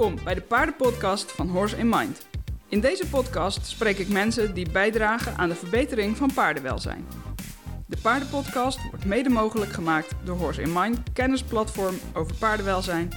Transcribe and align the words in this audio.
Welkom 0.00 0.24
bij 0.24 0.34
de 0.34 0.42
paardenpodcast 0.42 1.32
van 1.32 1.48
Horse 1.48 1.76
in 1.76 1.88
Mind. 1.88 2.26
In 2.68 2.80
deze 2.80 3.08
podcast 3.08 3.66
spreek 3.66 3.98
ik 3.98 4.08
mensen 4.08 4.54
die 4.54 4.70
bijdragen 4.70 5.36
aan 5.36 5.48
de 5.48 5.54
verbetering 5.54 6.16
van 6.16 6.32
paardenwelzijn. 6.34 7.06
De 7.86 7.96
paardenpodcast 8.02 8.88
wordt 8.90 9.04
mede 9.04 9.28
mogelijk 9.28 9.72
gemaakt 9.72 10.14
door 10.24 10.36
Horse 10.36 10.62
in 10.62 10.72
Mind, 10.72 11.12
kennisplatform 11.12 11.94
over 12.14 12.34
paardenwelzijn. 12.34 13.10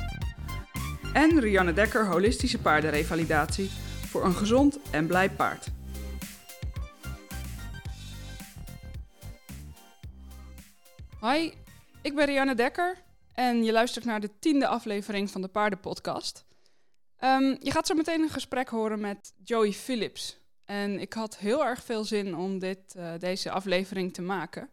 En 1.14 1.40
Rianne 1.40 1.74
Dekker, 1.74 2.06
holistische 2.06 2.62
paardenrevalidatie 2.62 3.70
voor 4.06 4.26
een 4.26 4.36
gezond 4.36 4.80
en 4.92 5.08
blij 5.08 5.30
paard. 5.30 5.68
Hoi, 11.20 11.54
ik 12.02 12.16
ben 12.16 12.26
Rianne 12.26 12.56
Dekker 12.56 12.98
en 13.34 13.64
je 13.64 13.72
luistert 13.72 14.06
naar 14.06 14.20
de 14.20 14.30
tiende 14.40 14.68
aflevering 14.68 15.30
van 15.30 15.42
de 15.42 15.48
Paardenpodcast. 15.48 16.46
Um, 17.24 17.58
je 17.60 17.72
gaat 17.72 17.88
zo 17.88 17.94
meteen 17.94 18.22
een 18.22 18.30
gesprek 18.30 18.70
horen 18.70 19.00
met 19.00 19.34
Joey 19.44 19.72
Phillips. 19.72 20.38
En 20.66 21.00
ik 21.00 21.14
had 21.14 21.38
heel 21.38 21.66
erg 21.66 21.84
veel 21.84 22.04
zin 22.04 22.36
om 22.36 22.60
dit, 22.60 22.96
uh, 22.98 23.12
deze 23.20 23.52
aflevering 23.52 24.14
te 24.14 24.22
maken. 24.22 24.70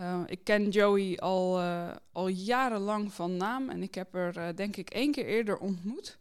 Uh, 0.00 0.20
ik 0.26 0.44
ken 0.44 0.68
Joey 0.68 1.18
al, 1.18 1.60
uh, 1.60 1.90
al 2.12 2.28
jarenlang 2.28 3.12
van 3.12 3.36
naam 3.36 3.68
en 3.68 3.82
ik 3.82 3.94
heb 3.94 4.14
er 4.14 4.56
denk 4.56 4.76
ik 4.76 4.90
één 4.90 5.12
keer 5.12 5.26
eerder 5.26 5.58
ontmoet. 5.58 6.18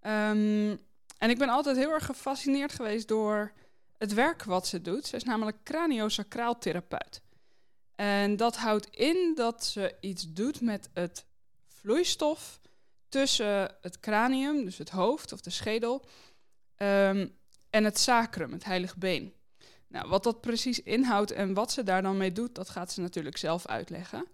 Um, 0.00 0.80
en 1.18 1.30
ik 1.30 1.38
ben 1.38 1.48
altijd 1.48 1.76
heel 1.76 1.90
erg 1.90 2.06
gefascineerd 2.06 2.72
geweest 2.72 3.08
door 3.08 3.52
het 3.98 4.14
werk 4.14 4.44
wat 4.44 4.66
ze 4.66 4.80
doet. 4.80 5.06
Ze 5.06 5.16
is 5.16 5.24
namelijk 5.24 5.56
craniosacraaltherapeut. 5.62 7.22
En 7.94 8.36
dat 8.36 8.56
houdt 8.56 8.86
in 8.86 9.32
dat 9.34 9.64
ze 9.64 9.94
iets 10.00 10.32
doet 10.32 10.60
met 10.60 10.90
het 10.92 11.24
vloeistof 11.66 12.60
tussen 13.12 13.76
het 13.80 14.00
cranium, 14.00 14.64
dus 14.64 14.78
het 14.78 14.90
hoofd 14.90 15.32
of 15.32 15.40
de 15.40 15.50
schedel, 15.50 16.04
um, 16.76 17.36
en 17.70 17.84
het 17.84 17.98
sacrum, 17.98 18.52
het 18.52 18.64
heilige 18.64 18.98
been. 18.98 19.32
Nou, 19.88 20.08
wat 20.08 20.24
dat 20.24 20.40
precies 20.40 20.82
inhoudt 20.82 21.30
en 21.30 21.54
wat 21.54 21.72
ze 21.72 21.82
daar 21.82 22.02
dan 22.02 22.16
mee 22.16 22.32
doet, 22.32 22.54
dat 22.54 22.68
gaat 22.68 22.92
ze 22.92 23.00
natuurlijk 23.00 23.36
zelf 23.36 23.66
uitleggen. 23.66 24.26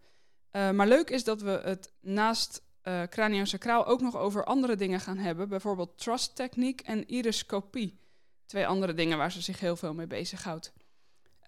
Uh, 0.53 0.71
maar 0.71 0.87
leuk 0.87 1.11
is 1.11 1.25
dat 1.25 1.41
we 1.41 1.61
het 1.65 1.93
naast 2.01 2.63
uh, 2.83 3.03
craniosacraal 3.03 3.87
ook 3.87 4.01
nog 4.01 4.17
over 4.17 4.45
andere 4.45 4.77
dingen 4.77 5.01
gaan 5.01 5.19
hebben. 5.19 5.49
Bijvoorbeeld 5.49 5.99
trust 5.99 6.37
techniek 6.37 6.81
en 6.81 7.11
iriscopie. 7.11 7.99
Twee 8.47 8.67
andere 8.67 8.95
dingen 8.95 9.19
waar 9.19 9.33
ze 9.33 9.43
zich 9.43 9.61
heel 9.61 9.77
veel 9.77 9.95
mee 9.95 10.07
bezighoudt. 10.07 10.73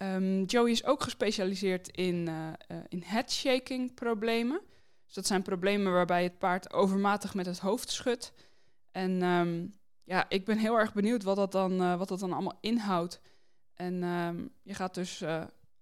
Um, 0.03 0.45
Joey 0.45 0.71
is 0.71 0.85
ook 0.85 1.03
gespecialiseerd 1.03 1.89
in, 1.89 2.29
uh, 2.29 2.79
in 2.89 3.03
headshaking 3.05 3.95
problemen. 3.95 4.61
Dus 5.11 5.19
dat 5.19 5.27
zijn 5.27 5.43
problemen 5.43 5.93
waarbij 5.93 6.23
het 6.23 6.39
paard 6.39 6.73
overmatig 6.73 7.35
met 7.35 7.47
het 7.47 7.59
hoofd 7.59 7.91
schudt. 7.91 8.33
En 8.91 9.23
um, 9.23 9.75
ja, 10.05 10.29
ik 10.29 10.45
ben 10.45 10.59
heel 10.59 10.79
erg 10.79 10.93
benieuwd 10.93 11.23
wat 11.23 11.37
dat 11.37 11.53
dan, 11.53 11.73
uh, 11.83 11.99
wat 11.99 12.09
dat 12.09 12.19
dan 12.19 12.33
allemaal 12.33 12.59
inhoudt. 12.61 13.21
En 13.75 14.03
um, 14.03 14.53
je 14.63 14.75
gaat 14.75 14.95
dus 14.95 15.25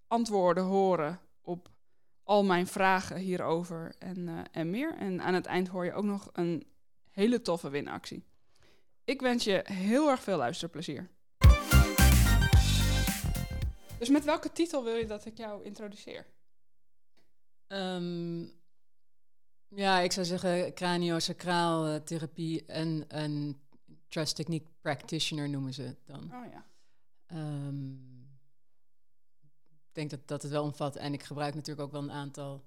antwoorden 0.06 0.64
horen 0.64 1.20
op 1.40 1.68
al 2.22 2.44
mijn 2.44 2.66
vragen 2.66 3.16
hierover 3.16 3.94
en, 3.98 4.50
en 4.52 4.70
meer. 4.70 4.94
En 4.96 5.22
aan 5.22 5.34
het 5.34 5.46
eind 5.46 5.68
hoor 5.68 5.84
je 5.84 5.92
ook 5.92 6.04
nog 6.04 6.30
een 6.32 6.66
hele 7.10 7.42
toffe 7.42 7.68
winactie. 7.68 8.24
Ik 9.04 9.20
wens 9.20 9.44
je 9.44 9.60
heel 9.64 10.10
erg 10.10 10.22
veel 10.22 10.36
luisterplezier. 10.36 11.10
Dus 13.98 14.08
met 14.08 14.24
welke 14.24 14.52
titel 14.52 14.84
wil 14.84 14.94
je 14.94 15.06
dat 15.06 15.24
ik 15.24 15.36
jou 15.36 15.64
introduceer? 15.64 16.26
Um, 17.68 18.57
ja, 19.68 20.00
ik 20.00 20.12
zou 20.12 20.26
zeggen 20.26 20.74
craniosacraal 20.74 21.88
uh, 21.88 21.96
therapie 21.96 22.66
en 22.66 23.04
een 23.08 23.60
trust 24.08 24.36
technique 24.36 24.68
practitioner 24.80 25.48
noemen 25.48 25.74
ze 25.74 25.82
het 25.82 25.98
dan. 26.06 26.22
Oh 26.22 26.52
ja. 26.52 26.66
Um, 27.66 28.06
ik 29.88 29.94
denk 29.94 30.10
dat, 30.10 30.28
dat 30.28 30.42
het 30.42 30.50
wel 30.50 30.62
omvat. 30.62 30.96
En 30.96 31.12
ik 31.12 31.22
gebruik 31.22 31.54
natuurlijk 31.54 31.86
ook 31.86 31.92
wel 31.92 32.02
een 32.02 32.12
aantal 32.12 32.64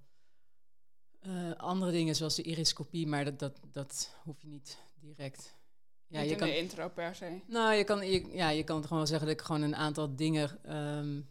uh, 1.22 1.52
andere 1.52 1.92
dingen, 1.92 2.16
zoals 2.16 2.36
de 2.36 2.44
iriscopie, 2.44 3.08
maar 3.08 3.26
dat, 3.26 3.40
dat, 3.40 3.60
dat 3.72 4.16
hoef 4.24 4.42
je 4.42 4.48
niet 4.48 4.78
direct 5.00 5.56
ja, 6.08 6.20
Niet 6.20 6.28
je 6.28 6.34
in 6.34 6.40
kan, 6.40 6.48
de 6.48 6.58
intro 6.58 6.90
per 6.90 7.16
se. 7.16 7.42
Nou, 7.48 7.74
je 7.74 7.84
kan, 7.84 8.12
je, 8.12 8.28
ja, 8.32 8.50
je 8.50 8.64
kan 8.64 8.76
het 8.76 8.86
gewoon 8.86 9.00
wel 9.00 9.08
zeggen 9.08 9.28
dat 9.28 9.38
ik 9.38 9.44
gewoon 9.46 9.62
een 9.62 9.76
aantal 9.76 10.16
dingen 10.16 10.76
um, 10.78 11.30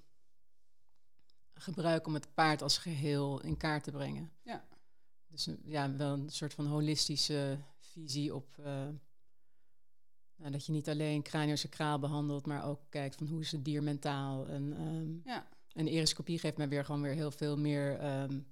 gebruik 1.55 2.07
om 2.07 2.15
het 2.15 2.35
paard 2.35 2.63
als 2.63 2.79
geheel 2.79 3.41
in 3.41 3.57
kaart 3.57 3.85
te 3.85 3.91
brengen. 3.91 4.33
Ja. 4.43 4.69
Dus 5.31 5.49
ja, 5.65 5.97
wel 5.97 6.13
een 6.13 6.31
soort 6.31 6.55
van 6.55 6.67
holistische 6.67 7.59
visie 7.79 8.35
op 8.35 8.57
uh, 8.61 8.89
nou, 10.37 10.51
dat 10.53 10.67
je 10.67 10.73
niet 10.73 10.89
alleen 10.89 11.23
craniosacraal 11.23 11.99
behandelt, 11.99 12.47
maar 12.47 12.65
ook 12.65 12.81
kijkt 12.89 13.15
van 13.15 13.27
hoe 13.27 13.41
is 13.41 13.53
het 13.53 13.65
dier 13.65 13.83
mentaal. 13.83 14.47
En, 14.47 14.81
um, 14.81 15.21
ja. 15.25 15.49
en 15.73 15.85
de 15.85 15.91
iriscopie 15.91 16.39
geeft 16.39 16.57
mij 16.57 16.69
weer 16.69 16.85
gewoon 16.85 17.03
weer 17.03 17.15
heel 17.15 17.31
veel 17.31 17.57
meer 17.57 18.05
um, 18.23 18.47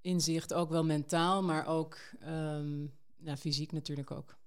inzicht, 0.00 0.54
ook 0.54 0.70
wel 0.70 0.84
mentaal, 0.84 1.42
maar 1.42 1.66
ook 1.66 1.98
ja, 3.18 3.36
fysiek 3.36 3.72
natuurlijk 3.72 4.10
ook. 4.10 4.38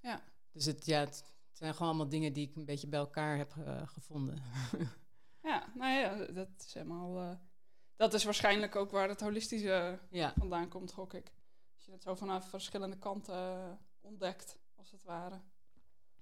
Ja. 0.00 0.24
Dus 0.52 0.64
het, 0.64 0.86
ja, 0.86 1.00
het 1.00 1.34
zijn 1.52 1.72
gewoon 1.72 1.88
allemaal 1.88 2.08
dingen 2.08 2.32
die 2.32 2.48
ik 2.48 2.56
een 2.56 2.64
beetje 2.64 2.88
bij 2.88 2.98
elkaar 2.98 3.36
heb 3.36 3.54
uh, 3.58 3.88
gevonden. 3.88 4.42
ja, 5.42 5.72
nou 5.74 5.92
ja, 5.92 6.32
dat 6.32 6.48
is 6.58 6.74
helemaal. 6.74 7.22
Uh, 7.22 7.36
dat 8.04 8.14
is 8.14 8.24
waarschijnlijk 8.24 8.76
ook 8.76 8.90
waar 8.90 9.08
het 9.08 9.20
holistische 9.20 9.98
ja. 10.10 10.32
vandaan 10.38 10.68
komt, 10.68 10.92
gok 10.92 11.12
ik. 11.12 11.32
Als 11.76 11.84
je 11.84 11.92
het 11.92 12.02
zo 12.02 12.14
vanaf 12.14 12.48
verschillende 12.48 12.98
kanten 12.98 13.34
uh, 13.34 13.72
ontdekt, 14.00 14.58
als 14.76 14.90
het 14.90 15.02
ware. 15.02 15.40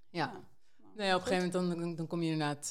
Ja. 0.09 0.25
ja. 0.25 0.31
Nou, 0.77 0.95
nee, 0.95 1.15
op 1.15 1.21
een 1.21 1.27
gegeven 1.27 1.51
moment 1.61 1.79
dan, 1.79 1.95
dan 1.95 2.07
kom 2.07 2.21
je 2.21 2.31
inderdaad. 2.31 2.69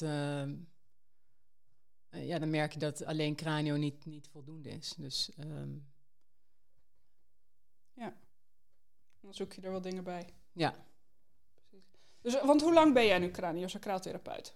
ja, 2.09 2.39
dan 2.39 2.49
merk 2.49 2.73
je 2.73 2.79
dat 2.79 3.05
alleen 3.05 3.35
cranio 3.35 3.75
niet, 3.75 4.05
niet 4.05 4.27
voldoende 4.27 4.69
is. 4.69 4.93
Dus. 4.97 5.31
Um, 5.39 5.91
ja. 7.93 8.13
Dan 9.21 9.33
zoek 9.33 9.53
je 9.53 9.61
er 9.61 9.71
wel 9.71 9.81
dingen 9.81 10.03
bij. 10.03 10.29
Ja. 10.51 10.75
Dus, 12.21 12.41
want 12.41 12.61
hoe 12.61 12.73
lang 12.73 12.93
ben 12.93 13.05
jij 13.05 13.19
nu 13.19 13.31
craniosacraaltherapeut? 13.31 14.55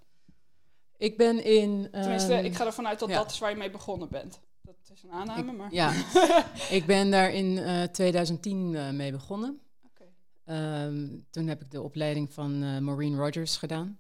Ik 0.98 1.18
ben 1.18 1.44
in... 1.44 1.88
Tenminste, 1.92 2.38
um, 2.38 2.46
ik 2.46 2.56
ga 2.56 2.66
ervan 2.66 2.88
uit 2.88 3.00
dat 3.00 3.10
ja. 3.10 3.16
dat 3.16 3.32
is 3.32 3.40
waar 3.40 3.50
je 3.50 3.56
mee 3.56 3.70
begonnen 3.70 4.10
bent. 4.10 4.40
Dat 4.68 4.90
is 4.94 5.04
een 5.04 5.12
aanname, 5.12 5.52
ik, 5.52 5.58
maar... 5.58 5.74
Ja, 5.74 5.94
ik 6.78 6.84
ben 6.86 7.12
daar 7.12 7.34
in 7.34 7.46
uh, 7.46 7.84
2010 7.84 8.74
uh, 8.74 8.90
mee 8.90 9.12
begonnen. 9.12 9.60
Okay. 9.86 10.86
Um, 10.86 11.26
toen 11.30 11.48
heb 11.48 11.62
ik 11.62 11.72
de 11.72 11.82
opleiding 11.82 12.34
van 12.34 12.64
uh, 12.64 12.78
Maureen 12.78 13.16
Rogers 13.16 13.58
gedaan. 13.58 14.00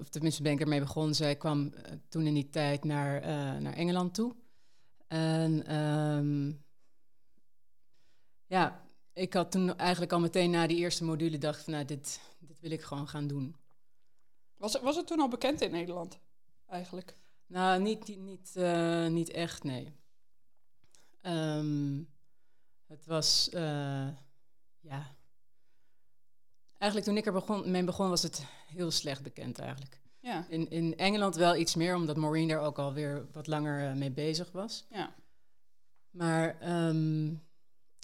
Of 0.00 0.08
tenminste 0.08 0.42
ben 0.42 0.52
ik 0.52 0.60
ermee 0.60 0.80
begonnen. 0.80 1.14
Zij 1.14 1.36
kwam 1.36 1.72
toen 2.08 2.26
in 2.26 2.34
die 2.34 2.50
tijd 2.50 2.84
naar, 2.84 3.20
naar 3.60 3.72
Engeland 3.72 4.14
toe. 4.14 4.34
En 5.08 5.76
um, 5.76 6.64
ja, 8.46 8.82
ik 9.12 9.34
had 9.34 9.50
toen 9.50 9.76
eigenlijk 9.76 10.12
al 10.12 10.20
meteen 10.20 10.50
na 10.50 10.66
die 10.66 10.76
eerste 10.76 11.04
module 11.04 11.38
dacht 11.38 11.62
van 11.62 11.72
nou, 11.72 11.84
dit, 11.84 12.20
dit 12.38 12.60
wil 12.60 12.70
ik 12.70 12.82
gewoon 12.82 13.08
gaan 13.08 13.26
doen. 13.26 13.56
Was 14.56 14.80
was 14.80 14.96
het 14.96 15.06
toen 15.06 15.20
al 15.20 15.28
bekend 15.28 15.60
in 15.60 15.70
Nederland 15.70 16.18
eigenlijk? 16.66 17.16
Nou, 17.52 17.82
niet, 17.82 18.16
niet, 18.18 18.54
uh, 18.56 19.06
niet 19.06 19.30
echt, 19.30 19.62
nee. 19.62 19.92
Um, 21.22 22.08
het 22.86 23.06
was, 23.06 23.48
uh, 23.54 24.08
ja. 24.80 25.16
Eigenlijk 26.78 27.04
toen 27.04 27.16
ik 27.16 27.26
er 27.26 27.32
begon, 27.32 27.70
mee 27.70 27.84
begon, 27.84 28.08
was 28.08 28.22
het 28.22 28.44
heel 28.66 28.90
slecht 28.90 29.22
bekend 29.22 29.58
eigenlijk. 29.58 30.00
Ja. 30.20 30.46
In, 30.48 30.70
in 30.70 30.96
Engeland 30.96 31.36
wel 31.36 31.56
iets 31.56 31.74
meer, 31.74 31.94
omdat 31.94 32.16
Maureen 32.16 32.48
daar 32.48 32.60
ook 32.60 32.78
alweer 32.78 33.26
wat 33.32 33.46
langer 33.46 33.90
uh, 33.90 33.96
mee 33.96 34.10
bezig 34.10 34.52
was. 34.52 34.86
Ja. 34.90 35.14
Maar 36.10 36.68
um, 36.88 37.42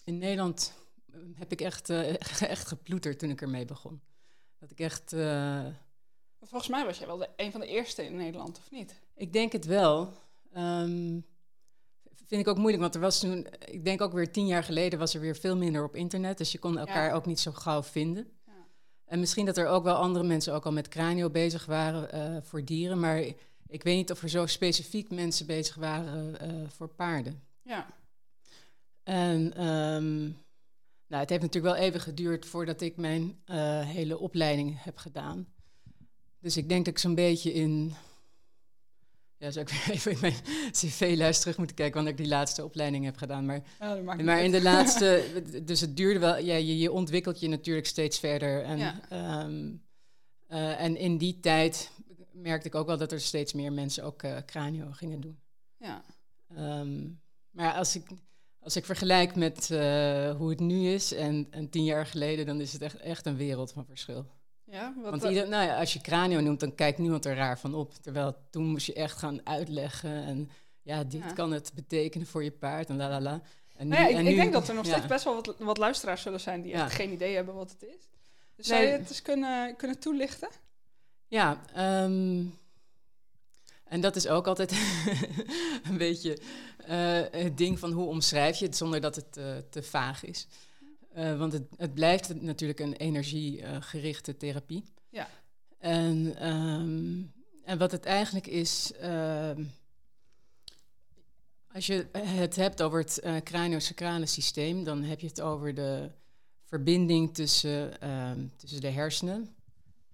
in 0.03 0.17
Nederland 0.17 0.73
heb 1.33 1.51
ik 1.51 1.61
echt, 1.61 1.89
echt 2.39 2.67
geploeterd 2.67 3.19
toen 3.19 3.29
ik 3.29 3.41
ermee 3.41 3.65
begon. 3.65 4.01
Dat 4.57 4.71
ik 4.71 4.79
echt. 4.79 5.11
Volgens 6.39 6.71
mij 6.71 6.85
was 6.85 6.97
jij 6.97 7.07
wel 7.07 7.17
de, 7.17 7.29
een 7.35 7.51
van 7.51 7.59
de 7.59 7.67
eerste 7.67 8.05
in 8.05 8.15
Nederland, 8.15 8.57
of 8.57 8.71
niet? 8.71 8.99
Ik 9.15 9.33
denk 9.33 9.51
het 9.51 9.65
wel. 9.65 10.13
Um, 10.57 11.25
vind 12.29 12.41
ik 12.41 12.47
ook 12.47 12.57
moeilijk, 12.57 12.81
want 12.81 12.95
er 12.95 13.01
was 13.01 13.19
toen, 13.19 13.47
ik 13.65 13.85
denk 13.85 14.01
ook 14.01 14.13
weer 14.13 14.31
tien 14.31 14.47
jaar 14.47 14.63
geleden, 14.63 14.99
was 14.99 15.13
er 15.13 15.21
weer 15.21 15.35
veel 15.35 15.57
minder 15.57 15.83
op 15.83 15.95
internet. 15.95 16.37
Dus 16.37 16.51
je 16.51 16.59
kon 16.59 16.77
elkaar 16.77 17.07
ja. 17.07 17.13
ook 17.13 17.25
niet 17.25 17.39
zo 17.39 17.51
gauw 17.51 17.83
vinden. 17.83 18.27
Ja. 18.45 18.67
En 19.05 19.19
misschien 19.19 19.45
dat 19.45 19.57
er 19.57 19.67
ook 19.67 19.83
wel 19.83 19.95
andere 19.95 20.25
mensen 20.25 20.53
ook 20.53 20.65
al 20.65 20.71
met 20.71 20.87
cranio 20.87 21.29
bezig 21.29 21.65
waren 21.65 22.35
uh, 22.35 22.41
voor 22.41 22.65
dieren. 22.65 22.99
Maar 22.99 23.17
ik 23.67 23.83
weet 23.83 23.95
niet 23.95 24.11
of 24.11 24.21
er 24.21 24.29
zo 24.29 24.45
specifiek 24.45 25.11
mensen 25.11 25.45
bezig 25.45 25.75
waren 25.75 26.51
uh, 26.51 26.69
voor 26.69 26.87
paarden. 26.87 27.43
Ja. 27.61 27.87
En 29.03 29.67
um, 29.67 30.37
nou, 31.07 31.21
het 31.21 31.29
heeft 31.29 31.41
natuurlijk 31.41 31.75
wel 31.75 31.83
even 31.83 31.99
geduurd 31.99 32.45
voordat 32.45 32.81
ik 32.81 32.97
mijn 32.97 33.41
uh, 33.45 33.79
hele 33.79 34.17
opleiding 34.17 34.83
heb 34.83 34.97
gedaan. 34.97 35.47
Dus 36.39 36.57
ik 36.57 36.69
denk 36.69 36.85
dat 36.85 36.93
ik 36.93 36.99
zo'n 36.99 37.15
beetje 37.15 37.53
in 37.53 37.93
Ja, 39.37 39.51
zou 39.51 39.65
ik 39.65 39.71
weer 39.85 39.95
even 39.95 40.11
in 40.11 40.17
mijn 40.21 40.33
cv-lijst 40.71 41.41
terug 41.41 41.57
moeten 41.57 41.75
kijken 41.75 41.95
wanneer 41.95 42.11
ik 42.13 42.17
die 42.19 42.27
laatste 42.27 42.63
opleiding 42.63 43.05
heb 43.05 43.17
gedaan. 43.17 43.45
Maar, 43.45 43.61
niet 43.79 44.03
maar 44.25 44.35
uit. 44.35 44.45
in 44.45 44.51
de 44.51 44.61
laatste, 44.71 45.23
dus 45.63 45.81
het 45.81 45.97
duurde 45.97 46.19
wel, 46.19 46.37
ja, 46.37 46.55
je, 46.55 46.77
je 46.77 46.91
ontwikkelt 46.91 47.39
je 47.39 47.47
natuurlijk 47.47 47.87
steeds 47.87 48.19
verder. 48.19 48.63
En, 48.63 48.77
Ja. 48.77 48.99
ehm, 49.09 49.71
eh, 50.47 50.81
en 50.81 50.97
in 50.97 51.17
die 51.17 51.39
tijd 51.39 51.91
merkte 52.31 52.67
ik 52.67 52.75
ook 52.75 52.87
wel 52.87 52.97
dat 52.97 53.11
er 53.11 53.21
steeds 53.21 53.53
meer 53.53 53.73
mensen 53.73 54.03
ook 54.03 54.23
eh 54.23 54.37
cranio 54.45 54.91
gingen 54.91 55.21
doen. 55.21 55.39
Ja. 55.77 56.03
Ehm, 56.55 57.07
maar 57.49 57.73
als 57.73 57.95
ik, 57.95 58.07
als 58.59 58.75
ik 58.75 58.85
vergelijk 58.85 59.35
met 59.35 59.71
eh, 59.71 60.35
hoe 60.35 60.49
het 60.49 60.59
nu 60.59 60.87
is 60.89 61.13
en, 61.13 61.47
en 61.49 61.69
tien 61.69 61.83
jaar 61.83 62.05
geleden, 62.05 62.45
dan 62.45 62.61
is 62.61 62.73
het 62.73 62.81
echt, 62.81 62.95
echt 62.95 63.25
een 63.25 63.35
wereld 63.37 63.71
van 63.71 63.85
verschil. 63.85 64.25
Ja, 64.71 64.93
wat, 65.01 65.09
Want 65.09 65.23
ieder, 65.23 65.49
nou 65.49 65.65
ja, 65.65 65.79
als 65.79 65.93
je 65.93 66.01
cranio 66.01 66.39
noemt, 66.39 66.59
dan 66.59 66.75
kijkt 66.75 66.97
niemand 66.97 67.25
er 67.25 67.35
raar 67.35 67.59
van 67.59 67.73
op. 67.75 67.93
Terwijl 68.01 68.35
toen 68.49 68.65
moest 68.65 68.85
je 68.85 68.93
echt 68.93 69.17
gaan 69.17 69.47
uitleggen 69.47 70.23
en 70.23 70.49
ja, 70.81 71.03
dit 71.03 71.23
Ja. 71.23 71.31
kan 71.33 71.51
het 71.51 71.71
betekenen 71.75 72.27
voor 72.27 72.43
je 72.43 72.51
paard 72.51 72.89
en 72.89 72.97
la 72.97 73.09
la 73.09 73.21
la. 73.21 73.41
Nou 73.77 74.01
ja, 74.01 74.07
ik, 74.07 74.15
en 74.15 74.27
ik 74.27 74.35
denk 74.35 74.53
dat 74.53 74.67
er 74.67 74.75
nog 74.75 74.85
steeds 74.85 75.05
best 75.05 75.23
wel 75.23 75.35
wat, 75.35 75.55
wat 75.59 75.77
luisteraars 75.77 76.21
zullen 76.21 76.39
zijn 76.39 76.61
die 76.61 76.73
echt 76.73 76.93
geen 76.95 77.11
idee 77.11 77.35
hebben 77.35 77.55
wat 77.55 77.71
het 77.71 77.83
is. 77.83 78.07
Dus 78.55 78.67
Nee. 78.67 78.77
zou 78.77 78.81
je 78.91 78.97
het 78.97 79.09
eens 79.09 79.21
kunnen, 79.21 79.75
kunnen 79.75 79.99
toelichten? 79.99 80.49
Ja, 81.27 81.61
ehm, 81.73 82.43
en 83.83 84.01
dat 84.01 84.15
is 84.15 84.27
ook 84.27 84.47
altijd 84.47 84.71
een 85.89 85.97
beetje 85.97 86.37
eh, 86.85 87.21
het 87.31 87.57
ding 87.57 87.79
van 87.79 87.91
hoe 87.91 88.07
omschrijf 88.07 88.57
je 88.57 88.65
het 88.65 88.77
zonder 88.77 89.01
dat 89.01 89.15
het 89.15 89.37
eh, 89.37 89.45
te 89.69 89.83
vaag 89.83 90.23
is. 90.23 90.47
Eh, 91.13 91.37
want 91.37 91.53
het, 91.53 91.67
het 91.77 91.93
blijft 91.93 92.41
natuurlijk 92.41 92.79
een 92.79 92.93
energiegerichte 92.93 94.37
therapie. 94.37 94.83
Ja. 95.09 95.27
En, 95.77 96.35
ehm, 96.35 97.21
en 97.63 97.77
wat 97.77 97.91
het 97.91 98.05
eigenlijk 98.05 98.47
is, 98.47 98.93
ehm, 98.99 99.63
als 101.71 101.87
je 101.87 102.07
het 102.17 102.55
hebt 102.55 102.81
over 102.81 102.99
het 102.99 103.21
uh, 103.23 103.35
craniosacrale 103.37 104.25
systeem, 104.25 104.83
dan 104.83 105.03
heb 105.03 105.19
je 105.19 105.27
het 105.27 105.41
over 105.41 105.73
de 105.73 106.11
verbinding 106.65 107.33
tussen, 107.33 108.01
ehm, 108.01 108.47
tussen 108.57 108.81
de 108.81 108.89
hersenen 108.89 109.55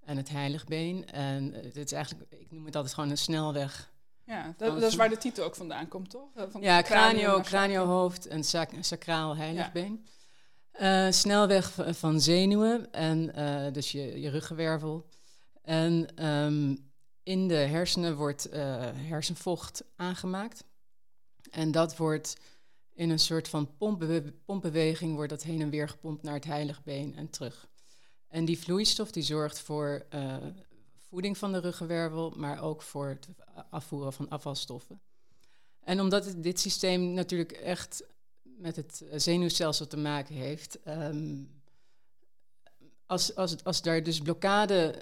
en 0.04 0.18
het 0.18 0.30
heiligbeen. 0.30 1.10
En 1.10 1.54
het 1.54 1.76
is 1.76 1.92
eigenlijk, 1.92 2.32
ik 2.32 2.52
noem 2.52 2.66
het 2.66 2.76
altijd 2.76 2.94
gewoon 2.94 3.10
een 3.10 3.18
snelweg. 3.18 3.94
Ja, 4.24 4.54
dat, 4.58 4.80
dat 4.80 4.92
is 4.92 4.96
waar 4.96 5.10
de 5.10 5.18
titel 5.18 5.46
ook 5.46 5.56
vandaan 5.56 5.88
komt, 5.88 6.10
toch? 6.10 6.36
Eh, 6.36 6.44
Van 6.50 6.62
Ja, 6.62 6.82
cranio, 6.82 7.36
naar 7.36 7.46
craniohoofd 7.46 8.28
en 8.28 8.44
sac 8.44 8.70
sacraal 8.80 9.36
heiligbeen. 9.36 10.06
Eh, 10.76 11.12
snelweg 11.12 11.78
van 11.98 12.22
zenuwen 12.22 12.92
en 12.92 13.34
eh, 13.36 13.74
dus 13.74 13.92
je, 13.92 14.22
je 14.22 14.30
ruggenwervel. 14.30 15.10
En 15.62 16.16
ehm, 16.16 16.76
in 17.24 17.48
de 17.48 17.56
hersenen 17.56 18.16
wordt 18.16 18.50
eh, 18.50 18.62
hersenvocht 18.94 19.84
aangemaakt. 19.96 20.64
En 21.52 21.72
dat 21.72 21.98
wordt 21.98 22.38
in 22.94 23.10
een 23.10 23.20
soort 23.20 23.48
van 23.48 23.78
pompbewe- 23.78 24.34
pompbeweging 24.46 25.16
wordt 25.16 25.30
dat 25.30 25.44
heen 25.44 25.62
en 25.62 25.70
weer 25.70 25.90
gepompt 25.90 26.24
naar 26.24 26.34
het 26.34 26.46
heiligbeen 26.46 27.16
en 27.16 27.30
terug. 27.30 27.68
En 28.28 28.46
die 28.46 28.60
vloeistof 28.60 29.12
die 29.12 29.24
zorgt 29.24 29.60
voor 29.60 30.06
voeding 31.10 31.38
van 31.38 31.52
de 31.52 31.60
ruggenwervel, 31.60 32.34
maar 32.36 32.62
ook 32.62 32.82
voor 32.82 33.08
het 33.08 33.28
afvoeren 33.70 34.14
van 34.14 34.30
afvalstoffen. 34.30 35.02
En 35.80 36.02
omdat 36.02 36.34
dit 36.38 36.60
systeem 36.60 37.14
natuurlijk 37.14 37.52
echt 37.52 38.04
met 38.58 38.76
het 38.76 39.04
zenuwstelsel 39.16 39.88
te 39.88 39.98
maken 39.98 40.36
heeft, 40.36 40.82
ehm, 40.84 41.36
als, 43.06 43.36
als, 43.36 43.52
het- 43.52 43.64
als 43.64 43.82
daar 43.82 44.04
dus 44.04 44.20
blokkade 44.20 44.96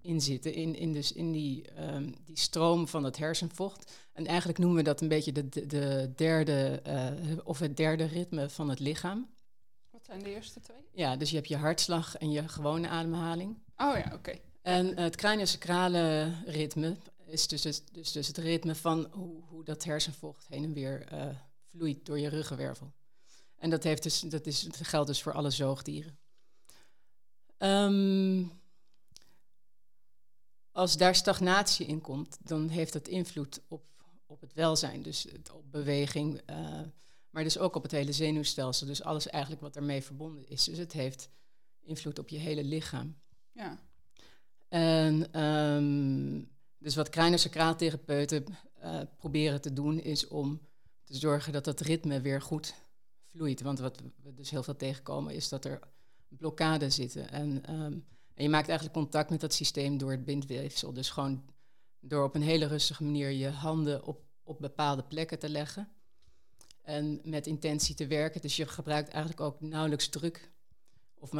in 0.00 0.20
zitten, 0.20 0.54
in, 0.54 0.74
in, 0.74 0.92
dus 0.92 1.12
in 1.12 1.32
die, 1.32 1.68
ehm, 1.70 2.12
die 2.24 2.38
stroom 2.38 2.88
van 2.88 3.04
het 3.04 3.16
hersenvocht, 3.16 3.92
en 4.12 4.26
eigenlijk 4.26 4.58
noemen 4.58 4.76
we 4.76 4.82
dat 4.82 5.00
een 5.00 5.08
beetje 5.08 5.32
de, 5.32 5.48
de, 5.48 5.66
de 5.66 6.12
derde, 6.16 6.80
eh, 6.84 7.12
of 7.44 7.58
het 7.58 7.76
derde 7.76 8.04
ritme 8.04 8.48
van 8.50 8.68
het 8.68 8.78
lichaam. 8.78 9.30
Wat 9.90 10.04
zijn 10.04 10.22
de 10.22 10.34
eerste 10.34 10.60
twee? 10.60 10.76
Ja, 10.92 11.16
dus 11.16 11.30
je 11.30 11.36
hebt 11.36 11.48
je 11.48 11.56
hartslag 11.56 12.16
en 12.16 12.30
je 12.30 12.48
gewone 12.48 12.88
ademhaling. 12.88 13.50
Oh 13.76 13.96
ja, 13.96 14.10
oké. 14.14 14.32
En 14.62 14.96
het 14.96 15.16
craniosacrale 15.16 16.32
ritme 16.44 16.96
is 17.26 17.48
dus, 17.48 17.64
het- 17.64 17.84
dus, 17.92 18.12
dus 18.12 18.26
het 18.26 18.38
ritme 18.38 18.74
van 18.74 19.08
hoe, 19.10 19.42
hoe 19.48 19.64
dat 19.64 19.84
hersenvocht 19.84 20.46
heen 20.48 20.64
en 20.64 20.72
weer 20.72 21.02
eh, 21.06 21.26
vloeit 21.70 22.06
door 22.06 22.18
je 22.18 22.28
ruggenwervel. 22.28 22.92
En 23.56 23.70
dat, 23.70 23.82
heeft 23.82 24.02
dus, 24.02 24.20
dat, 24.20 24.46
is, 24.46 24.60
dat 24.60 24.86
geldt 24.86 25.06
dus 25.06 25.22
voor 25.22 25.32
alle 25.32 25.50
zoogdieren. 25.50 26.18
Ehm, 27.56 28.44
als 30.72 30.96
daar 30.96 31.14
stagnatie 31.14 31.86
in 31.86 32.00
komt, 32.00 32.38
dan 32.42 32.68
heeft 32.68 32.92
dat 32.92 33.08
invloed 33.08 33.60
op, 33.68 33.84
op 34.26 34.40
het 34.40 34.52
welzijn. 34.52 35.02
Dus 35.02 35.26
op 35.52 35.72
beweging, 35.72 36.40
eh, 36.46 36.80
maar 37.30 37.42
dus 37.42 37.58
ook 37.58 37.74
op 37.74 37.82
het 37.82 37.92
hele 37.92 38.12
zenuwstelsel. 38.12 38.86
Dus 38.86 39.02
alles 39.02 39.26
eigenlijk 39.26 39.62
wat 39.62 39.76
ermee 39.76 40.02
verbonden 40.02 40.48
is. 40.48 40.64
Dus 40.64 40.78
het 40.78 40.92
heeft 40.92 41.30
invloed 41.80 42.18
op 42.18 42.28
je 42.28 42.38
hele 42.38 42.64
lichaam. 42.64 43.16
Ja. 43.52 43.78
En 44.68 45.32
ehm, 45.32 46.42
dus 46.78 46.94
wat 46.94 47.08
craniosacraaltherapeuten 47.08 48.44
eh 48.74 49.00
proberen 49.16 49.60
te 49.60 49.72
doen 49.72 50.00
is 50.00 50.28
om 50.28 50.60
te 51.10 51.16
zorgen 51.18 51.52
dat 51.52 51.64
dat 51.64 51.80
ritme 51.80 52.20
weer 52.20 52.42
goed 52.42 52.74
vloeit. 53.24 53.60
Want 53.60 53.78
wat 53.78 54.00
we 54.22 54.34
dus 54.34 54.50
heel 54.50 54.62
veel 54.62 54.76
tegenkomen 54.76 55.34
is 55.34 55.48
dat 55.48 55.64
er 55.64 55.80
blokkades 56.28 56.94
zitten. 56.94 57.30
En, 57.30 57.64
ehm, 57.64 57.98
en 58.34 58.42
je 58.42 58.48
maakt 58.48 58.68
eigenlijk 58.68 58.98
contact 58.98 59.30
met 59.30 59.40
dat 59.40 59.54
systeem 59.54 59.98
door 59.98 60.10
het 60.10 60.24
bindweefsel. 60.24 60.92
Dus 60.92 61.10
gewoon 61.10 61.44
door 62.00 62.24
op 62.24 62.34
een 62.34 62.42
hele 62.42 62.66
rustige 62.66 63.04
manier 63.04 63.30
je 63.30 63.48
handen 63.48 64.04
op, 64.04 64.24
op 64.42 64.60
bepaalde 64.60 65.02
plekken 65.02 65.38
te 65.38 65.48
leggen. 65.48 65.88
En 66.82 67.20
met 67.24 67.46
intentie 67.46 67.94
te 67.94 68.06
werken. 68.06 68.40
Dus 68.40 68.56
je 68.56 68.66
gebruikt 68.66 69.08
eigenlijk 69.08 69.40
ook 69.40 69.60
nauwelijks 69.60 70.08
druk. 70.08 70.52
Of 71.14 71.30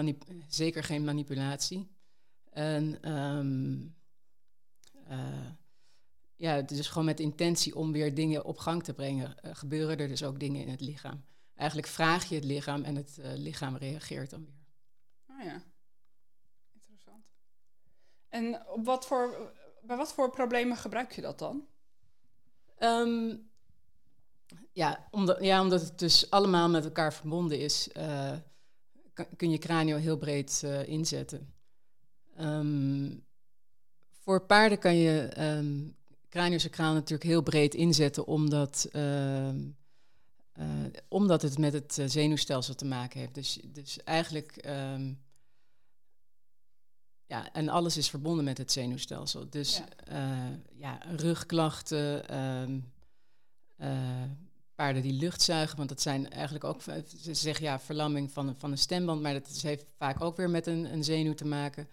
zeker 0.48 0.84
geen 0.84 1.04
manipulatie. 1.04 1.90
En 2.50 3.02
eh, 5.06 5.46
ja, 6.40 6.62
dus 6.62 6.88
gewoon 6.88 7.04
met 7.04 7.20
intentie 7.20 7.76
om 7.76 7.92
weer 7.92 8.14
dingen 8.14 8.44
op 8.44 8.58
gang 8.58 8.82
te 8.82 8.94
brengen, 8.94 9.38
eh, 9.38 9.54
gebeuren 9.54 9.98
er 9.98 10.08
dus 10.08 10.24
ook 10.24 10.40
dingen 10.40 10.60
in 10.60 10.68
het 10.68 10.80
lichaam. 10.80 11.24
Eigenlijk 11.54 11.88
vraag 11.88 12.28
je 12.28 12.34
het 12.34 12.44
lichaam 12.44 12.82
en 12.82 12.96
het 12.96 13.18
eh, 13.18 13.30
lichaam 13.34 13.76
reageert 13.76 14.30
dan 14.30 14.44
weer. 14.44 14.64
Oh 15.36 15.44
ja. 15.44 15.62
Interessant. 16.72 17.24
En 18.28 18.66
op 18.66 18.84
wat 18.84 19.06
voor, 19.06 19.52
bij 19.82 19.96
wat 19.96 20.12
voor 20.12 20.30
problemen 20.30 20.76
gebruik 20.76 21.12
je 21.12 21.20
dat 21.20 21.38
dan? 21.38 21.66
Ehm, 22.76 23.36
ja, 24.72 25.08
omdat, 25.10 25.44
ja, 25.44 25.62
omdat 25.62 25.80
het 25.80 25.98
dus 25.98 26.30
allemaal 26.30 26.68
met 26.68 26.84
elkaar 26.84 27.14
verbonden 27.14 27.58
is, 27.58 27.92
eh, 27.92 28.36
kun 29.36 29.50
je 29.50 29.58
cranio 29.58 29.96
heel 29.96 30.18
breed 30.18 30.62
inzetten. 30.84 31.54
Ehm, 32.36 33.16
voor 34.10 34.46
paarden 34.46 34.78
kan 34.78 34.96
je 34.96 35.22
ehm 35.22 35.98
craniosacraal 36.30 36.92
natuurlijk 36.92 37.30
heel 37.30 37.42
breed 37.42 37.74
inzetten, 37.74 38.26
omdat, 38.26 38.88
ehm, 38.92 39.68
eh, 40.52 40.66
omdat 41.08 41.42
het 41.42 41.58
met 41.58 41.72
het 41.72 41.98
eh, 41.98 42.06
zenuwstelsel 42.08 42.74
te 42.74 42.84
maken 42.84 43.20
heeft. 43.20 43.34
Dus, 43.34 43.60
dus 43.64 44.02
eigenlijk, 44.02 44.56
ehm, 44.56 45.12
ja, 47.26 47.52
en 47.52 47.68
alles 47.68 47.96
is 47.96 48.10
verbonden 48.10 48.44
met 48.44 48.58
het 48.58 48.72
zenuwstelsel. 48.72 49.50
Dus 49.50 49.76
Ja. 49.76 49.86
ja, 50.08 50.58
ja 50.76 51.16
rugklachten, 51.16 52.28
ehm, 52.28 52.80
eh, 53.76 54.22
paarden 54.74 55.02
die 55.02 55.12
lucht 55.12 55.42
zuigen, 55.42 55.76
want 55.76 55.88
dat 55.88 56.00
zijn 56.00 56.30
eigenlijk 56.30 56.64
ook, 56.64 56.82
ze 56.82 57.34
zeggen 57.34 57.64
ja, 57.64 57.80
verlamming 57.80 58.32
van, 58.32 58.54
van 58.58 58.70
een 58.70 58.78
stemband, 58.78 59.22
maar 59.22 59.32
dat 59.32 59.48
is, 59.48 59.62
heeft 59.62 59.86
vaak 59.96 60.20
ook 60.20 60.36
weer 60.36 60.50
met 60.50 60.66
een, 60.66 60.92
een 60.92 61.04
zenuw 61.04 61.34
te 61.34 61.46
maken. 61.46 61.88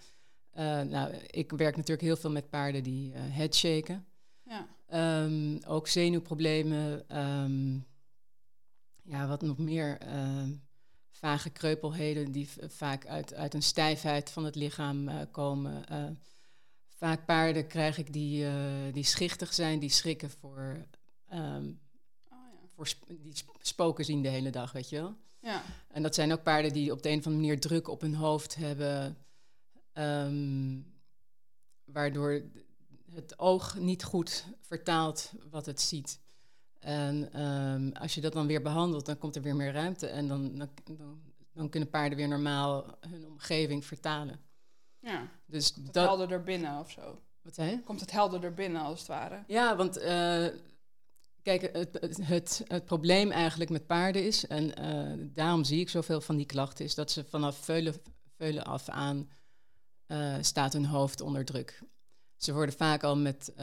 Eh, 0.51 0.82
nou, 0.82 1.13
ik 1.13 1.51
werk 1.51 1.75
natuurlijk 1.75 2.08
heel 2.08 2.15
veel 2.15 2.32
met 2.32 2.50
paarden 2.50 2.84
die 2.84 3.13
eh 3.13 3.22
headshaken. 3.24 4.06
Ehm, 4.88 5.58
ook 5.65 5.88
zenuwproblemen. 5.88 7.10
ehm, 7.10 7.74
ja, 9.03 9.27
wat 9.27 9.41
nog 9.41 9.58
meer? 9.58 9.98
ehm, 9.98 10.51
vage 11.12 11.50
kreupelheden 11.50 12.32
die 12.32 12.50
vaak 12.67 13.06
uit, 13.08 13.34
uit 13.34 13.53
een 13.53 13.62
stijfheid 13.63 14.29
van 14.32 14.46
het 14.46 14.56
lichaam 14.56 15.08
eh, 15.10 15.22
komen. 15.32 15.88
Eh, 15.88 16.06
vaak 16.88 17.25
paarden 17.25 17.67
krijg 17.67 17.98
ik 17.98 18.13
die, 18.13 18.46
eh, 18.46 18.94
die 18.94 19.03
schichtig 19.03 19.53
zijn, 19.53 19.79
die 19.79 19.89
schrikken 19.89 20.29
voor, 20.29 20.86
Oh 21.29 21.38
ja. 21.38 21.62
voor 22.75 22.88
sp- 22.88 23.08
die 23.22 23.36
sp- 23.36 23.58
spoken 23.62 24.06
zien 24.06 24.22
de 24.22 24.29
hele 24.29 24.50
dag, 24.50 24.72
weet 24.72 24.89
je 24.89 24.96
wel. 24.96 25.15
Ja. 25.39 25.63
En 25.88 26.01
dat 26.03 26.15
zijn 26.15 26.32
ook 26.32 26.44
paarden 26.44 26.74
die 26.74 26.91
op 26.91 27.01
de 27.03 27.10
een 27.10 27.17
of 27.20 27.25
andere 27.25 27.44
manier 27.44 27.60
druk 27.60 27.88
op 27.88 28.01
hun 28.01 28.15
hoofd 28.15 28.56
hebben, 28.56 29.17
waardoor 31.86 32.41
het 33.17 33.39
oog 33.39 33.75
niet 33.77 34.03
goed 34.03 34.45
vertaalt 34.62 35.31
wat 35.50 35.65
het 35.65 35.81
ziet. 35.81 36.19
En 36.79 37.33
ehm, 37.33 37.89
als 38.01 38.15
je 38.15 38.21
dat 38.21 38.33
dan 38.33 38.47
weer 38.47 38.62
behandelt, 38.62 39.05
dan 39.05 39.17
komt 39.17 39.36
er 39.36 39.41
weer 39.41 39.55
meer 39.55 39.71
ruimte 39.74 40.07
en 40.07 40.27
dan, 40.27 40.57
dan, 40.57 40.69
dan, 40.83 41.21
dan 41.53 41.69
kunnen 41.69 41.89
paarden 41.89 42.17
weer 42.17 42.27
normaal 42.27 42.97
hun 43.00 43.27
omgeving 43.27 43.86
vertalen. 43.86 44.39
ja. 45.00 45.27
Dus 45.45 45.74
Dat, 45.74 45.93
dat. 45.93 46.07
haalde 46.07 46.27
er 46.27 46.43
binnen 46.43 46.79
of 46.79 46.91
zo. 46.91 47.21
Wat 47.41 47.55
zei 47.55 47.69
je? 47.69 47.83
Komt 47.83 48.00
het 48.00 48.12
helderder 48.12 48.53
binnen, 48.53 48.81
als 48.81 49.00
het 49.00 49.07
ware? 49.07 49.43
Ja, 49.47 49.75
want 49.75 49.97
uh, 49.97 50.47
kijk, 51.41 51.62
het, 51.74 51.97
het, 52.01 52.17
het, 52.21 52.63
het, 52.67 52.86
probleem 52.86 53.31
eigenlijk 53.31 53.69
met 53.69 53.88
paarden 53.88 54.25
is, 54.25 54.47
en 54.47 54.81
uh, 54.81 55.27
daarom 55.33 55.63
zie 55.63 55.79
ik 55.79 55.89
zoveel 55.89 56.21
van 56.21 56.38
die 56.38 56.45
klachten, 56.45 56.86
is 56.86 56.95
dat 56.95 57.12
ze 57.12 57.24
vanaf 57.24 57.57
veulen, 57.57 57.95
veulen 58.38 58.63
af 58.63 58.89
aan 58.89 59.29
uh, 60.07 60.36
staat 60.41 60.74
hun 60.74 60.86
hoofd 60.86 61.21
onder 61.21 61.45
druk. 61.45 61.81
Ze 62.38 62.53
worden 62.53 62.75
vaak 62.75 63.03
al 63.03 63.17
met 63.17 63.53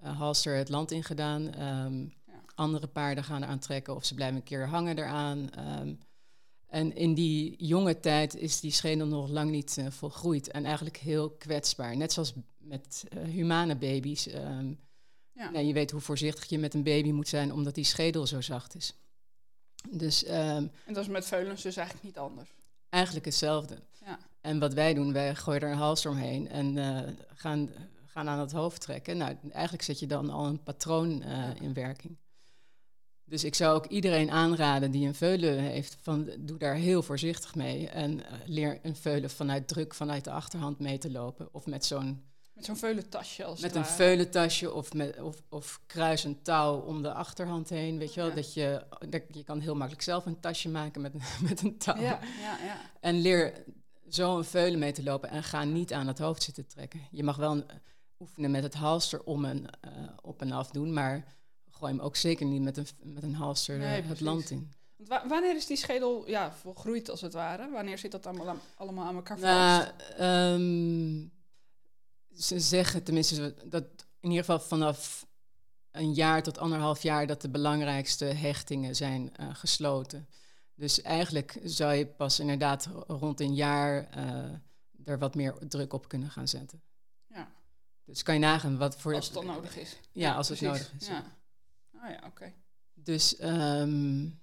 halster 0.00 0.56
het 0.56 0.68
land 0.68 0.90
ingedaan. 0.90 1.62
Um, 1.62 2.12
ja. 2.26 2.32
Andere 2.54 2.86
paarden 2.86 3.24
gaan 3.24 3.42
eraan 3.42 3.58
trekken 3.58 3.94
of 3.94 4.04
ze 4.04 4.14
blijven 4.14 4.36
een 4.36 4.42
keer 4.42 4.68
hangen 4.68 4.98
eraan. 4.98 5.50
Um, 5.80 5.98
en 6.74 6.96
in 6.96 7.14
die 7.14 7.54
jonge 7.58 8.00
tijd 8.00 8.36
is 8.36 8.60
die 8.60 8.70
schedel 8.70 9.06
nog 9.06 9.28
lang 9.28 9.50
niet 9.50 9.76
uh, 9.78 9.86
volgroeid 9.90 10.50
en 10.50 10.64
eigenlijk 10.64 10.96
heel 10.96 11.30
kwetsbaar. 11.30 11.96
Net 11.96 12.12
zoals 12.12 12.32
met 12.58 13.04
uh, 13.16 13.22
humane 13.22 13.76
baby's. 13.76 14.26
Um, 14.26 14.78
ja. 15.32 15.50
nou, 15.50 15.64
je 15.64 15.72
weet 15.72 15.90
hoe 15.90 16.00
voorzichtig 16.00 16.48
je 16.48 16.58
met 16.58 16.74
een 16.74 16.82
baby 16.82 17.10
moet 17.10 17.28
zijn, 17.28 17.52
omdat 17.52 17.74
die 17.74 17.84
schedel 17.84 18.26
zo 18.26 18.40
zacht 18.40 18.74
is. 18.74 18.94
Dus, 19.90 20.26
um, 20.26 20.32
en 20.32 20.70
dat 20.86 20.96
is 20.96 21.08
met 21.08 21.26
veulens 21.26 21.62
dus 21.62 21.76
eigenlijk 21.76 22.06
niet 22.06 22.18
anders? 22.18 22.54
Eigenlijk 22.88 23.24
hetzelfde. 23.24 23.78
Ja. 24.04 24.18
En 24.40 24.58
wat 24.58 24.74
wij 24.74 24.94
doen, 24.94 25.12
wij 25.12 25.34
gooien 25.34 25.60
er 25.60 25.70
een 25.70 25.76
hals 25.76 26.06
omheen 26.06 26.48
en 26.48 26.76
uh, 26.76 27.00
gaan, 27.34 27.70
gaan 28.14 28.28
aan 28.28 28.38
het 28.38 28.52
hoofd 28.52 28.80
trekken. 28.80 29.16
Nou, 29.16 29.36
eigenlijk 29.52 29.82
zet 29.82 29.98
je 29.98 30.06
dan 30.06 30.30
al 30.30 30.46
een 30.46 30.62
patroon 30.62 31.18
ja. 31.18 31.54
in 31.60 31.72
werking. 31.72 32.16
Dus 33.24 33.44
ik 33.44 33.54
zou 33.54 33.76
ook 33.76 33.86
iedereen 33.86 34.30
aanraden 34.30 34.90
die 34.90 35.06
een 35.06 35.14
veulen 35.14 35.58
heeft, 35.58 35.96
van, 36.00 36.30
doe 36.38 36.58
daar 36.58 36.74
heel 36.74 37.02
voorzichtig 37.02 37.54
mee. 37.54 37.88
En 37.88 38.18
uh, 38.18 38.24
leer 38.46 38.78
een 38.82 38.96
veulen 38.96 39.30
vanuit 39.30 39.68
druk, 39.68 39.94
vanuit 39.94 40.24
de 40.24 40.30
achterhand 40.30 40.78
mee 40.78 40.98
te 40.98 41.10
lopen. 41.10 41.48
Of 41.52 41.66
met 41.66 41.84
zo'n... 41.84 42.24
Met 42.52 42.64
zo'n 42.64 42.76
veulentasje 42.76 43.44
als 43.44 43.60
Met 43.60 43.74
een 43.74 43.86
veulentasje 43.86 44.72
of, 44.72 44.92
met, 44.92 45.20
of, 45.20 45.42
of 45.48 45.80
kruis 45.86 46.24
een 46.24 46.42
touw 46.42 46.78
om 46.78 47.02
de 47.02 47.12
achterhand 47.12 47.68
heen. 47.68 47.98
Weet 47.98 48.14
je 48.14 48.20
wel, 48.20 48.34
dat 48.34 48.54
je... 48.54 48.84
Dat, 49.08 49.22
je 49.30 49.44
kan 49.44 49.60
heel 49.60 49.74
makkelijk 49.74 50.02
zelf 50.02 50.26
een 50.26 50.40
tasje 50.40 50.68
maken 50.68 51.00
met, 51.00 51.12
met 51.48 51.62
een 51.62 51.78
touw. 51.78 52.00
Ja, 52.00 52.20
ja, 52.40 52.58
ja. 52.64 52.90
En 53.00 53.20
leer 53.20 53.64
zo 54.08 54.36
een 54.36 54.44
veulen 54.44 54.78
mee 54.78 54.92
te 54.92 55.02
lopen 55.02 55.30
en 55.30 55.42
ga 55.42 55.64
niet 55.64 55.92
aan 55.92 56.06
het 56.06 56.18
hoofd 56.18 56.42
zitten 56.42 56.66
trekken. 56.66 57.00
Je 57.10 57.22
mag 57.22 57.36
wel 57.36 57.52
een, 57.52 57.64
oefenen 58.24 58.50
met 58.50 58.62
het 58.62 58.74
halster 58.74 59.24
om 59.24 59.44
en 59.44 59.58
uh, 59.58 59.90
op 60.22 60.40
en 60.40 60.52
af 60.52 60.70
doen, 60.70 60.92
maar 60.92 61.24
gooi 61.70 61.92
hem 61.92 62.00
ook 62.00 62.16
zeker 62.16 62.46
niet 62.46 62.62
met 62.62 62.76
een, 62.76 62.86
met 63.02 63.22
een 63.22 63.34
halster 63.34 63.78
nee, 63.78 64.02
het 64.02 64.20
land 64.20 64.50
in. 64.50 64.72
Wa 64.96 65.28
wanneer 65.28 65.56
is 65.56 65.66
die 65.66 65.76
schedel 65.76 66.28
ja, 66.28 66.52
volgroeid 66.52 67.10
als 67.10 67.20
het 67.20 67.32
ware? 67.32 67.70
Wanneer 67.70 67.98
zit 67.98 68.12
dat 68.12 68.26
allemaal 68.26 68.48
aan, 68.48 68.60
allemaal 68.76 69.06
aan 69.06 69.14
elkaar 69.14 69.38
nou, 69.38 69.84
vast? 69.84 70.20
Um, 70.20 71.32
ze 72.36 72.60
zeggen 72.60 73.02
tenminste 73.02 73.54
dat 73.64 73.84
in 74.20 74.30
ieder 74.30 74.44
geval 74.44 74.60
vanaf 74.60 75.26
een 75.90 76.12
jaar 76.12 76.42
tot 76.42 76.58
anderhalf 76.58 77.02
jaar 77.02 77.26
dat 77.26 77.40
de 77.40 77.48
belangrijkste 77.48 78.24
hechtingen 78.24 78.96
zijn 78.96 79.32
uh, 79.40 79.54
gesloten. 79.54 80.28
Dus 80.74 81.02
eigenlijk 81.02 81.58
zou 81.64 81.94
je 81.94 82.06
pas 82.06 82.40
inderdaad 82.40 82.88
rond 83.06 83.40
een 83.40 83.54
jaar 83.54 84.08
uh, 84.16 85.08
er 85.08 85.18
wat 85.18 85.34
meer 85.34 85.54
druk 85.68 85.92
op 85.92 86.08
kunnen 86.08 86.30
gaan 86.30 86.48
zetten. 86.48 86.82
Dus 88.04 88.22
kan 88.22 88.34
je 88.34 88.40
nagaan 88.40 88.78
wat 88.78 88.96
voor... 88.96 89.14
Als 89.14 89.24
het 89.24 89.34
dan 89.34 89.46
nodig 89.46 89.76
is. 89.76 89.92
Ja, 90.12 90.28
ja 90.28 90.34
als 90.34 90.46
precies. 90.46 90.66
het 90.66 90.76
nodig 90.76 90.92
is. 91.00 91.06
Ja. 91.06 91.24
Ah 92.00 92.10
ja, 92.10 92.22
oké. 92.26 92.52
Dus 92.94 93.42
um, 93.42 94.42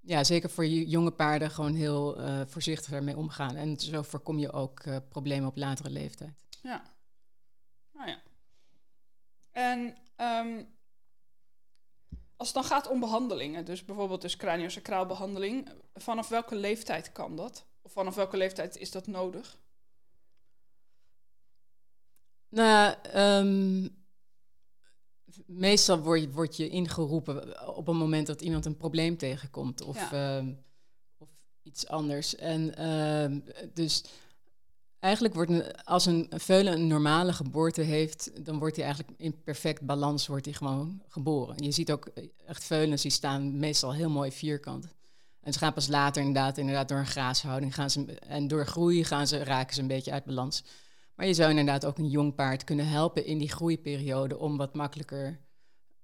ja, 0.00 0.24
zeker 0.24 0.50
voor 0.50 0.66
jonge 0.66 1.10
paarden 1.10 1.50
gewoon 1.50 1.74
heel 1.74 2.20
uh, 2.20 2.40
voorzichtig 2.46 2.92
ermee 2.92 3.16
omgaan. 3.16 3.56
En 3.56 3.78
zo 3.78 4.02
voorkom 4.02 4.38
je 4.38 4.52
ook 4.52 4.84
uh, 4.84 4.96
problemen 5.08 5.48
op 5.48 5.56
latere 5.56 5.90
leeftijd. 5.90 6.34
Ja. 6.62 6.82
Nou 7.92 8.08
ja. 8.08 8.22
En 9.50 9.96
um, 10.16 10.68
als 12.36 12.48
het 12.48 12.56
dan 12.56 12.64
gaat 12.64 12.88
om 12.88 13.00
behandelingen, 13.00 13.64
dus 13.64 13.84
bijvoorbeeld 13.84 14.20
dus 14.20 14.36
craniosacraalbehandeling, 14.36 15.68
vanaf 15.94 16.28
welke 16.28 16.56
leeftijd 16.56 17.12
kan 17.12 17.36
dat? 17.36 17.66
Of 17.82 17.92
vanaf 17.92 18.14
welke 18.14 18.36
leeftijd 18.36 18.76
is 18.76 18.90
dat 18.90 19.06
nodig? 19.06 19.58
Nou, 22.50 22.94
um, 23.16 23.88
meestal 25.46 25.98
word 25.98 26.20
je, 26.20 26.30
word 26.30 26.56
je 26.56 26.68
ingeroepen 26.68 27.66
op 27.76 27.88
een 27.88 27.96
moment 27.96 28.26
dat 28.26 28.40
iemand 28.40 28.66
een 28.66 28.76
probleem 28.76 29.16
tegenkomt 29.16 29.82
of, 29.82 30.10
ja. 30.10 30.40
uh, 30.40 30.48
of 31.18 31.28
iets 31.62 31.88
anders. 31.88 32.36
En 32.36 32.74
uh, 32.80 33.54
dus 33.74 34.04
eigenlijk 34.98 35.34
wordt 35.34 35.84
als 35.84 36.06
een 36.06 36.30
veulen 36.36 36.72
een 36.72 36.86
normale 36.86 37.32
geboorte 37.32 37.80
heeft, 37.80 38.44
dan 38.44 38.58
wordt 38.58 38.76
hij 38.76 38.84
eigenlijk 38.84 39.20
in 39.20 39.42
perfect 39.42 39.80
balans 39.80 40.26
wordt 40.26 40.44
hij 40.44 40.54
gewoon 40.54 41.02
geboren. 41.08 41.62
Je 41.62 41.70
ziet 41.70 41.92
ook 41.92 42.10
echt 42.46 42.64
veulens 42.64 43.02
die 43.02 43.10
staan 43.10 43.58
meestal 43.58 43.94
heel 43.94 44.10
mooi 44.10 44.32
vierkant. 44.32 44.86
En 45.40 45.52
ze 45.52 45.58
gaan 45.58 45.72
pas 45.72 45.88
later 45.88 46.22
inderdaad, 46.22 46.58
inderdaad 46.58 46.88
door 46.88 46.98
een 46.98 47.06
graashouding 47.06 47.74
gaan 47.74 47.90
ze, 47.90 48.04
en 48.14 48.48
door 48.48 48.66
groei 48.66 49.04
gaan 49.04 49.26
ze, 49.26 49.44
raken 49.44 49.74
ze 49.74 49.80
een 49.80 49.86
beetje 49.86 50.12
uit 50.12 50.24
balans. 50.24 50.64
Maar 51.20 51.28
je 51.28 51.34
zou 51.34 51.50
inderdaad 51.50 51.84
ook 51.84 51.98
een 51.98 52.08
jong 52.08 52.34
paard 52.34 52.64
kunnen 52.64 52.88
helpen 52.88 53.24
in 53.24 53.38
die 53.38 53.48
groeiperiode 53.48 54.38
om 54.38 54.56
wat 54.56 54.74
makkelijker 54.74 55.40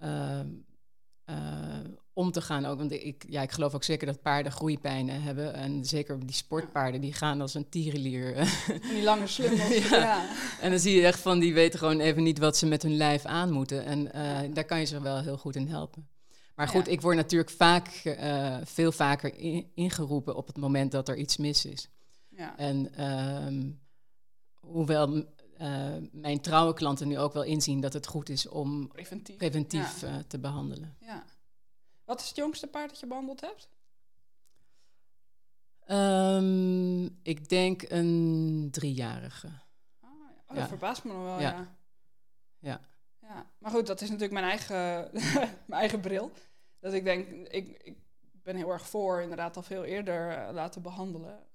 uh, 0.02 0.40
uh, 1.30 1.37
om 2.12 2.30
te 2.30 2.40
gaan. 2.40 2.66
Ook, 2.66 2.78
want 2.78 2.92
ik, 2.92 3.25
ja, 3.28 3.42
ik 3.42 3.52
geloof 3.52 3.75
ook 3.75 3.85
zeker 3.85 4.06
dat 4.06 4.23
paarden 4.23 4.52
groeipijnen 4.52 5.23
hebben. 5.23 5.54
En 5.54 5.85
zeker 5.85 6.26
die 6.26 6.35
sportpaarden, 6.35 7.00
die 7.00 7.12
gaan 7.12 7.40
als 7.40 7.54
een 7.54 7.68
tierenlier. 7.68 8.35
Die 8.80 9.02
lange 9.02 9.25
ja. 9.90 9.96
ja. 9.96 10.28
En 10.61 10.70
dan 10.70 10.78
zie 10.78 10.96
je 10.96 11.06
echt 11.06 11.20
van, 11.20 11.38
die 11.38 11.54
weten 11.54 11.78
gewoon 11.78 12.00
even 12.00 12.23
niet 12.23 12.38
wat 12.38 12.56
ze 12.56 12.66
met 12.66 12.82
hun 12.82 12.96
lijf 12.96 13.25
aan 13.25 13.52
moeten. 13.52 13.85
En 13.85 14.06
uh, 14.06 14.54
daar 14.54 14.64
kan 14.64 14.78
je 14.78 14.87
ze 14.87 15.00
wel 15.00 15.20
heel 15.20 15.38
goed 15.38 15.56
in 15.56 15.68
helpen. 15.68 16.08
Maar 16.54 16.68
goed, 16.68 16.87
ja. 16.87 16.92
ik 16.92 17.00
word 17.00 17.16
natuurlijk 17.16 17.50
vaak, 17.50 18.16
veel 18.64 18.92
vaker 18.92 19.38
in, 19.38 19.70
ingeroepen 19.75 20.37
op 20.37 20.46
het 20.46 20.56
moment 20.56 20.92
dat 20.92 21.08
er 21.08 21.16
iets 21.16 21.37
mis 21.37 21.64
is. 21.64 21.88
Ja. 22.28 22.56
En... 22.58 22.94
Ehm, 22.94 23.85
hoewel 24.66 25.16
uh, 25.61 25.96
mijn 26.12 26.40
trouwe 26.40 26.75
klanten 26.75 27.08
nu 27.08 27.18
ook 27.18 27.32
wel 27.32 27.42
inzien 27.42 27.80
dat 27.80 27.92
het 27.92 28.06
goed 28.06 28.28
is 28.28 28.49
om 28.49 28.88
preventief, 28.88 29.37
preventief 29.37 30.00
ja. 30.00 30.08
uh, 30.08 30.16
te 30.26 30.38
behandelen. 30.38 30.96
Ja. 31.00 31.25
Wat 32.04 32.20
is 32.20 32.26
het 32.28 32.37
jongste 32.37 32.66
paard 32.66 32.90
dat 32.90 33.00
je 33.00 33.06
behandeld 33.06 33.40
hebt? 33.40 33.68
Um, 35.88 37.18
ik 37.23 37.49
denk 37.49 37.82
een 37.90 38.68
driejarige. 38.70 39.46
Oh, 39.46 39.52
ja. 40.00 40.08
oh 40.40 40.49
dat 40.49 40.56
ja. 40.56 40.66
verbaast 40.68 41.04
me 41.04 41.12
nog 41.12 41.23
wel, 41.23 41.40
ja. 41.40 41.76
ja. 42.58 42.80
Ja. 43.20 43.50
Maar 43.58 43.70
goed, 43.70 43.87
dat 43.87 44.00
is 44.00 44.11
natuurlijk 44.11 44.40
mijn 44.40 44.44
eigen, 44.44 45.11
mijn 45.66 45.80
eigen 45.80 46.00
bril. 46.00 46.30
Dat 46.80 46.92
ik 46.92 47.04
denk, 47.04 47.28
ik, 47.49 47.82
ik 47.82 47.96
ben 48.42 48.56
heel 48.56 48.70
erg 48.70 48.88
voor 48.88 49.20
inderdaad 49.20 49.56
al 49.56 49.62
veel 49.62 49.85
eerder 49.85 50.38
uh, 50.38 50.49
laten 50.52 50.82
behandelen. 50.82 51.46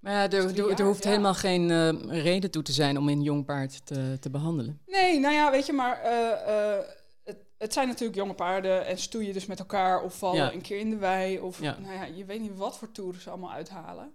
Maar 0.00 0.12
ja, 0.12 0.30
er, 0.30 0.58
er, 0.58 0.78
er 0.78 0.84
hoeft 0.84 1.02
ja. 1.02 1.10
helemaal 1.10 1.34
geen 1.34 1.68
uh, 1.68 2.22
reden 2.22 2.50
toe 2.50 2.62
te 2.62 2.72
zijn 2.72 2.98
om 2.98 3.08
een 3.08 3.22
jong 3.22 3.44
paard 3.44 3.86
te, 3.86 4.16
te 4.20 4.30
behandelen. 4.30 4.80
Nee, 4.86 5.18
nou 5.18 5.34
ja, 5.34 5.50
weet 5.50 5.66
je, 5.66 5.72
maar 5.72 6.04
uh, 6.04 6.10
uh, 6.48 6.86
het, 7.24 7.36
het, 7.58 7.72
zijn 7.72 7.88
natuurlijk 7.88 8.18
jonge 8.18 8.34
paarden 8.34 8.86
en 8.86 8.98
stoeien 8.98 9.32
dus 9.32 9.46
met 9.46 9.58
elkaar 9.58 10.02
of 10.02 10.18
vallen 10.18 10.44
ja. 10.44 10.52
een 10.52 10.60
keer 10.60 10.78
in 10.78 10.90
de 10.90 10.96
wei. 10.96 11.38
Of 11.38 11.60
nou 11.60 11.92
ja, 11.92 12.04
je 12.04 12.24
weet 12.24 12.40
niet 12.40 12.56
wat 12.56 12.78
voor 12.78 12.92
toeren 12.92 13.20
ze 13.20 13.30
allemaal 13.30 13.52
uithalen. 13.52 14.14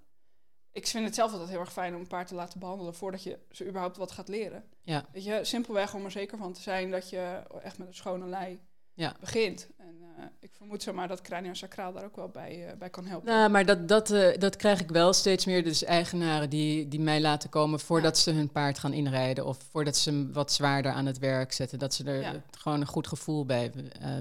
Ik 0.71 0.87
vind 0.87 1.05
het 1.05 1.15
zelf 1.15 1.31
altijd 1.31 1.49
heel 1.49 1.59
erg 1.59 1.73
fijn 1.73 1.93
om 1.93 2.01
een 2.01 2.07
paard 2.07 2.27
te 2.27 2.35
laten 2.35 2.59
behandelen 2.59 2.95
voordat 2.95 3.23
je 3.23 3.39
ze 3.51 3.67
überhaupt 3.67 3.97
wat 3.97 4.11
gaat 4.11 4.27
leren. 4.27 4.63
Ja. 4.81 5.05
Weet 5.11 5.23
je, 5.23 5.39
simpelweg 5.41 5.93
om 5.93 6.05
er 6.05 6.11
zeker 6.11 6.37
van 6.37 6.53
te 6.53 6.61
zijn 6.61 6.91
dat 6.91 7.09
je 7.09 7.41
echt 7.61 7.77
met 7.77 7.87
een 7.87 7.93
schone 7.95 8.25
lei 8.25 8.59
ja. 8.93 9.15
begint. 9.19 9.69
En 9.77 10.04
ik 10.39 10.53
vermoed 10.53 10.83
zomaar 10.83 11.07
dat 11.07 11.21
craniosacraal 11.21 11.93
daar 11.93 12.03
ook 12.03 12.15
wel 12.15 12.29
bij, 12.29 12.65
uh, 12.65 12.77
bij 12.77 12.89
kan 12.89 13.05
helpen. 13.05 13.29
Nou, 13.29 13.49
maar 13.49 13.65
dat, 13.65 13.87
dat, 13.87 14.11
uh, 14.11 14.37
dat 14.37 14.55
krijg 14.55 14.81
ik 14.81 14.89
wel 14.89 15.13
steeds 15.13 15.45
meer. 15.45 15.63
Dus 15.63 15.83
eigenaren 15.83 16.49
die, 16.49 16.87
die 16.87 16.99
mij 16.99 17.21
laten 17.21 17.49
komen 17.49 17.79
voordat 17.79 18.15
ja. 18.15 18.21
ze 18.21 18.31
hun 18.31 18.51
paard 18.51 18.79
gaan 18.79 18.93
inrijden. 18.93 19.45
Of 19.45 19.57
voordat 19.71 19.97
ze 19.97 20.09
hem 20.09 20.33
wat 20.33 20.51
zwaarder 20.51 20.91
aan 20.91 21.05
het 21.05 21.19
werk 21.19 21.51
zetten. 21.51 21.79
Dat 21.79 21.93
ze 21.93 22.03
er 22.03 22.21
ja. 22.21 22.43
gewoon 22.57 22.81
een 22.81 22.87
goed 22.87 23.07
gevoel 23.07 23.45
bij 23.45 23.71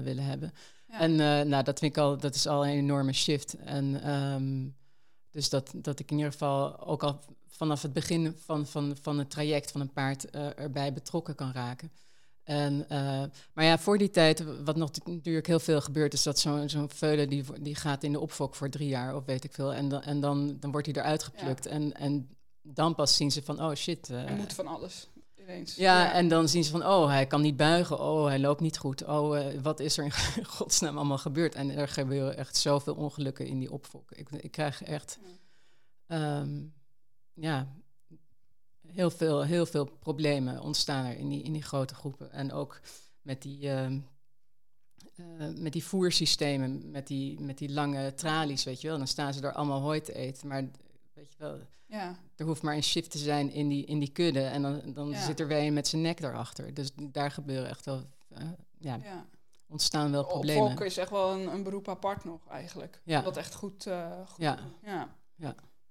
willen 0.03 0.23
hebben. 0.23 0.53
En 0.87 1.15
nou, 1.49 1.63
dat 1.63 1.79
vind 1.79 1.95
ik 1.95 1.97
al, 1.97 2.17
dat 2.17 2.35
is 2.35 2.47
al 2.47 2.65
een 2.65 2.71
enorme 2.71 3.13
shift. 3.13 3.53
En 3.53 4.11
um, 4.11 4.75
dus 5.31 5.49
dat, 5.49 5.71
dat 5.75 5.99
ik 5.99 6.11
in 6.11 6.17
ieder 6.17 6.31
geval 6.31 6.85
ook 6.85 7.03
al 7.03 7.19
vanaf 7.47 7.81
het 7.81 7.93
begin 7.93 8.35
van, 8.37 8.65
van, 8.65 8.97
van 9.01 9.17
het 9.17 9.29
traject 9.29 9.71
van 9.71 9.81
een 9.81 9.93
paard 9.93 10.29
erbij 10.55 10.93
betrokken 10.93 11.35
kan 11.35 11.51
raken. 11.51 11.91
En, 12.45 12.85
uh, 12.91 13.23
maar 13.53 13.65
ja, 13.65 13.77
voor 13.77 13.97
die 13.97 14.09
tijd, 14.09 14.43
wat 14.63 14.75
nog 14.75 14.91
natuurlijk 15.05 15.47
heel 15.47 15.59
veel 15.59 15.81
gebeurt, 15.81 16.13
is 16.13 16.23
dat 16.23 16.39
zo'n 16.39 16.69
zo'n 16.69 16.89
veulen 16.89 17.29
die, 17.29 17.43
die 17.59 17.75
gaat 17.75 18.03
in 18.03 18.11
de 18.11 18.19
opfok 18.19 18.55
voor 18.55 18.69
drie 18.69 18.87
jaar 18.87 19.15
of 19.15 19.25
weet 19.25 19.43
ik 19.43 19.53
veel. 19.53 19.73
En, 19.73 19.89
dan, 19.89 20.01
en 20.01 20.19
dan, 20.19 20.57
dan 20.59 20.71
wordt 20.71 20.87
hij 20.87 20.95
eruit 20.95 21.23
geplukt. 21.23 21.63
Ja. 21.63 21.69
En, 21.69 21.93
en 21.93 22.29
dan 22.61 22.95
pas 22.95 23.15
zien 23.15 23.31
ze 23.31 23.43
van, 23.43 23.61
oh 23.61 23.73
shit. 23.73 24.09
Uh, 24.09 24.23
hij 24.23 24.35
moet 24.35 24.53
van 24.53 24.67
alles 24.67 25.09
ineens. 25.39 25.75
Ja, 25.75 26.03
ja, 26.03 26.11
en 26.11 26.27
dan 26.27 26.49
zien 26.49 26.63
ze 26.63 26.71
van, 26.71 26.85
oh, 26.85 27.07
hij 27.07 27.25
kan 27.25 27.41
niet 27.41 27.57
buigen. 27.57 27.99
Oh, 27.99 28.25
hij 28.25 28.39
loopt 28.39 28.61
niet 28.61 28.77
goed. 28.77 29.05
Oh, 29.05 29.37
uh, 29.37 29.61
wat 29.61 29.79
is 29.79 29.97
er 29.97 30.03
in 30.03 30.13
godsnaam 30.57 30.97
allemaal 30.97 31.17
gebeurd? 31.17 31.55
En 31.55 31.69
er 31.69 31.87
gebeuren 31.87 32.37
echt 32.37 32.57
zoveel 32.57 32.95
ongelukken 32.95 33.47
in 33.47 33.59
die 33.59 33.71
opfok. 33.71 34.11
Ik, 34.11 34.29
ik 34.29 34.51
krijg 34.51 34.83
echt, 34.83 35.19
ja, 36.07 36.39
um, 36.39 36.73
ja 37.33 37.67
heel, 38.95 39.09
veel, 39.09 39.43
heel 39.43 39.65
veel 39.65 39.85
problemen 39.85 40.61
ontstaan 40.61 41.05
er 41.05 41.17
in 41.17 41.29
die, 41.29 41.43
in 41.43 41.53
die 41.53 41.63
grote 41.63 41.95
groepen. 41.95 42.31
En 42.31 42.51
ook 42.51 42.79
met 43.21 43.41
die, 43.41 43.69
ehm, 43.69 43.99
eh, 45.15 45.47
met 45.55 45.73
die 45.73 45.83
voersystemen, 45.83 46.91
met 46.91 47.07
die, 47.07 47.39
met 47.39 47.57
die 47.57 47.71
lange 47.71 48.13
tralies, 48.13 48.63
weet 48.63 48.81
je 48.81 48.87
wel. 48.87 48.97
Dan 48.97 49.07
staan 49.07 49.33
ze 49.33 49.41
er 49.41 49.53
allemaal 49.53 49.81
hooi 49.81 50.01
te 50.01 50.13
eten. 50.13 50.47
Maar 50.47 50.61
weet 51.13 51.31
je 51.31 51.37
wel, 51.37 51.57
Ja. 51.85 52.15
er 52.35 52.45
hoeft 52.45 52.61
maar 52.61 52.75
een 52.75 52.83
shift 52.83 53.11
te 53.11 53.17
zijn 53.17 53.51
in 53.51 53.67
die, 53.67 53.85
in 53.85 53.99
die 53.99 54.11
kudde. 54.11 54.41
En 54.43 54.61
dan, 54.61 54.93
dan 54.93 55.09
Ja. 55.09 55.25
zit 55.25 55.39
er 55.39 55.47
weer 55.47 55.57
een 55.67 55.73
met 55.73 55.87
zijn 55.87 56.01
nek 56.01 56.19
erachter. 56.19 56.73
Dus 56.73 56.91
daar 56.95 57.31
gebeuren 57.31 57.69
echt 57.69 57.85
wel, 57.85 58.03
eh, 58.29 58.49
ja, 58.77 58.95
ja. 59.03 59.25
ontstaan 59.67 60.11
wel 60.11 60.25
problemen. 60.25 60.61
Opvolken 60.61 60.85
is 60.85 60.97
echt 60.97 61.09
wel 61.09 61.31
een, 61.33 61.47
een 61.53 61.63
beroep 61.63 61.87
apart 61.89 62.23
nog 62.23 62.47
eigenlijk. 62.47 63.01
Ja. 63.03 63.23
Wat 63.23 63.37
echt 63.37 63.55
goed, 63.55 63.85
eh 63.85 64.11
goed 64.27 64.41
ja. 64.41 64.59
Ja. 64.81 65.15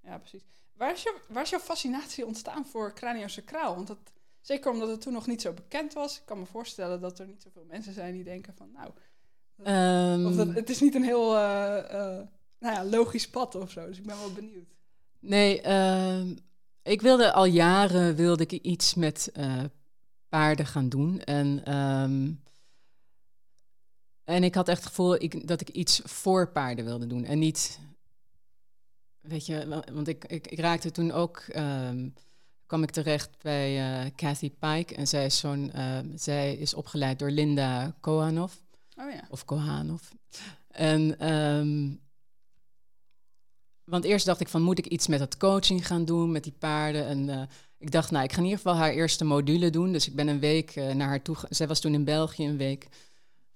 Ja, 0.03 0.19
precies. 0.19 0.43
Waar 0.77 0.93
is, 0.93 1.03
je, 1.03 1.21
waar 1.29 1.43
is 1.43 1.51
jouw 1.51 1.59
fascinatie 1.59 2.27
ontstaan 2.27 2.67
voor 2.67 2.95
craniosacraal? 2.95 3.75
Want 3.75 3.87
dat, 3.87 3.99
zeker 4.41 4.71
omdat 4.71 4.89
het 4.89 5.01
toen 5.01 5.13
nog 5.13 5.27
niet 5.27 5.43
zo 5.43 5.53
bekend 5.53 5.93
was. 5.93 6.17
Ik 6.19 6.23
kan 6.25 6.39
me 6.39 6.47
voorstellen 6.47 7.01
dat 7.01 7.19
er 7.19 7.27
niet 7.27 7.43
zoveel 7.43 7.65
mensen 7.69 7.93
zijn 7.93 8.13
die 8.13 8.25
denken 8.25 8.55
van... 8.55 8.71
Nou, 8.73 8.91
Ehm, 9.63 10.27
of 10.27 10.37
dat, 10.37 10.55
het 10.55 10.71
is 10.71 10.81
niet 10.81 10.95
een 10.95 11.05
heel 11.05 11.37
eh, 11.37 11.79
eh, 11.79 12.27
nou 12.59 12.75
ja, 12.75 12.85
logisch 12.85 13.29
pad 13.29 13.55
of 13.55 13.71
zo. 13.71 13.87
Dus 13.87 13.99
ik 13.99 14.07
ben 14.07 14.19
wel 14.19 14.33
benieuwd. 14.33 14.75
Nee, 15.19 15.61
ehm, 15.61 16.35
ik 16.83 17.01
wilde 17.01 17.33
al 17.33 17.45
jaren 17.45 18.15
wilde 18.15 18.43
ik 18.43 18.53
iets 18.53 18.95
met 18.95 19.31
eh, 19.33 19.63
paarden 20.29 20.67
gaan 20.67 20.89
doen. 20.89 21.21
En, 21.21 21.65
ehm, 21.65 22.33
en 24.25 24.45
ik 24.45 24.55
had 24.55 24.69
echt 24.69 24.79
het 24.79 24.89
gevoel 24.89 25.15
ik, 25.15 25.49
dat 25.49 25.61
ik 25.61 25.69
iets 25.69 26.01
voor 26.05 26.53
paarden 26.53 26.85
wilde 26.85 27.07
doen. 27.07 27.25
En 27.25 27.39
niet, 27.39 27.81
weet 29.27 29.47
je, 29.47 29.69
wa- 29.69 29.85
want 29.93 30.09
ik, 30.09 30.25
ik, 30.25 30.47
ik 30.47 30.59
raakte 30.59 30.91
toen 30.91 31.13
ook, 31.13 31.39
ehm, 31.39 32.09
kwam 32.67 32.83
ik 32.83 32.91
terecht 32.91 33.43
bij 33.43 33.79
eh 34.05 34.11
Kathy 34.17 34.51
Pike. 34.51 34.95
En 34.95 35.07
zij 35.07 35.25
is, 35.25 35.39
zo'n, 35.39 35.73
ehm, 35.73 36.09
zij 36.17 36.55
is 36.55 36.75
opgeleid 36.75 37.19
door 37.19 37.31
Linda 37.31 37.97
Kohanov. 38.01 38.55
Oh 38.97 39.11
ja. 39.13 39.27
Of 39.31 39.45
Kohanov. 39.45 40.03
En, 40.69 41.19
ehm, 41.19 41.93
want 43.85 44.05
eerst 44.05 44.27
dacht 44.27 44.41
ik 44.41 44.49
van, 44.49 44.63
moet 44.63 44.79
ik 44.79 44.87
iets 44.87 45.07
met 45.07 45.19
dat 45.19 45.37
coaching 45.37 45.87
gaan 45.87 46.05
doen, 46.05 46.33
met 46.33 46.43
die 46.45 46.53
paarden? 46.59 47.07
En 47.07 47.29
eh, 47.29 47.43
ik 47.79 47.91
dacht, 47.91 48.11
nou, 48.11 48.25
ik 48.25 48.33
ga 48.33 48.39
in 48.39 48.45
ieder 48.45 48.59
geval 48.59 48.77
haar 48.77 48.91
eerste 48.93 49.25
module 49.25 49.71
doen. 49.71 49.93
Dus 49.93 50.09
ik 50.09 50.15
ben 50.15 50.29
een 50.29 50.41
week 50.41 50.71
eh, 50.77 50.95
naar 50.95 51.09
haar 51.09 51.23
toe... 51.23 51.37
Zij 51.49 51.67
was 51.67 51.81
toen 51.81 51.95
in 51.95 52.05
België 52.05 52.47
een 52.47 52.57
week. 52.57 52.89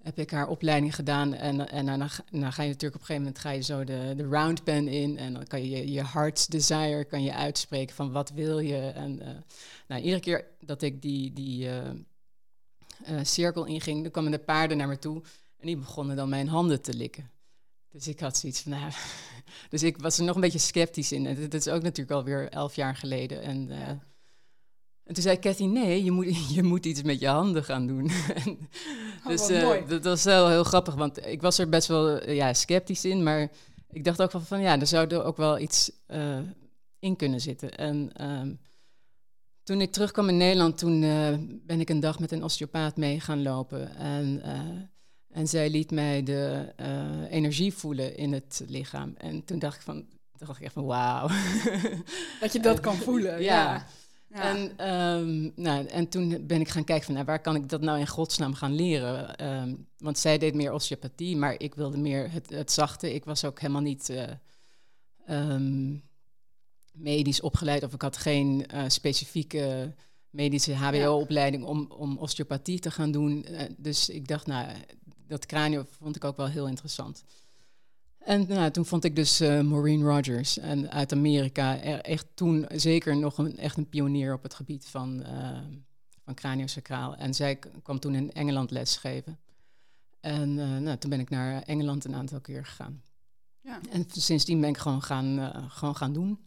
Heb 0.03 0.19
ik 0.19 0.31
haar 0.31 0.49
opleiding 0.49 0.95
gedaan. 0.95 1.35
En, 1.35 1.69
en 1.69 1.87
dan, 1.87 2.11
ga- 2.11 2.25
je 2.31 2.39
natuurlijk 2.39 2.83
op 2.83 3.01
een 3.01 3.07
gegeven 3.07 3.17
moment 3.17 3.39
ga 3.39 3.51
je 3.51 3.63
zo 3.63 3.85
de, 3.85 4.15
de 4.17 4.29
round 4.29 4.65
pen 4.65 4.89
in. 4.89 5.19
En 5.19 5.33
dan 5.33 5.47
kan 5.47 5.69
je 5.71 5.93
je, 5.93 6.05
heart's 6.05 6.47
desire 6.47 7.05
kan 7.05 7.23
je 7.23 7.35
uitspreken 7.35 7.95
van 7.95 8.13
wat 8.13 8.31
wil 8.31 8.59
je. 8.59 8.79
En 8.79 9.21
eh, 9.21 9.35
nou, 9.89 10.03
iedere 10.03 10.21
keer 10.21 10.47
dat 10.61 10.83
ik 10.83 11.03
die, 11.03 11.33
die 11.33 11.69
eh, 11.69 11.89
eh, 13.05 13.25
cirkel 13.25 13.65
inging, 13.65 14.03
dan 14.03 14.11
kwamen 14.11 14.31
de 14.31 14.39
paarden 14.39 14.77
naar 14.77 14.89
me 14.89 14.99
toe. 14.99 15.23
En 15.59 15.67
die 15.67 15.77
begonnen 15.77 16.17
dan 16.17 16.29
mijn 16.29 16.49
handen 16.49 16.83
te 16.83 16.95
likken. 16.95 17.31
Dus 17.91 18.09
ik 18.09 18.21
had 18.21 18.37
zoiets 18.37 18.61
van, 18.61 18.73
nou... 18.73 18.93
Dus 19.69 19.83
ik 19.83 19.97
was 19.97 20.19
er 20.19 20.25
nog 20.25 20.35
een 20.35 20.41
beetje 20.41 20.59
sceptisch 20.59 21.13
in. 21.13 21.27
En 21.27 21.41
dat 21.41 21.55
is 21.55 21.69
ook 21.69 21.83
natuurlijk 21.83 22.11
alweer 22.11 22.49
elf 22.49 22.75
jaar 22.75 22.97
geleden. 22.97 23.43
En. 23.43 23.71
En 25.09 25.15
toen 25.15 25.23
zei 25.23 25.39
Cathy, 25.39 25.65
nee, 25.65 26.05
je 26.05 26.11
moet, 26.11 26.49
je 26.55 26.63
moet 26.63 26.87
iets 26.87 27.03
met 27.03 27.21
je 27.21 27.29
handen 27.29 27.65
gaan 27.65 27.87
doen. 27.87 28.11
En 28.45 28.59
Oh, 29.25 29.29
dus 29.29 29.49
eh, 29.49 29.63
mooi. 29.63 29.87
dat 29.87 30.05
was 30.05 30.25
wel 30.25 30.49
heel 30.49 30.65
grappig, 30.65 30.95
want 30.95 31.27
ik 31.27 31.41
was 31.41 31.59
er 31.59 31.69
best 31.69 31.89
wel 31.89 32.19
eh, 32.19 32.37
ja, 32.37 32.53
sceptisch 32.53 33.05
in. 33.05 33.23
Maar 33.23 33.51
ik 33.91 34.05
dacht 34.05 34.23
ook 34.23 34.33
wel 34.33 34.41
van, 34.41 34.61
ja, 34.61 34.81
er 34.81 34.87
zou 34.87 35.07
er 35.07 35.25
ook 35.25 35.37
wel 35.37 35.59
iets 35.59 35.91
eh, 36.07 36.39
in 36.99 37.17
kunnen 37.17 37.41
zitten. 37.41 37.77
En 37.77 38.11
ehm, 38.13 38.53
toen 39.63 39.81
ik 39.81 39.93
terugkwam 39.93 40.29
in 40.29 40.37
Nederland, 40.37 40.79
toen 40.79 41.01
ben 41.67 41.81
ik 41.81 41.89
een 41.89 42.01
dag 42.01 42.19
met 42.19 42.33
een 42.33 42.43
osteopaat 42.43 42.97
mee 42.97 43.21
gaan 43.21 43.43
lopen. 43.43 43.97
En, 43.97 44.43
en 45.29 45.49
zij 45.49 45.71
liet 45.71 45.91
mij 45.91 46.23
de 46.23 46.73
energie 47.31 47.75
voelen 47.75 48.17
in 48.17 48.33
het 48.33 48.65
lichaam. 48.67 49.15
En 49.17 49.45
toen 49.45 49.59
dacht 49.59 49.77
ik 49.77 49.83
van, 49.83 50.07
dacht 50.39 50.59
ik 50.59 50.65
echt 50.65 50.73
van, 50.73 50.85
wauw. 50.85 51.29
Dat 52.41 52.53
je 52.53 52.61
dat 52.61 52.81
kan 52.87 52.97
voelen. 52.97 53.43
Ja. 53.43 53.63
Ja. 53.73 53.87
Ja. 54.29 54.57
En, 54.57 54.73
ehm, 54.77 55.63
nou, 55.63 55.87
en 55.87 56.09
toen 56.09 56.47
ben 56.47 56.61
ik 56.61 56.69
gaan 56.69 56.85
kijken 56.85 57.05
van 57.05 57.15
nou, 57.15 57.27
waar 57.27 57.41
kan 57.41 57.55
ik 57.55 57.69
dat 57.69 57.81
nou 57.81 57.99
in 57.99 58.07
godsnaam 58.07 58.55
gaan 58.55 58.75
leren. 58.75 59.37
Ehm, 59.37 59.75
want 59.99 60.19
zij 60.19 60.39
deed 60.39 60.55
meer 60.55 60.73
osteopathie, 60.73 61.37
maar 61.37 61.55
ik 61.61 61.75
wilde 61.75 61.99
meer 61.99 62.33
het, 62.33 62.51
het 62.51 62.73
zachte. 62.73 63.15
Ik 63.15 63.25
was 63.25 63.45
ook 63.45 63.61
helemaal 63.61 63.83
niet 63.83 64.09
eh, 64.09 64.31
ehm, 65.27 65.97
medisch 66.93 67.41
opgeleid 67.41 67.83
of 67.83 67.93
ik 67.93 68.03
had 68.03 68.17
geen 68.17 68.67
eh, 68.67 68.85
specifieke 68.89 69.95
medische 70.31 70.75
HBO-opleiding 70.75 71.65
om, 71.65 71.91
om 71.91 72.19
osteopathie 72.19 72.79
te 72.79 72.91
gaan 72.91 73.11
doen. 73.11 73.45
Eh, 73.45 73.71
dus 73.77 74.09
ik 74.09 74.29
dacht, 74.29 74.47
nou, 74.47 74.69
dat 75.27 75.47
kranio 75.47 75.85
vond 75.91 76.17
ik 76.17 76.25
ook 76.25 76.37
wel 76.37 76.49
heel 76.49 76.69
interessant. 76.69 77.25
En 78.29 78.47
nou, 78.49 78.71
toen 78.71 78.87
vond 78.87 79.05
ik 79.05 79.17
dus 79.17 79.41
eh, 79.41 79.61
Maureen 79.61 80.03
Rogers 80.03 80.59
en 80.59 80.91
uit 80.91 81.13
Amerika 81.13 81.85
e- 81.85 81.95
echt 81.95 82.27
toen 82.35 82.67
zeker 82.69 83.17
nog 83.17 83.39
een, 83.39 83.57
echt 83.57 83.77
een 83.77 83.89
pionier 83.89 84.35
op 84.35 84.43
het 84.43 84.55
gebied 84.55 84.87
van, 84.87 85.23
eh 85.23 85.61
van 86.25 86.35
craniosacraal. 86.35 87.17
En 87.17 87.35
zij 87.35 87.59
kwam 87.83 87.99
toen 87.99 88.15
in 88.15 88.33
Engeland 88.33 88.71
lesgeven. 88.71 89.39
En 90.21 90.59
eh, 90.59 90.77
nou, 90.77 90.99
toen 90.99 91.11
ben 91.11 91.21
ik 91.21 91.31
naar 91.31 91.63
Engeland 91.63 92.05
een 92.05 92.15
aantal 92.15 92.41
keer 92.41 92.65
gegaan. 92.67 93.03
Ja. 93.61 93.81
En 93.91 94.05
sindsdien 94.09 94.61
ben 94.61 94.69
ik 94.69 94.79
gewoon 94.79 95.03
gaan, 95.03 95.53
gewoon 95.71 95.97
gaan 95.97 96.13
doen. 96.13 96.39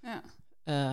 Ja. 0.00 0.22
Eh, 0.64 0.90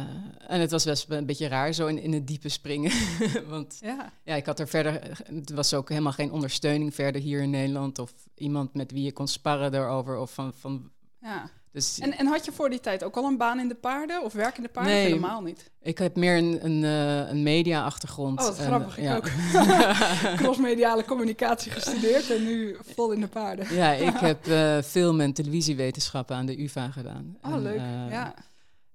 en 0.47 0.59
het 0.59 0.71
was 0.71 0.83
best 0.85 1.05
een 1.09 1.25
beetje 1.25 1.47
raar, 1.47 1.73
zo 1.73 1.87
in, 1.87 1.99
in 2.01 2.13
het 2.13 2.27
diepe 2.27 2.49
springen. 2.49 2.91
Want 3.49 3.77
Ja. 3.81 4.11
ja, 4.23 4.35
ik 4.35 4.45
had 4.45 4.59
er 4.59 4.67
verder, 4.67 5.01
het 5.33 5.49
was 5.51 5.73
ook 5.73 5.89
helemaal 5.89 6.11
geen 6.11 6.31
ondersteuning 6.31 6.95
verder 6.95 7.21
hier 7.21 7.41
in 7.41 7.49
Nederland. 7.49 7.99
Of 7.99 8.13
iemand 8.35 8.73
met 8.73 8.91
wie 8.91 9.03
je 9.03 9.11
kon 9.11 9.27
sparren 9.27 9.71
daarover. 9.71 10.17
Of 10.17 10.33
van, 10.33 10.53
van, 10.59 10.89
ja. 11.21 11.49
dus 11.71 11.99
En, 11.99 12.17
en 12.17 12.27
had 12.27 12.45
je 12.45 12.51
voor 12.51 12.69
die 12.69 12.79
tijd 12.79 13.03
ook 13.03 13.15
al 13.15 13.25
een 13.25 13.37
baan 13.37 13.59
in 13.59 13.67
de 13.67 13.75
paarden? 13.75 14.23
Of 14.23 14.33
werk 14.33 14.57
in 14.57 14.63
de 14.63 14.69
paarden? 14.69 14.93
Nee. 14.93 15.05
Helemaal 15.05 15.41
niet? 15.41 15.69
ik 15.81 15.97
heb 15.97 16.15
meer 16.15 16.37
een, 16.37 16.65
een, 16.65 16.83
eh, 16.83 17.29
een 17.29 17.43
media-achtergrond. 17.43 18.39
Oh, 18.39 18.45
wat 18.45 18.57
En, 18.57 18.65
grappig. 18.65 18.97
Ik 18.97 19.03
ja. 19.03 19.15
ook. 19.15 19.29
Crossmediale 20.41 21.05
communicatie 21.05 21.71
gestudeerd 21.71 22.29
en 22.31 22.43
nu 22.43 22.77
vol 22.95 23.11
in 23.11 23.19
de 23.21 23.27
paarden. 23.27 23.75
ja, 23.75 23.91
ik 23.91 24.17
heb 24.17 24.47
eh, 24.47 24.77
film- 24.81 25.19
en 25.21 25.33
televisiewetenschappen 25.33 26.35
aan 26.35 26.45
de 26.45 26.61
UvA 26.63 26.89
gedaan. 26.91 27.37
Oh, 27.41 27.53
En, 27.53 27.61
leuk. 27.61 27.77
eh, 27.77 28.09
ja. 28.11 28.33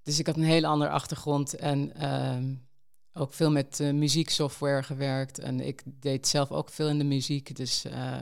Dus 0.02 0.18
ik 0.18 0.26
had 0.26 0.36
een 0.36 0.42
hele 0.42 0.66
andere 0.66 0.90
achtergrond 0.90 1.54
en 1.54 1.94
ehm, 1.96 2.54
ook 3.12 3.32
veel 3.32 3.50
met 3.50 3.80
eh, 3.80 3.92
muzieksoftware 3.92 4.82
gewerkt. 4.82 5.38
En 5.38 5.60
ik 5.60 5.82
deed 5.84 6.28
zelf 6.28 6.50
ook 6.50 6.70
veel 6.70 6.88
in 6.88 6.98
de 6.98 7.04
muziek. 7.04 7.56
Dus, 7.56 7.84
eh, 7.84 8.20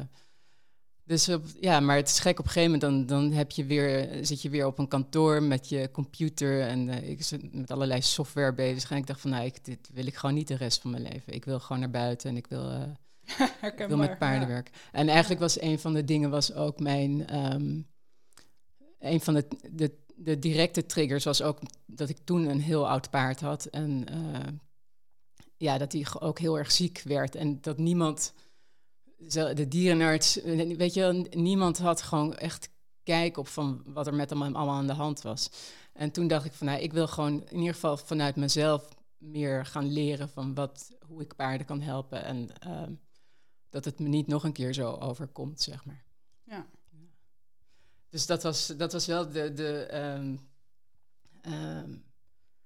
dus 1.04 1.28
op, 1.28 1.44
ja, 1.60 1.80
maar 1.80 1.96
het 1.96 2.08
is 2.08 2.18
gek 2.18 2.38
op 2.38 2.44
een 2.44 2.50
gegeven 2.50 2.80
moment, 2.80 3.06
dan, 3.08 3.20
dan 3.20 3.32
heb 3.32 3.50
je 3.50 3.64
weer, 3.64 4.18
zit 4.22 4.42
je 4.42 4.50
weer 4.50 4.66
op 4.66 4.78
een 4.78 4.88
kantoor 4.88 5.42
met 5.42 5.68
je 5.68 5.90
computer 5.92 6.60
en 6.60 6.88
eh, 6.88 7.10
ik 7.10 7.22
zit 7.22 7.54
met 7.54 7.70
allerlei 7.70 8.02
software 8.02 8.54
bezig. 8.54 8.90
En 8.90 8.96
ik 8.96 9.06
dacht 9.06 9.20
van, 9.20 9.30
nou, 9.30 9.44
ik, 9.44 9.64
dit 9.64 9.90
wil 9.92 10.06
ik 10.06 10.14
gewoon 10.14 10.34
niet 10.34 10.48
de 10.48 10.56
rest 10.56 10.80
van 10.80 10.90
mijn 10.90 11.02
leven. 11.02 11.32
Ik 11.34 11.44
wil 11.44 11.60
gewoon 11.60 11.80
naar 11.80 11.90
buiten 11.90 12.30
en 12.30 12.36
ik 12.36 12.46
wil... 12.46 12.70
eh, 12.70 12.82
ik 13.72 13.84
wil 13.88 13.96
met 13.96 14.18
paarden 14.18 14.48
ja. 14.48 14.54
werken. 14.54 14.74
En 14.92 15.08
eigenlijk 15.08 15.40
was 15.40 15.60
een 15.60 15.78
van 15.78 15.94
de 15.94 16.04
dingen 16.04 16.30
was 16.30 16.54
ook 16.54 16.80
mijn. 16.80 17.26
ehm, 17.26 17.80
een 19.00 19.20
van 19.20 19.34
de, 19.34 19.46
de, 19.70 19.92
de 20.22 20.38
directe 20.38 20.86
triggers 20.86 21.24
was 21.24 21.42
ook 21.42 21.58
dat 21.86 22.08
ik 22.08 22.18
toen 22.24 22.48
een 22.48 22.60
heel 22.60 22.88
oud 22.88 23.10
paard 23.10 23.40
had. 23.40 23.64
En 23.64 24.08
eh, 24.08 24.52
ja, 25.56 25.78
dat 25.78 25.92
hij 25.92 26.06
ook 26.18 26.38
heel 26.38 26.58
erg 26.58 26.72
ziek 26.72 27.02
werd. 27.04 27.34
En 27.34 27.60
dat 27.60 27.78
niemand. 27.78 28.32
De 29.54 29.68
dierenarts, 29.68 30.42
eh, 30.42 30.76
weet 30.76 30.94
je, 30.94 31.26
niemand 31.30 31.78
had 31.78 32.02
gewoon 32.02 32.36
echt 32.36 32.70
kijk 33.02 33.36
op 33.36 33.48
van 33.48 33.82
wat 33.86 34.06
er 34.06 34.14
met 34.14 34.30
hem 34.30 34.42
allemaal 34.42 34.70
aan 34.70 34.86
de 34.86 34.92
hand 34.92 35.22
was. 35.22 35.50
En 35.92 36.10
toen 36.10 36.28
dacht 36.28 36.44
ik 36.44 36.52
van, 36.52 36.66
nou, 36.66 36.80
ik 36.80 36.92
wil 36.92 37.08
gewoon 37.08 37.46
in 37.48 37.58
ieder 37.58 37.74
geval 37.74 37.96
vanuit 37.96 38.36
mezelf 38.36 38.88
meer 39.18 39.66
gaan 39.66 39.92
leren 39.92 40.28
van 40.28 40.54
wat, 40.54 40.96
hoe 41.06 41.20
ik 41.20 41.36
paarden 41.36 41.66
kan 41.66 41.80
helpen. 41.80 42.24
En 42.24 42.58
ehm, 42.58 42.92
dat 43.68 43.84
het 43.84 43.98
me 43.98 44.08
niet 44.08 44.26
nog 44.26 44.44
een 44.44 44.52
keer 44.52 44.72
zo 44.72 44.92
overkomt, 44.92 45.60
zeg 45.60 45.84
maar. 45.84 46.04
Dus 48.10 48.26
dat 48.26 48.42
was, 48.42 48.66
dat 48.66 48.92
was 48.92 49.06
wel 49.06 49.30
de. 49.30 49.52
de 49.52 49.82
ehm, 49.86 50.36
ehm, 51.42 51.90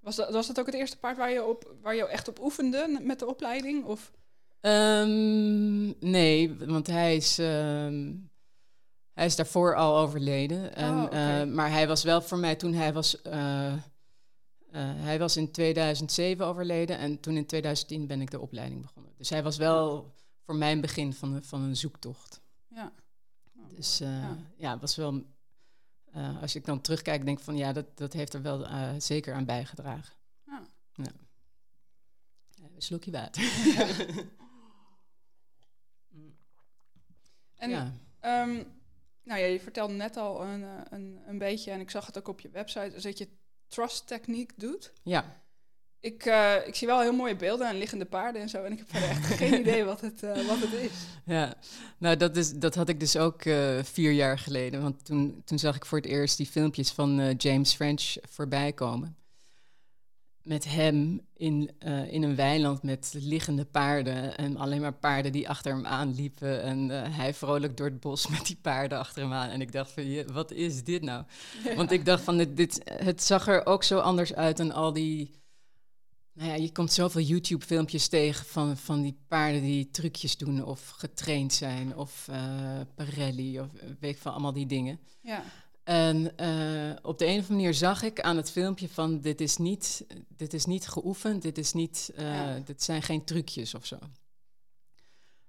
Was 0.00 0.16
dat, 0.16 0.32
was 0.32 0.46
dat 0.46 0.58
ook 0.60 0.66
het 0.66 0.74
eerste 0.74 0.98
paard 0.98 1.16
waar 1.16 1.30
je, 1.30 1.44
op, 1.44 1.74
waar 1.82 1.94
je 1.94 2.06
echt 2.08 2.28
op 2.28 2.40
oefende 2.40 2.98
met 3.02 3.18
de 3.18 3.26
opleiding? 3.26 3.84
Of? 3.84 4.12
ehm, 4.60 5.84
nee, 6.10 6.56
want 6.58 6.86
hij 6.86 7.16
is, 7.16 7.36
hij 9.12 9.26
is 9.26 9.36
daarvoor 9.36 9.74
al 9.76 9.96
overleden. 9.98 10.74
En, 10.76 10.94
Oh, 10.96 11.02
oké. 11.02 11.16
eh, 11.16 11.44
maar 11.44 11.70
hij 11.70 11.86
was 11.88 12.02
wel 12.02 12.22
voor 12.22 12.38
mij 12.38 12.56
toen 12.56 12.72
hij 12.72 12.92
was. 12.92 13.22
eh, 13.22 13.72
eh, 13.72 13.80
hij 14.80 15.18
was 15.18 15.36
in 15.36 15.50
2007 15.52 16.46
overleden 16.46 16.98
en 16.98 17.20
toen 17.20 17.36
in 17.36 17.46
2010 17.46 18.06
ben 18.06 18.20
ik 18.20 18.30
de 18.30 18.40
opleiding 18.40 18.80
begonnen. 18.82 19.12
Dus 19.16 19.30
hij 19.30 19.42
was 19.42 19.56
wel 19.56 20.12
voor 20.44 20.56
mijn 20.56 20.80
begin 20.80 21.12
van, 21.12 21.42
van 21.42 21.60
een 21.60 21.76
zoektocht. 21.76 22.40
Ja. 22.68 22.92
Dus 23.76 23.98
Ja. 23.98 24.36
ja. 24.56 24.70
het 24.72 24.80
was 24.80 24.96
wel. 24.96 25.22
Eh, 26.14 26.42
als 26.42 26.54
ik 26.54 26.64
dan 26.64 26.80
terugkijk, 26.80 27.24
denk 27.24 27.38
ik 27.38 27.44
van 27.44 27.56
ja, 27.56 27.72
dat, 27.72 27.96
dat 27.96 28.12
heeft 28.12 28.34
er 28.34 28.42
wel 28.42 28.66
eh, 28.66 28.90
zeker 28.98 29.34
aan 29.34 29.44
bijgedragen. 29.44 30.14
Een 32.74 32.82
slokje 32.82 33.10
water. 33.10 33.42
En 37.54 37.70
ja. 37.70 37.92
ehm, 38.20 38.62
nou 39.22 39.40
ja, 39.40 39.46
je 39.46 39.60
vertelde 39.60 39.94
net 39.94 40.16
al 40.16 40.44
een, 40.44 40.62
eh, 40.62 40.80
een, 40.90 41.20
een 41.26 41.38
beetje, 41.38 41.70
en 41.70 41.80
ik 41.80 41.90
zag 41.90 42.06
het 42.06 42.18
ook 42.18 42.28
op 42.28 42.40
je 42.40 42.50
website, 42.50 42.94
is 42.94 43.02
dat 43.02 43.18
je 43.18 43.28
trust 43.68 44.06
techniek 44.06 44.60
doet. 44.60 44.92
ja. 45.02 45.42
Ik, 46.04 46.24
eh, 46.24 46.66
ik 46.66 46.74
zie 46.74 46.86
wel 46.86 47.00
heel 47.00 47.12
mooie 47.12 47.36
beelden 47.36 47.68
en 47.68 47.78
liggende 47.78 48.04
paarden 48.04 48.42
en 48.42 48.48
zo. 48.48 48.62
En 48.62 48.72
ik 48.72 48.78
heb 48.78 49.02
echt 49.02 49.26
geen 49.40 49.60
idee 49.60 49.84
wat 49.84 50.00
het, 50.00 50.22
eh, 50.22 50.46
wat 50.46 50.60
het 50.60 50.72
is. 50.72 50.90
Ja, 51.24 51.54
nou 51.98 52.16
dat, 52.16 52.36
is, 52.36 52.52
dat 52.52 52.74
had 52.74 52.88
ik 52.88 53.00
dus 53.00 53.16
ook 53.16 53.42
eh, 53.42 53.82
vier 53.82 54.12
jaar 54.12 54.38
geleden. 54.38 54.82
Want 54.82 55.04
toen, 55.04 55.42
toen 55.44 55.58
zag 55.58 55.76
ik 55.76 55.86
voor 55.86 55.98
het 55.98 56.06
eerst 56.06 56.36
die 56.36 56.46
filmpjes 56.46 56.90
van 56.90 57.34
James 57.36 57.72
French 57.74 58.16
voorbij 58.30 58.72
komen. 58.72 59.16
Met 60.42 60.64
hem 60.64 61.20
in, 61.36 61.70
in 62.10 62.22
een 62.22 62.36
weiland 62.36 62.82
met 62.82 63.14
liggende 63.16 63.64
paarden. 63.64 64.36
En 64.36 64.56
alleen 64.56 64.80
maar 64.80 64.94
paarden 64.94 65.32
die 65.32 65.48
achter 65.48 65.72
hem 65.72 65.86
aanliepen. 65.86 66.62
En 66.62 66.88
hij 67.12 67.34
vrolijk 67.34 67.76
door 67.76 67.86
het 67.86 68.00
bos 68.00 68.28
met 68.34 68.46
die 68.46 68.58
paarden 68.62 68.98
achter 68.98 69.22
hem 69.22 69.32
aan. 69.32 69.48
En 69.48 69.60
ik 69.60 69.72
dacht 69.72 69.90
van, 69.90 70.10
je, 70.10 70.24
wat 70.32 70.50
is 70.50 70.84
dit 70.84 71.02
nou? 71.02 71.24
Want 71.76 71.90
ik 71.90 72.04
dacht 72.04 72.22
van, 72.22 72.36
dit, 72.36 72.56
dit, 72.56 72.80
het 72.84 73.22
zag 73.22 73.48
er 73.48 73.66
ook 73.66 73.82
zo 73.82 73.98
anders 73.98 74.34
uit 74.34 74.56
dan 74.56 74.72
al 74.72 74.92
die... 74.92 75.42
Nou 76.34 76.48
ja, 76.48 76.54
je 76.54 76.72
komt 76.72 76.92
zoveel 76.92 77.20
YouTube-filmpjes 77.20 78.08
tegen 78.08 78.46
van, 78.46 78.76
van 78.76 79.02
die 79.02 79.18
paarden 79.28 79.62
die 79.62 79.90
trucjes 79.90 80.36
doen 80.36 80.64
of 80.64 80.88
getraind 80.88 81.52
zijn 81.52 81.96
of 81.96 82.28
eh 82.28 82.80
parelli 82.94 83.60
of 83.60 83.66
weet 84.00 84.14
ik 84.14 84.18
van 84.18 84.32
allemaal 84.32 84.52
die 84.52 84.66
dingen. 84.66 84.98
Ja, 85.20 85.44
En 85.84 86.36
eh, 86.36 86.96
op 87.02 87.18
de 87.18 87.24
een 87.24 87.30
of 87.30 87.36
andere 87.40 87.52
manier 87.54 87.74
zag 87.74 88.02
ik 88.02 88.20
aan 88.20 88.36
het 88.36 88.50
filmpje 88.50 88.88
van 88.88 89.20
dit 89.20 89.40
is 89.40 89.56
niet, 89.56 90.06
dit 90.28 90.54
is 90.54 90.64
niet 90.64 90.86
geoefend, 90.88 91.42
dit, 91.42 91.58
is 91.58 91.72
niet, 91.72 92.10
eh, 92.16 92.24
Ja. 92.24 92.58
dit 92.58 92.82
zijn 92.82 93.02
geen 93.02 93.24
trucjes 93.24 93.74
of 93.74 93.86
zo. 93.86 93.98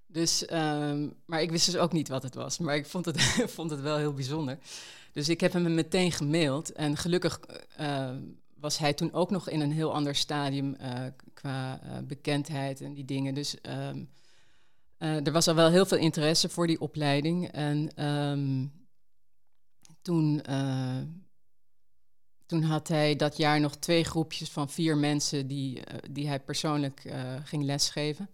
Dus, 0.07 0.45
ehm, 0.45 1.09
maar 1.25 1.41
ik 1.41 1.51
wist 1.51 1.65
dus 1.65 1.77
ook 1.77 1.91
niet 1.91 2.07
wat 2.07 2.23
het 2.23 2.35
was. 2.35 2.57
Maar 2.57 2.75
ik 2.75 2.85
vond 2.85 3.05
het, 3.05 3.21
vond 3.57 3.71
het 3.71 3.81
wel 3.81 3.97
heel 3.97 4.13
bijzonder. 4.13 4.57
Dus 5.11 5.29
ik 5.29 5.39
heb 5.41 5.53
hem 5.53 5.73
meteen 5.73 6.11
gemaild. 6.11 6.71
En 6.71 6.97
gelukkig 6.97 7.39
was 8.65 8.77
hij 8.77 8.93
toen 8.93 9.13
ook 9.13 9.29
nog 9.29 9.49
in 9.49 9.61
een 9.61 9.71
heel 9.71 9.93
ander 9.93 10.15
stadium 10.15 10.75
eh, 10.75 11.05
qua 11.33 11.81
eh, 11.81 11.97
bekendheid 12.03 12.81
en 12.81 12.93
die 12.93 13.05
dingen. 13.05 13.33
Dus 13.33 13.61
ehm, 13.61 14.03
eh, 14.97 15.25
er 15.25 15.31
was 15.31 15.47
al 15.47 15.55
wel 15.55 15.69
heel 15.69 15.85
veel 15.85 15.97
interesse 15.97 16.49
voor 16.49 16.67
die 16.67 16.81
opleiding. 16.81 17.51
En 17.51 17.95
ehm, 17.95 18.65
toen, 20.01 20.41
toen 22.45 22.63
had 22.63 22.87
hij 22.87 23.15
dat 23.15 23.37
jaar 23.37 23.59
nog 23.59 23.75
twee 23.75 24.03
groepjes 24.03 24.49
van 24.49 24.69
vier 24.69 24.97
mensen 24.97 25.47
die, 25.47 25.81
die 26.11 26.27
hij 26.27 26.39
persoonlijk 26.39 27.13
ging 27.43 27.63
lesgeven. 27.63 28.29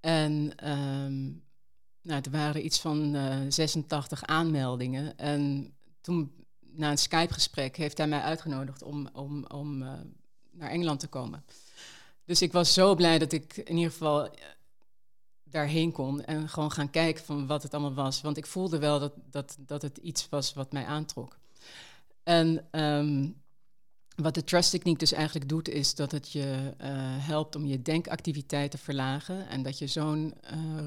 En 0.00 0.52
ehm, 0.56 1.30
nou, 2.02 2.22
er 2.22 2.30
waren 2.30 2.64
iets 2.64 2.80
van 2.80 3.14
eh, 3.14 3.38
86 3.48 4.24
aanmeldingen. 4.24 5.16
En 5.16 5.72
toen, 6.00 6.32
na 6.78 6.90
een 6.90 6.98
Skype-gesprek, 6.98 7.76
heeft 7.76 7.98
hij 7.98 8.06
mij 8.06 8.20
uitgenodigd 8.20 8.82
om, 8.82 9.08
om, 9.12 9.44
om 9.46 9.82
eh, 9.82 9.92
naar 10.50 10.70
Engeland 10.70 11.00
te 11.00 11.06
komen. 11.06 11.44
Dus 12.24 12.42
ik 12.42 12.52
was 12.52 12.72
zo 12.72 12.94
blij 12.94 13.18
dat 13.18 13.32
ik 13.32 13.56
in 13.56 13.76
ieder 13.76 13.92
geval 13.92 14.24
eh, 14.24 14.44
daarheen 15.44 15.92
kon 15.92 16.24
en 16.24 16.48
gewoon 16.48 16.72
gaan 16.72 16.90
kijken 16.90 17.24
van 17.24 17.46
wat 17.46 17.62
het 17.62 17.74
allemaal 17.74 18.04
was. 18.04 18.20
Want 18.20 18.36
ik 18.36 18.46
voelde 18.46 18.78
wel 18.78 18.98
dat, 18.98 19.12
dat, 19.30 19.56
dat 19.58 19.82
het 19.82 19.96
iets 19.96 20.28
was 20.28 20.54
wat 20.54 20.72
mij 20.72 20.84
aantrok. 20.84 21.38
En 22.22 22.66
ehm, 22.70 23.28
wat 24.16 24.34
de 24.34 24.44
trust 24.44 24.70
techniek 24.70 24.98
dus 24.98 25.12
eigenlijk 25.12 25.48
doet, 25.48 25.68
is 25.68 25.94
dat 25.94 26.12
het 26.12 26.32
je 26.32 26.74
eh, 26.78 26.88
helpt 27.26 27.56
om 27.56 27.66
je 27.66 27.82
denkactiviteit 27.82 28.70
te 28.70 28.78
verlagen. 28.78 29.48
En 29.48 29.62
dat 29.62 29.78
je 29.78 29.86
zo'n 29.86 30.34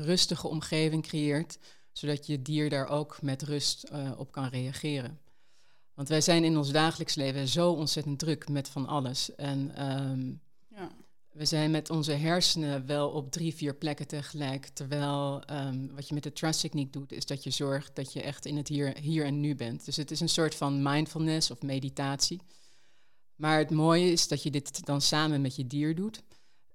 rustige 0.04 0.47
omgeving 0.47 1.04
creëert, 1.04 1.58
zodat 1.91 2.25
je 2.25 2.41
dier 2.41 2.69
daar 2.69 2.88
ook 2.88 3.21
met 3.21 3.41
rust 3.41 3.91
op 4.17 4.32
kan 4.32 4.47
reageren. 4.47 5.19
Want 6.02 6.14
wij 6.14 6.22
zijn 6.22 6.44
in 6.44 6.58
ons 6.58 6.72
dagelijks 6.72 7.16
leven 7.16 7.48
zo 7.48 7.72
ontzettend 7.72 8.20
druk 8.20 8.50
met 8.50 8.70
van 8.70 8.88
alles. 8.88 9.36
En 9.36 9.76
ehm, 9.76 10.28
ja, 10.68 10.92
we 11.32 11.46
zijn 11.46 11.72
met 11.72 11.90
onze 11.90 12.12
hersenen 12.12 12.86
wel 12.86 13.10
op 13.10 13.32
drie, 13.32 13.56
vier 13.56 13.76
plekken 13.76 14.08
tegelijk. 14.08 14.66
Terwijl 14.66 15.44
ehm, 15.46 15.88
wat 15.96 16.08
je 16.08 16.14
met 16.14 16.24
de 16.24 16.34
trust 16.34 16.62
techniek 16.62 16.94
doet, 16.94 17.12
is 17.12 17.26
dat 17.26 17.44
je 17.44 17.50
zorgt 17.50 17.96
dat 17.96 18.14
je 18.14 18.22
echt 18.22 18.46
in 18.46 18.58
het 18.58 18.68
hier, 18.68 18.98
hier 18.98 19.26
en 19.26 19.40
nu 19.40 19.56
bent. 19.56 19.86
Dus 19.86 19.96
het 19.96 20.12
is 20.12 20.20
een 20.20 20.30
soort 20.30 20.56
van 20.56 20.84
mindfulness 20.84 21.52
of 21.52 21.62
meditatie. 21.62 22.42
Maar 23.36 23.58
het 23.58 23.72
mooie 23.72 24.12
is 24.12 24.28
dat 24.28 24.44
je 24.44 24.52
dit 24.52 24.86
dan 24.86 25.02
samen 25.02 25.42
met 25.42 25.56
je 25.56 25.68
dier 25.68 25.96
doet. 25.96 26.24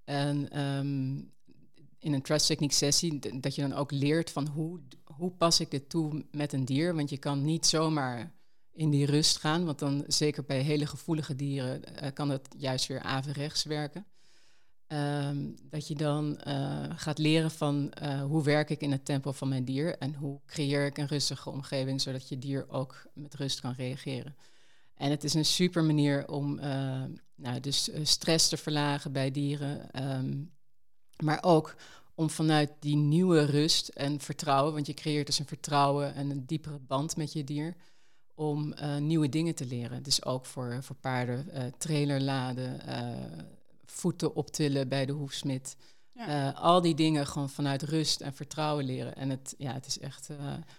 En 0.04 0.50
ehm, 0.50 1.16
in 1.98 2.12
een 2.12 2.22
trust 2.22 2.46
techniek 2.46 2.72
sessie, 2.72 3.40
dat 3.40 3.54
je 3.54 3.62
dan 3.62 3.72
ook 3.72 3.90
leert 3.90 4.30
van 4.30 4.46
hoe, 4.46 4.80
hoe 5.04 5.30
pas 5.30 5.60
ik 5.60 5.70
dit 5.70 5.88
toe 5.88 6.24
met 6.30 6.52
een 6.52 6.64
dier. 6.64 6.94
Want 6.94 7.10
je 7.10 7.18
kan 7.18 7.44
niet 7.44 7.66
zomaar 7.66 8.34
in 8.76 8.90
die 8.90 9.06
rust 9.06 9.36
gaan, 9.36 9.64
want 9.64 9.78
dan 9.78 10.04
zeker 10.06 10.44
bij 10.44 10.60
hele 10.60 10.86
gevoelige 10.86 11.36
dieren 11.36 11.84
eh, 11.84 12.12
kan 12.12 12.30
het 12.30 12.48
juist 12.56 12.86
weer 12.86 13.00
averechts 13.00 13.64
werken. 13.64 14.06
Ehm, 14.86 15.36
dat 15.62 15.88
je 15.88 15.94
dan 15.94 16.38
eh, 16.38 16.84
gaat 16.96 17.18
leren 17.18 17.50
van 17.50 17.92
eh, 17.92 18.22
hoe 18.22 18.42
werk 18.42 18.70
ik 18.70 18.80
in 18.80 18.92
het 18.92 19.04
tempo 19.04 19.32
van 19.32 19.48
mijn 19.48 19.64
dier 19.64 19.98
en 19.98 20.14
hoe 20.14 20.40
creëer 20.46 20.86
ik 20.86 20.98
een 20.98 21.06
rustige 21.06 21.50
omgeving 21.50 22.00
zodat 22.00 22.28
je 22.28 22.38
dier 22.38 22.68
ook 22.68 23.06
met 23.14 23.34
rust 23.34 23.60
kan 23.60 23.74
reageren. 23.76 24.36
En 24.94 25.10
het 25.10 25.24
is 25.24 25.34
een 25.34 25.44
super 25.44 25.84
manier 25.84 26.28
om 26.28 26.60
nou, 27.34 27.60
dus 27.60 27.90
stress 28.02 28.48
te 28.48 28.56
verlagen 28.56 29.12
bij 29.12 29.30
dieren, 29.30 29.92
ehm, 29.92 30.44
maar 31.16 31.38
ook 31.42 31.76
om 32.14 32.30
vanuit 32.30 32.72
die 32.80 32.96
nieuwe 32.96 33.44
rust 33.44 33.88
en 33.88 34.20
vertrouwen, 34.20 34.72
want 34.72 34.86
je 34.86 34.94
creëert 34.94 35.26
dus 35.26 35.38
een 35.38 35.46
vertrouwen 35.46 36.14
en 36.14 36.30
een 36.30 36.46
diepere 36.46 36.78
band 36.78 37.16
met 37.16 37.32
je 37.32 37.44
dier, 37.44 37.76
om 38.36 38.72
eh, 38.72 38.96
nieuwe 38.96 39.28
dingen 39.28 39.54
te 39.54 39.66
leren. 39.66 40.02
Dus 40.02 40.24
ook 40.24 40.46
voor, 40.46 40.78
voor 40.82 40.96
paarden, 40.96 41.50
eh 41.50 41.64
trailer 41.78 42.20
laden, 42.20 42.86
eh, 42.86 43.08
voeten 43.84 44.34
optillen 44.34 44.88
bij 44.88 45.06
de 45.06 45.12
hoefsmid. 45.12 45.76
ja. 46.12 46.50
Al 46.50 46.80
die 46.80 46.94
dingen 46.94 47.26
gewoon 47.26 47.50
vanuit 47.50 47.82
rust 47.82 48.20
en 48.20 48.34
vertrouwen 48.34 48.84
leren. 48.84 49.16
En 49.16 49.30
het, 49.30 49.54
ja, 49.58 49.72
het 49.72 49.86
is 49.86 49.98
echt... 49.98 50.28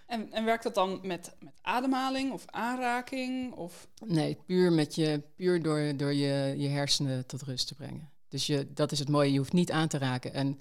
En, 0.06 0.32
en 0.32 0.44
werkt 0.44 0.62
dat 0.62 0.74
dan 0.74 0.98
met, 1.02 1.36
met 1.40 1.52
ademhaling 1.62 2.32
of 2.32 2.44
aanraking? 2.46 3.52
Of... 3.52 3.88
nee, 4.06 4.38
puur, 4.46 4.72
met 4.72 4.94
je, 4.94 5.22
puur 5.36 5.62
door, 5.62 5.96
door 5.96 6.12
je, 6.12 6.54
je 6.56 6.68
hersenen 6.68 7.26
tot 7.26 7.42
rust 7.42 7.66
te 7.66 7.74
brengen. 7.74 8.10
Dus 8.28 8.46
je, 8.46 8.72
dat 8.72 8.92
is 8.92 8.98
het 8.98 9.08
mooie, 9.08 9.32
je 9.32 9.38
hoeft 9.38 9.52
niet 9.52 9.70
aan 9.70 9.88
te 9.88 9.98
raken. 9.98 10.32
En 10.34 10.58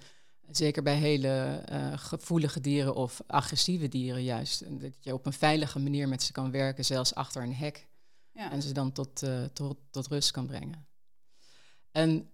zeker 0.52 0.84
bij 0.84 0.96
hele 0.96 1.62
eh, 1.66 1.98
gevoelige 1.98 2.60
dieren 2.60 2.96
of 2.96 3.22
agressieve 3.28 3.88
dieren 3.88 4.24
juist. 4.24 4.82
Dat 4.82 4.94
je 5.00 5.14
op 5.14 5.26
een 5.26 5.34
veilige 5.34 5.80
manier 5.80 6.08
met 6.08 6.24
ze 6.24 6.32
kan 6.32 6.52
werken, 6.52 6.86
zelfs 6.86 7.16
achter 7.16 7.44
een 7.44 7.54
hek. 7.54 7.88
Ja, 8.32 8.52
En 8.52 8.62
ze 8.62 8.74
dan 8.74 8.92
tot, 8.92 9.24
eh, 9.24 9.44
tot, 9.44 9.78
tot 9.90 10.08
rust 10.08 10.32
kan 10.32 10.46
brengen. 10.48 10.88
En 11.92 12.30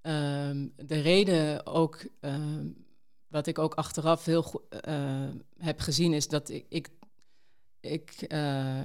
ehm, 0.00 0.68
de 0.76 1.00
reden 1.00 1.66
ook, 1.66 2.06
ehm, 2.20 2.66
wat 3.26 3.46
ik 3.46 3.58
ook 3.58 3.74
achteraf 3.74 4.24
heel 4.24 4.42
goed 4.42 4.62
eh, 4.68 5.28
heb 5.58 5.80
gezien, 5.80 6.12
is 6.12 6.28
dat 6.28 6.48
ik, 6.48 6.66
ik, 6.68 6.88
ik, 7.80 8.26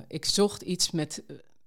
ik 0.08 0.26
zocht 0.26 0.62
iets 0.62 0.92
met, 0.92 1.24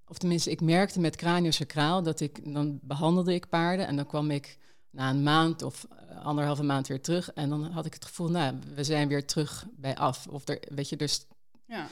of 0.06 0.18
tenminste, 0.18 0.50
ik 0.50 0.60
merkte 0.60 1.00
met 1.00 1.16
craniosacraal 1.16 2.02
dat 2.02 2.20
ik, 2.20 2.54
dan 2.54 2.78
behandelde 2.82 3.34
ik 3.34 3.48
paarden 3.48 3.86
en 3.86 3.96
dan 3.96 4.06
kwam 4.06 4.30
ik 4.30 4.58
na 4.90 5.10
een 5.10 5.22
maand 5.22 5.62
of 5.62 5.86
eh, 5.90 6.24
anderhalve 6.24 6.62
maand 6.62 6.86
weer 6.86 7.00
terug 7.00 7.32
en 7.32 7.48
dan 7.48 7.64
had 7.64 7.86
ik 7.86 7.94
het 7.94 8.04
gevoel, 8.04 8.30
nou, 8.30 8.58
we 8.74 8.84
zijn 8.84 9.08
weer 9.08 9.26
terug 9.26 9.66
bij 9.76 9.96
af. 9.96 10.26
Of 10.26 10.48
er, 10.48 10.62
weet 10.68 10.88
je, 10.88 10.96
dus 10.96 11.26
ja, 11.66 11.88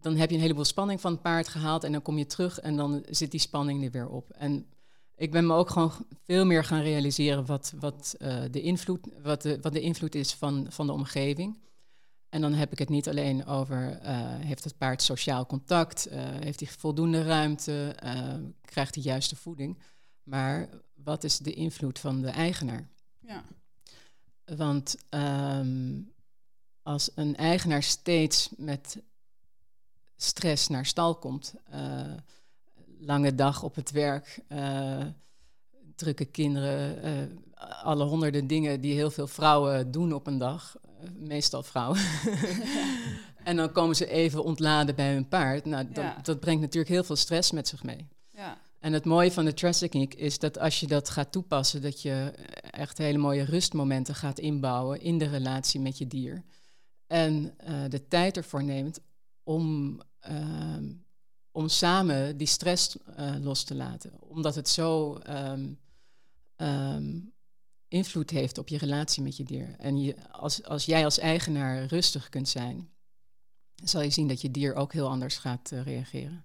dan 0.00 0.16
heb 0.16 0.28
je 0.28 0.36
een 0.36 0.42
heleboel 0.42 0.64
spanning 0.64 1.00
van 1.00 1.12
het 1.12 1.22
paard 1.22 1.48
gehaald 1.48 1.84
en 1.84 1.92
dan 1.92 2.02
kom 2.02 2.18
je 2.18 2.26
terug 2.26 2.60
en 2.60 2.76
dan 2.76 3.04
zit 3.08 3.30
die 3.30 3.40
spanning 3.40 3.84
er 3.84 3.90
weer 3.90 4.08
op. 4.08 4.30
En 4.30 4.66
ik 5.14 5.30
ben 5.30 5.46
me 5.46 5.54
ook 5.54 5.70
gewoon 5.70 5.92
veel 6.24 6.44
meer 6.44 6.64
gaan 6.64 6.82
realiseren 6.82 7.46
wat, 7.46 7.72
wat, 7.78 8.14
eh, 8.18 8.42
de, 8.50 8.60
invloed, 8.60 9.06
wat, 9.22 9.42
de, 9.42 9.58
wat 9.60 9.72
de 9.72 9.80
invloed 9.80 10.14
is 10.14 10.34
van, 10.34 10.66
van 10.68 10.86
de 10.86 10.92
omgeving. 10.92 11.58
En 12.28 12.40
dan 12.40 12.52
heb 12.52 12.72
ik 12.72 12.78
het 12.78 12.88
niet 12.88 13.08
alleen 13.08 13.46
over, 13.46 13.98
eh, 14.02 14.14
heeft 14.38 14.64
het 14.64 14.78
paard 14.78 15.02
sociaal 15.02 15.46
contact, 15.46 16.08
heeft 16.10 16.60
hij 16.60 16.68
voldoende 16.68 17.22
ruimte, 17.22 17.96
krijgt 18.60 18.94
hij 18.94 19.04
juiste 19.04 19.36
voeding, 19.36 19.78
maar 20.22 20.68
wat 21.04 21.24
is 21.24 21.38
de 21.38 21.52
invloed 21.52 21.98
van 21.98 22.20
de 22.20 22.28
eigenaar? 22.28 22.88
ja, 23.20 23.44
Want 24.56 24.96
ehm, 25.08 26.00
als 26.82 27.10
een 27.14 27.36
eigenaar 27.36 27.82
steeds 27.82 28.48
met 28.56 28.96
stress 30.16 30.68
naar 30.68 30.86
stal 30.86 31.14
komt, 31.14 31.54
eh, 31.70 32.12
lange 32.98 33.34
dag 33.34 33.62
op 33.62 33.74
het 33.74 33.90
werk, 33.90 34.38
eh, 34.48 35.04
drukke 35.94 36.24
kinderen, 36.24 37.02
eh, 37.02 37.82
alle 37.84 38.04
honderden 38.04 38.46
dingen 38.46 38.80
die 38.80 38.94
heel 38.94 39.10
veel 39.10 39.26
vrouwen 39.26 39.90
doen 39.90 40.12
op 40.12 40.26
een 40.26 40.38
dag, 40.38 40.76
meestal 41.18 41.62
vrouwen. 41.62 41.98
en 43.44 43.56
dan 43.56 43.72
komen 43.72 43.96
ze 43.96 44.06
even 44.06 44.44
ontladen 44.44 44.94
bij 44.94 45.12
hun 45.12 45.28
paard. 45.28 45.64
Nou, 45.64 45.84
dat, 45.86 46.04
Ja. 46.04 46.18
dat 46.22 46.40
brengt 46.40 46.60
natuurlijk 46.60 46.92
heel 46.92 47.04
veel 47.04 47.16
stress 47.16 47.50
met 47.50 47.68
zich 47.68 47.82
mee. 47.82 48.08
ja. 48.30 48.58
En 48.78 48.92
het 48.92 49.04
mooie 49.04 49.32
van 49.32 49.44
de 49.44 49.54
trust 49.54 49.78
technique 49.78 50.18
is 50.18 50.38
dat 50.38 50.58
als 50.58 50.80
je 50.80 50.86
dat 50.86 51.08
gaat 51.08 51.32
toepassen, 51.32 51.82
dat 51.82 52.02
je 52.02 52.32
echt 52.70 52.98
hele 52.98 53.18
mooie 53.18 53.44
rustmomenten 53.44 54.14
gaat 54.14 54.38
inbouwen 54.38 55.00
in 55.00 55.18
de 55.18 55.28
relatie 55.28 55.80
met 55.80 55.98
je 55.98 56.06
dier. 56.06 56.44
En 57.06 57.54
uh, 57.68 57.84
de 57.88 58.08
tijd 58.08 58.36
ervoor 58.36 58.64
neemt 58.64 59.00
om, 59.42 60.00
uh, 60.30 60.76
om 61.50 61.68
samen 61.68 62.36
die 62.36 62.46
stress 62.46 62.96
uh, 63.18 63.34
los 63.40 63.64
te 63.64 63.74
laten. 63.74 64.12
Omdat 64.20 64.54
het 64.54 64.68
zo 64.68 65.18
um, 65.28 65.78
um, 66.56 67.32
invloed 67.88 68.30
heeft 68.30 68.58
op 68.58 68.68
je 68.68 68.78
relatie 68.78 69.22
met 69.22 69.36
je 69.36 69.44
dier. 69.44 69.74
En 69.78 70.14
als, 70.30 70.64
als 70.64 70.84
jij 70.84 71.04
als 71.04 71.18
eigenaar 71.18 71.84
rustig 71.84 72.28
kunt 72.28 72.48
zijn, 72.48 72.88
zal 73.84 74.02
je 74.02 74.10
zien 74.10 74.28
dat 74.28 74.40
je 74.40 74.50
dier 74.50 74.74
ook 74.74 74.92
heel 74.92 75.08
anders 75.08 75.36
gaat 75.36 75.70
reageren. 75.70 76.44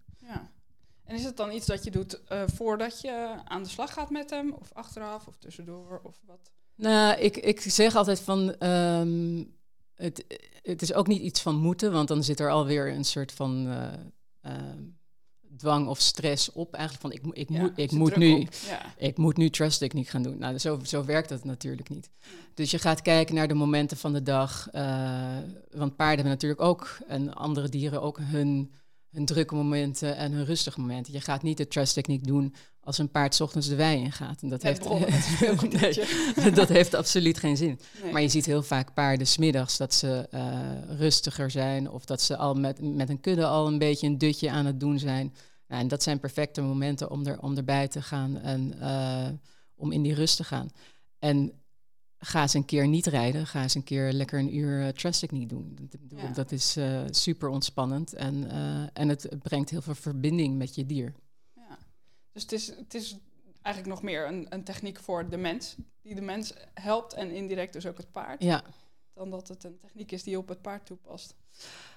En 1.12 1.18
is 1.18 1.24
het 1.24 1.38
dan 1.38 1.52
iets 1.52 1.66
dat 1.66 1.84
je 1.84 1.92
doet 1.92 2.22
uh, 2.32 2.44
voordat 2.54 3.02
je 3.02 3.36
aan 3.44 3.64
de 3.64 3.70
slag 3.70 3.94
gaat 3.94 4.10
met 4.10 4.30
hem, 4.30 4.52
of 4.52 4.74
achteraf, 4.74 5.28
of 5.28 5.38
tussendoor, 5.38 6.02
of 6.04 6.16
wat? 6.26 6.52
Nou, 6.76 7.20
ik, 7.20 7.38
ik 7.38 7.60
zeg 7.62 7.96
altijd 7.96 8.20
van, 8.20 8.68
um, 8.68 9.54
het, 9.96 10.26
het 10.62 10.82
is 10.82 10.94
ook 10.94 11.08
niet 11.08 11.22
iets 11.22 11.42
van 11.42 11.56
moeten, 11.56 11.92
want 11.92 12.08
dan 12.08 12.24
zit 12.24 12.40
er 12.40 12.50
alweer 12.50 12.88
een 12.88 13.04
soort 13.04 13.32
van 13.32 13.68
uh, 13.68 14.52
dwang 15.58 15.88
of 15.88 16.00
stress 16.00 16.52
op. 16.52 16.74
Eigenlijk 16.74 17.02
van, 17.02 17.32
ik, 17.32 17.38
ik, 17.38 17.50
ja, 17.50 17.62
moet, 17.62 17.72
ik, 17.76 17.92
moet, 17.92 18.16
nu, 18.16 18.48
ja. 18.68 18.94
ik 18.98 19.18
moet 19.18 19.38
nu 19.38 19.50
trust 19.50 19.80
techniek 19.80 20.08
gaan 20.08 20.24
doen. 20.24 20.38
Nou, 20.38 20.58
zo, 20.58 20.80
zo 20.84 21.06
werkt 21.06 21.30
dat 21.30 21.44
natuurlijk 21.44 21.90
niet. 21.90 22.10
Dus 22.54 22.72
je 22.72 22.80
gaat 22.80 23.02
kijken 23.02 23.36
naar 23.36 23.48
de 23.48 23.54
momenten 23.54 23.98
van 23.98 24.14
de 24.14 24.24
dag. 24.24 24.68
Uh, 24.74 25.38
want 25.72 25.96
paarden 25.96 26.26
hebben 26.26 26.34
natuurlijk 26.34 26.62
ook, 26.62 26.98
en 27.08 27.34
andere 27.34 27.70
dieren 27.70 28.02
ook, 28.02 28.20
hun, 28.22 28.72
hun 29.12 29.26
drukke 29.26 29.56
momenten 29.56 30.16
en 30.16 30.32
hun 30.32 30.46
rustige 30.46 30.80
momenten. 30.80 31.14
Je 31.14 31.22
gaat 31.22 31.44
niet 31.44 31.58
de 31.58 31.68
trust 31.68 31.94
techniek 31.94 32.26
doen 32.28 32.54
als 32.84 32.98
een 32.98 33.12
paard 33.12 33.36
's 33.36 33.40
ochtends 33.40 33.68
de 33.68 33.76
wei 33.76 33.98
ingaat. 33.98 34.42
En 34.42 34.50
dat, 34.50 34.62
heeft, 34.62 34.90
nee, 36.36 36.52
dat 36.52 36.70
heeft 36.70 36.94
absoluut 36.94 37.38
geen 37.38 37.58
zin. 37.58 37.80
Nee. 38.04 38.12
Maar 38.12 38.22
je 38.22 38.28
ziet 38.28 38.46
heel 38.46 38.64
vaak 38.64 38.94
paarden 38.94 39.28
smiddags 39.28 39.78
dat 39.78 39.94
ze 39.94 40.28
uh, 40.34 40.98
rustiger 40.98 41.52
zijn... 41.52 41.90
of 41.90 42.06
dat 42.06 42.22
ze 42.22 42.38
al 42.38 42.54
met, 42.54 42.82
met 42.82 43.10
een 43.10 43.20
kudde 43.20 43.46
al 43.46 43.68
een 43.68 43.78
beetje 43.78 44.08
een 44.08 44.18
dutje 44.18 44.52
aan 44.52 44.66
het 44.66 44.80
doen 44.80 45.00
zijn. 45.00 45.34
Nou, 45.68 45.82
en 45.82 45.88
dat 45.88 46.04
zijn 46.04 46.20
perfecte 46.20 46.62
momenten 46.62 47.10
om, 47.12 47.26
er, 47.26 47.42
om 47.42 47.58
erbij 47.58 47.88
te 47.88 48.02
gaan 48.02 48.38
en 48.38 48.74
uh, 48.80 49.28
om 49.76 49.92
in 49.92 50.02
die 50.02 50.14
rust 50.14 50.38
te 50.38 50.44
gaan. 50.44 50.70
En 51.20 51.61
ga 52.24 52.42
eens 52.42 52.54
een 52.54 52.66
keer 52.66 52.88
niet 52.88 53.06
rijden. 53.06 53.48
Ga 53.48 53.62
eens 53.62 53.76
een 53.76 53.84
keer 53.84 54.12
lekker 54.12 54.40
een 54.40 54.56
uur 54.56 54.80
uh, 54.80 54.88
trust 54.88 55.32
niet 55.32 55.50
doen. 55.50 55.90
Ja. 56.10 56.28
Dat 56.28 56.52
is 56.52 56.78
uh, 56.78 57.02
super 57.10 57.50
ontspannend 57.50 58.14
en, 58.14 58.44
uh, 58.44 58.88
en 58.94 59.10
het 59.10 59.30
brengt 59.42 59.70
heel 59.70 59.82
veel 59.82 59.96
verbinding 59.96 60.58
met 60.58 60.76
je 60.76 60.86
dier. 60.86 61.14
Ja. 61.56 61.78
Dus 62.32 62.42
het 62.42 62.52
is, 62.52 62.68
het 62.68 62.94
is 62.94 63.18
eigenlijk 63.62 63.96
nog 63.96 64.04
meer 64.04 64.28
een, 64.28 64.46
een 64.50 64.64
techniek 64.64 65.00
voor 65.00 65.30
de 65.30 65.38
mens, 65.38 65.76
die 66.02 66.16
de 66.16 66.22
mens 66.22 66.54
helpt 66.74 67.14
en 67.14 67.32
indirect 67.32 67.74
dus 67.74 67.86
ook 67.86 67.98
het 67.98 68.12
paard. 68.12 68.44
Ja. 68.44 68.64
Dan 69.14 69.30
dat 69.30 69.48
het 69.48 69.64
een 69.64 69.78
techniek 69.80 70.12
is 70.12 70.24
die 70.24 70.38
op 70.38 70.48
het 70.48 70.62
paard 70.62 70.86
toepast. 70.86 71.36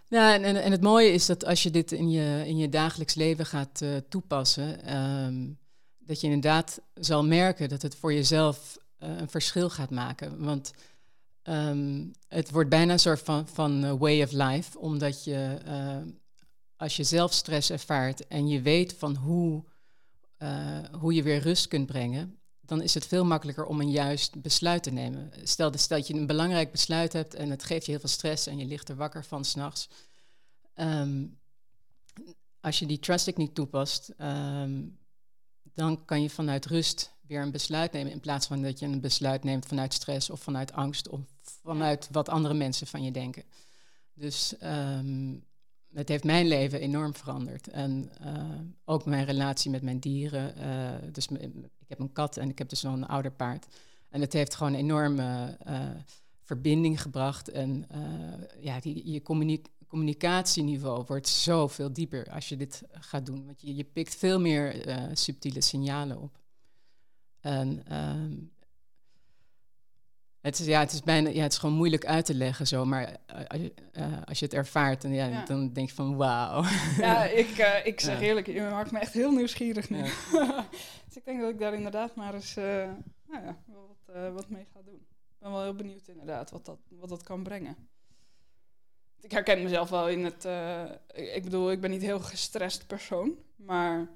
Ja, 0.09 0.35
en, 0.35 0.45
en, 0.45 0.63
en 0.63 0.73
het 0.73 0.83
mooie 0.83 1.13
is 1.13 1.27
dat 1.27 1.45
als 1.45 1.63
je 1.63 1.71
dit 1.71 1.93
in 1.93 2.11
je, 2.11 2.43
in 2.47 2.57
je 2.57 2.69
dagelijks 2.69 3.15
leven 3.15 3.47
gaat 3.47 3.81
uh, 3.81 3.97
toepassen, 4.09 4.97
um, 4.97 5.59
dat 5.99 6.21
je 6.21 6.27
inderdaad 6.27 6.81
zal 6.95 7.25
merken 7.25 7.69
dat 7.69 7.83
het 7.83 7.95
voor 7.95 8.13
jezelf 8.13 8.79
een 9.05 9.29
verschil 9.29 9.71
gaat 9.71 9.90
maken. 9.90 10.45
Want 10.45 10.73
um, 11.43 12.11
het 12.29 12.51
wordt 12.51 12.71
bijna 12.71 12.93
een 12.93 12.99
soort 12.99 13.21
van, 13.21 13.49
van 13.49 13.85
uh, 13.85 13.93
way 13.93 14.23
of 14.23 14.33
life, 14.33 14.79
omdat 14.79 15.25
je 15.25 15.61
als 16.77 16.97
je 16.97 17.05
zelf 17.05 17.33
stress 17.33 17.71
ervaart 17.71 18.27
en 18.27 18.49
je 18.49 18.62
weet 18.62 18.95
van 18.95 19.17
hoe, 19.17 19.64
hoe 20.99 21.14
je 21.14 21.23
weer 21.23 21.38
rust 21.38 21.69
kunt 21.69 21.87
brengen, 21.87 22.38
dan 22.61 22.83
is 22.83 22.95
het 22.95 23.07
veel 23.07 23.25
makkelijker 23.25 23.64
om 23.64 23.81
een 23.81 23.90
juist 23.90 24.43
besluit 24.43 24.83
te 24.83 24.90
nemen. 24.90 25.31
Stel, 25.43 25.73
stel 25.79 25.97
dat 25.99 26.07
je 26.07 26.14
een 26.14 26.27
belangrijk 26.27 26.71
besluit 26.71 27.12
hebt 27.12 27.35
en 27.35 27.51
het 27.51 27.64
geeft 27.64 27.85
je 27.85 27.90
heel 27.90 28.01
veel 28.01 28.09
stress 28.09 28.47
en 28.47 28.59
je 28.59 28.64
ligt 28.64 28.88
er 28.88 28.97
wakker 28.97 29.25
van 29.25 29.45
s'nachts. 29.45 29.88
Um, 30.75 31.38
als 32.61 32.79
je 32.79 32.87
die 32.87 32.99
trust 32.99 33.25
techniek 33.25 33.55
toepast, 33.55 34.12
um, 34.19 34.99
dan 35.62 36.05
kan 36.05 36.23
je 36.23 36.31
vanuit 36.31 36.67
rust 36.67 37.13
weer 37.27 37.43
een 37.43 37.51
besluit 37.51 37.93
nemen 37.93 38.13
in 38.13 38.21
plaats 38.21 38.47
van 38.47 38.63
dat 38.63 38.79
je 38.79 38.87
een 38.87 39.01
besluit 39.01 39.45
neemt 39.45 39.67
vanuit 39.67 39.95
stress 39.95 40.31
of 40.31 40.41
vanuit 40.41 40.73
angst 40.73 41.09
of 41.09 41.21
vanuit 41.63 42.09
wat 42.13 42.29
andere 42.29 42.55
mensen 42.55 42.87
van 42.87 43.03
je 43.03 43.11
denken. 43.11 43.43
Dus 44.15 44.55
um, 44.63 45.45
het 45.93 46.09
heeft 46.09 46.25
mijn 46.25 46.47
leven 46.47 46.81
enorm 46.81 47.15
veranderd. 47.15 47.69
En 47.69 48.11
uh, 48.25 48.61
ook 48.85 49.05
mijn 49.05 49.25
relatie 49.25 49.71
met 49.71 49.83
mijn 49.83 49.99
dieren. 49.99 50.55
Uh, 50.59 51.13
dus 51.13 51.29
ik 51.29 51.89
heb 51.89 51.99
een 51.99 52.13
kat 52.13 52.37
en 52.37 52.49
ik 52.49 52.59
heb 52.59 52.69
dus 52.69 52.83
nog 52.83 52.95
een 52.95 53.07
ouder 53.07 53.33
paard. 53.33 53.67
En 54.09 54.21
het 54.21 54.33
heeft 54.33 54.55
gewoon 54.55 54.73
een 54.73 54.79
enorme 54.79 55.59
uh, 55.67 55.91
verbinding 56.43 57.03
gebracht. 57.03 57.49
En 57.49 57.87
ja, 58.61 58.81
die, 58.81 59.13
je 59.13 59.23
communica 59.23 59.73
communicatieniveau 59.87 61.05
wordt 61.07 61.29
zoveel 61.29 61.93
dieper 61.93 62.31
als 62.31 62.49
je 62.49 62.57
dit 62.57 62.83
gaat 62.91 63.27
doen. 63.27 63.47
Want 63.47 63.61
je, 63.61 63.75
je 63.75 63.85
pikt 63.85 64.15
veel 64.15 64.41
meer 64.41 64.85
subtiele 65.13 65.61
signalen 65.61 66.21
op. 66.21 66.39
En 67.44 67.96
um, 67.96 68.52
het 70.40 70.59
is, 70.59 70.66
ja, 70.66 70.80
het 70.80 70.92
is 70.92 71.02
bijna, 71.02 71.28
ja, 71.28 71.42
het 71.42 71.52
is 71.52 71.59
gewoon 71.59 71.74
moeilijk 71.74 72.07
uit 72.07 72.24
te 72.24 72.35
leggen 72.35 72.66
zo, 72.66 72.85
maar 72.85 73.16
als 73.46 73.61
je, 73.61 73.74
uh, 73.92 74.22
als 74.24 74.38
je 74.38 74.44
het 74.44 74.54
ervaart, 74.54 75.02
dan, 75.02 75.12
ja, 75.12 75.26
ja. 75.26 75.44
dan 75.44 75.72
denk 75.72 75.88
je 75.88 75.94
van 75.94 76.16
wauw. 76.16 76.64
Ja, 76.98 77.24
ik, 77.24 77.59
uh, 77.59 77.87
ik 77.87 78.00
zeg 78.00 78.20
ja. 78.20 78.26
eerlijk, 78.26 78.46
je 78.46 78.61
maakt 78.61 78.90
me 78.90 78.98
echt 78.98 79.12
heel 79.12 79.30
nieuwsgierig 79.30 79.90
nu. 79.90 79.96
Ja. 79.98 80.04
dus 81.07 81.16
ik 81.16 81.24
denk 81.24 81.40
dat 81.40 81.50
ik 81.50 81.59
daar 81.59 81.74
inderdaad 81.74 82.14
maar 82.14 82.35
eens 82.35 82.57
uh, 82.57 82.64
nou 83.26 83.44
ja, 83.44 83.57
wat, 83.66 84.33
wat 84.33 84.48
mee 84.48 84.66
ga 84.72 84.80
doen. 84.83 85.07
Ik 85.30 85.38
ben 85.38 85.50
wel 85.50 85.62
heel 85.62 85.74
benieuwd 85.74 86.09
inderdaad 86.09 86.50
wat 86.50 86.64
dat, 86.64 86.78
wat 86.88 87.09
dat 87.09 87.22
kan 87.22 87.42
brengen. 87.42 87.76
Ik 89.20 89.30
herken 89.30 89.62
mezelf 89.62 89.90
wel 89.90 90.09
in 90.09 90.24
het, 90.24 90.48
ik 91.14 91.44
bedoel, 91.44 91.70
ik 91.70 91.80
ben 91.80 91.90
niet 91.90 92.02
heel 92.02 92.20
gestrest 92.20 92.87
persoon, 92.87 93.35
maar 93.57 94.09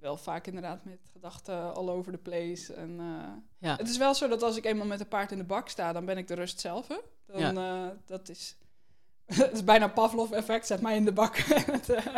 wel 0.00 0.16
vaak 0.16 0.46
inderdaad 0.46 0.84
met 0.84 0.98
gedachten 1.12 1.74
all 1.74 1.88
over 1.88 2.12
the 2.12 2.18
place. 2.18 2.74
En, 2.74 2.90
uh, 2.90 3.32
ja. 3.58 3.76
Het 3.76 3.88
is 3.88 3.96
wel 3.96 4.14
zo 4.14 4.28
dat 4.28 4.42
als 4.42 4.56
ik 4.56 4.64
eenmaal 4.64 4.86
met 4.86 5.00
een 5.00 5.08
paard 5.08 5.32
in 5.32 5.38
de 5.38 5.44
bak 5.44 5.68
sta, 5.68 5.92
dan 5.92 6.04
ben 6.04 6.18
ik 6.18 6.28
de 6.28 6.34
rust 6.34 6.60
zelf. 6.60 6.88
Hè? 6.88 6.98
Dan, 7.26 7.40
ja. 7.40 7.84
uh, 7.86 7.90
dat 8.06 8.28
is, 8.28 8.56
het 9.26 9.52
is 9.52 9.64
bijna 9.64 9.88
Pavlov-effect, 9.88 10.66
zet 10.66 10.80
mij 10.80 10.96
in 10.96 11.04
de 11.04 11.12
bak. 11.12 11.36
het, 11.76 11.88
uh, 11.88 12.16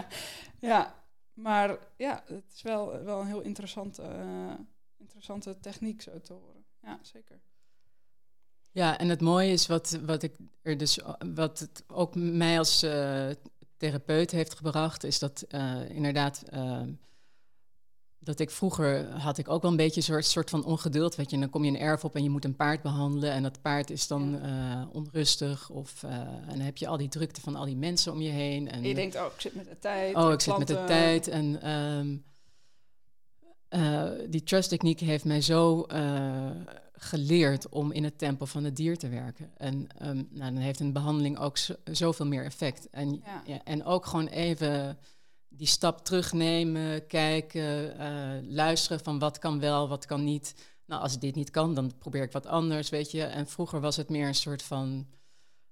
ja, 0.58 0.94
maar 1.32 1.78
ja, 1.96 2.22
het 2.26 2.52
is 2.54 2.62
wel, 2.62 3.02
wel 3.04 3.20
een 3.20 3.26
heel 3.26 3.40
interessante, 3.40 4.02
interessante 4.98 5.60
techniek 5.60 6.02
zo 6.02 6.20
te 6.20 6.32
horen. 6.32 6.64
Ja, 6.82 6.98
zeker. 7.02 7.40
Ja, 8.70 8.98
en 8.98 9.08
het 9.08 9.20
mooie 9.20 9.52
is 9.52 9.66
wat, 9.66 9.98
wat 10.04 10.22
ik 10.22 10.36
er 10.62 10.76
dus, 10.76 10.98
wat 11.34 11.58
het 11.58 11.84
ook 11.86 12.14
mij 12.14 12.58
als 12.58 12.80
therapeut 13.76 14.30
heeft 14.30 14.54
gebracht, 14.54 15.04
is 15.04 15.18
dat 15.18 15.46
inderdaad 15.88 16.42
dat 18.24 18.38
ik 18.38 18.50
vroeger 18.50 19.10
had 19.10 19.38
ik 19.38 19.48
ook 19.48 19.62
wel 19.62 19.70
een 19.70 19.76
beetje 19.76 19.96
een 19.96 20.06
soort, 20.06 20.24
soort 20.24 20.50
van 20.50 20.64
ongeduld. 20.64 21.14
Weet 21.14 21.30
je, 21.30 21.38
dan 21.38 21.50
kom 21.50 21.64
je 21.64 21.70
een 21.70 21.78
erf 21.78 22.04
op 22.04 22.16
en 22.16 22.22
je 22.22 22.30
moet 22.30 22.44
een 22.44 22.56
paard 22.56 22.82
behandelen. 22.82 23.30
En 23.30 23.42
dat 23.42 23.62
paard 23.62 23.90
is 23.90 24.06
dan 24.06 24.38
ja. 24.42 24.80
uh, 24.80 24.94
onrustig. 24.94 25.70
Of, 25.70 26.02
uh, 26.02 26.10
en 26.10 26.48
dan 26.48 26.60
heb 26.60 26.76
je 26.76 26.86
al 26.86 26.96
die 26.96 27.08
drukte 27.08 27.40
van 27.40 27.56
al 27.56 27.64
die 27.64 27.76
mensen 27.76 28.12
om 28.12 28.20
je 28.20 28.30
heen. 28.30 28.70
En, 28.70 28.82
je 28.82 28.94
denkt, 28.94 29.16
oh, 29.16 29.26
ik 29.34 29.40
zit 29.40 29.54
met 29.54 29.68
de 29.68 29.78
tijd. 29.78 30.16
Oh, 30.16 30.32
ik 30.32 30.40
zit 30.40 30.58
met 30.58 30.68
de 30.68 30.84
tijd. 30.84 31.28
En 31.28 31.70
um, 31.70 32.24
uh, 33.70 34.10
die 34.28 34.42
trust 34.42 34.68
techniek 34.68 35.00
heeft 35.00 35.24
mij 35.24 35.40
zo 35.40 35.86
geleerd 36.92 37.68
om 37.68 37.92
in 37.92 38.04
het 38.04 38.18
tempo 38.18 38.44
van 38.44 38.64
het 38.64 38.76
dier 38.76 38.98
te 38.98 39.08
werken. 39.08 39.50
En 39.56 39.74
um, 40.02 40.28
nou, 40.30 40.52
dan 40.52 40.62
heeft 40.62 40.80
een 40.80 40.92
behandeling 40.92 41.38
ook 41.38 41.56
zo, 41.56 41.74
zoveel 41.84 42.26
meer 42.26 42.44
effect. 42.44 42.88
En, 42.90 43.12
ja. 43.24 43.42
Ja, 43.46 43.60
en 43.64 43.84
ook 43.84 44.06
gewoon 44.06 44.26
even 44.26 44.98
die 45.56 45.66
stap 45.66 46.04
terugnemen, 46.04 47.06
kijken, 47.06 48.00
uh, 48.00 48.54
luisteren 48.54 49.00
van 49.00 49.18
wat 49.18 49.38
kan 49.38 49.60
wel, 49.60 49.88
wat 49.88 50.06
kan 50.06 50.24
niet. 50.24 50.54
Nou, 50.86 51.02
als 51.02 51.18
dit 51.18 51.34
niet 51.34 51.50
kan, 51.50 51.74
dan 51.74 51.92
probeer 51.98 52.22
ik 52.22 52.32
wat 52.32 52.46
anders, 52.46 52.90
weet 52.90 53.10
je. 53.10 53.22
En 53.22 53.46
vroeger 53.46 53.80
was 53.80 53.96
het 53.96 54.08
meer 54.08 54.26
een 54.26 54.34
soort 54.34 54.62
van, 54.62 55.06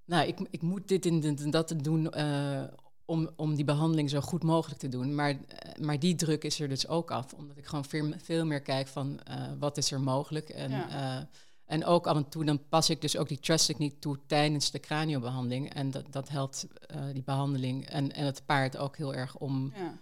nou, 0.04 0.26
ik, 0.26 0.38
ik 0.50 0.62
moet 0.62 0.88
dit 0.88 1.06
en 1.06 1.50
dat 1.50 1.74
doen 1.76 2.12
uh, 2.16 2.62
om, 3.04 3.30
om 3.36 3.54
die 3.54 3.64
behandeling 3.64 4.10
zo 4.10 4.20
goed 4.20 4.42
mogelijk 4.42 4.80
te 4.80 4.88
doen. 4.88 5.14
Maar, 5.14 5.30
uh, 5.30 5.38
maar 5.80 5.98
die 5.98 6.14
druk 6.14 6.44
is 6.44 6.60
er 6.60 6.68
dus 6.68 6.88
ook 6.88 7.10
af, 7.10 7.32
omdat 7.32 7.56
ik 7.56 7.66
gewoon 7.66 7.84
veel, 7.84 8.12
veel 8.16 8.44
meer 8.44 8.62
kijk 8.62 8.86
van 8.86 9.20
wat 9.58 9.76
is 9.76 9.90
er 9.92 10.00
mogelijk. 10.00 10.48
En, 10.48 10.70
ja. 10.70 11.28
En 11.70 11.84
ook 11.84 12.06
af 12.06 12.16
en 12.16 12.28
toe 12.28 12.44
dan 12.44 12.68
pas 12.68 12.90
ik 12.90 13.00
dus 13.00 13.16
ook 13.16 13.28
die 13.28 13.38
trust 13.38 13.66
techniek 13.66 14.00
toe 14.00 14.18
tijdens 14.26 14.70
de 14.70 14.80
craniobehandeling. 14.80 15.74
En 15.74 15.90
dat, 15.90 16.12
dat 16.12 16.28
helpt 16.28 16.66
uh, 16.94 17.04
die 17.12 17.22
behandeling 17.22 17.86
en, 17.86 18.12
en 18.12 18.24
het 18.24 18.42
paard 18.46 18.76
ook 18.76 18.96
heel 18.96 19.14
erg 19.14 19.36
om, 19.36 19.72
ja. 19.76 19.94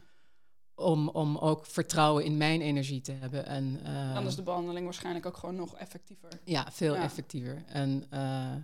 om, 0.74 1.08
om 1.08 1.36
ook 1.36 1.66
vertrouwen 1.66 2.24
in 2.24 2.36
mijn 2.36 2.60
energie 2.60 3.00
te 3.00 3.12
hebben. 3.12 3.46
En, 3.46 3.80
uh, 3.82 4.14
dan 4.14 4.26
is 4.26 4.34
de 4.34 4.42
behandeling 4.42 4.84
waarschijnlijk 4.84 5.26
ook 5.26 5.36
gewoon 5.36 5.54
nog 5.54 5.76
effectiever. 5.76 6.28
Ja, 6.44 6.66
veel 6.72 6.94
ja. 6.94 7.02
effectiever. 7.02 7.64
En 7.66 8.04
uh, 8.12 8.54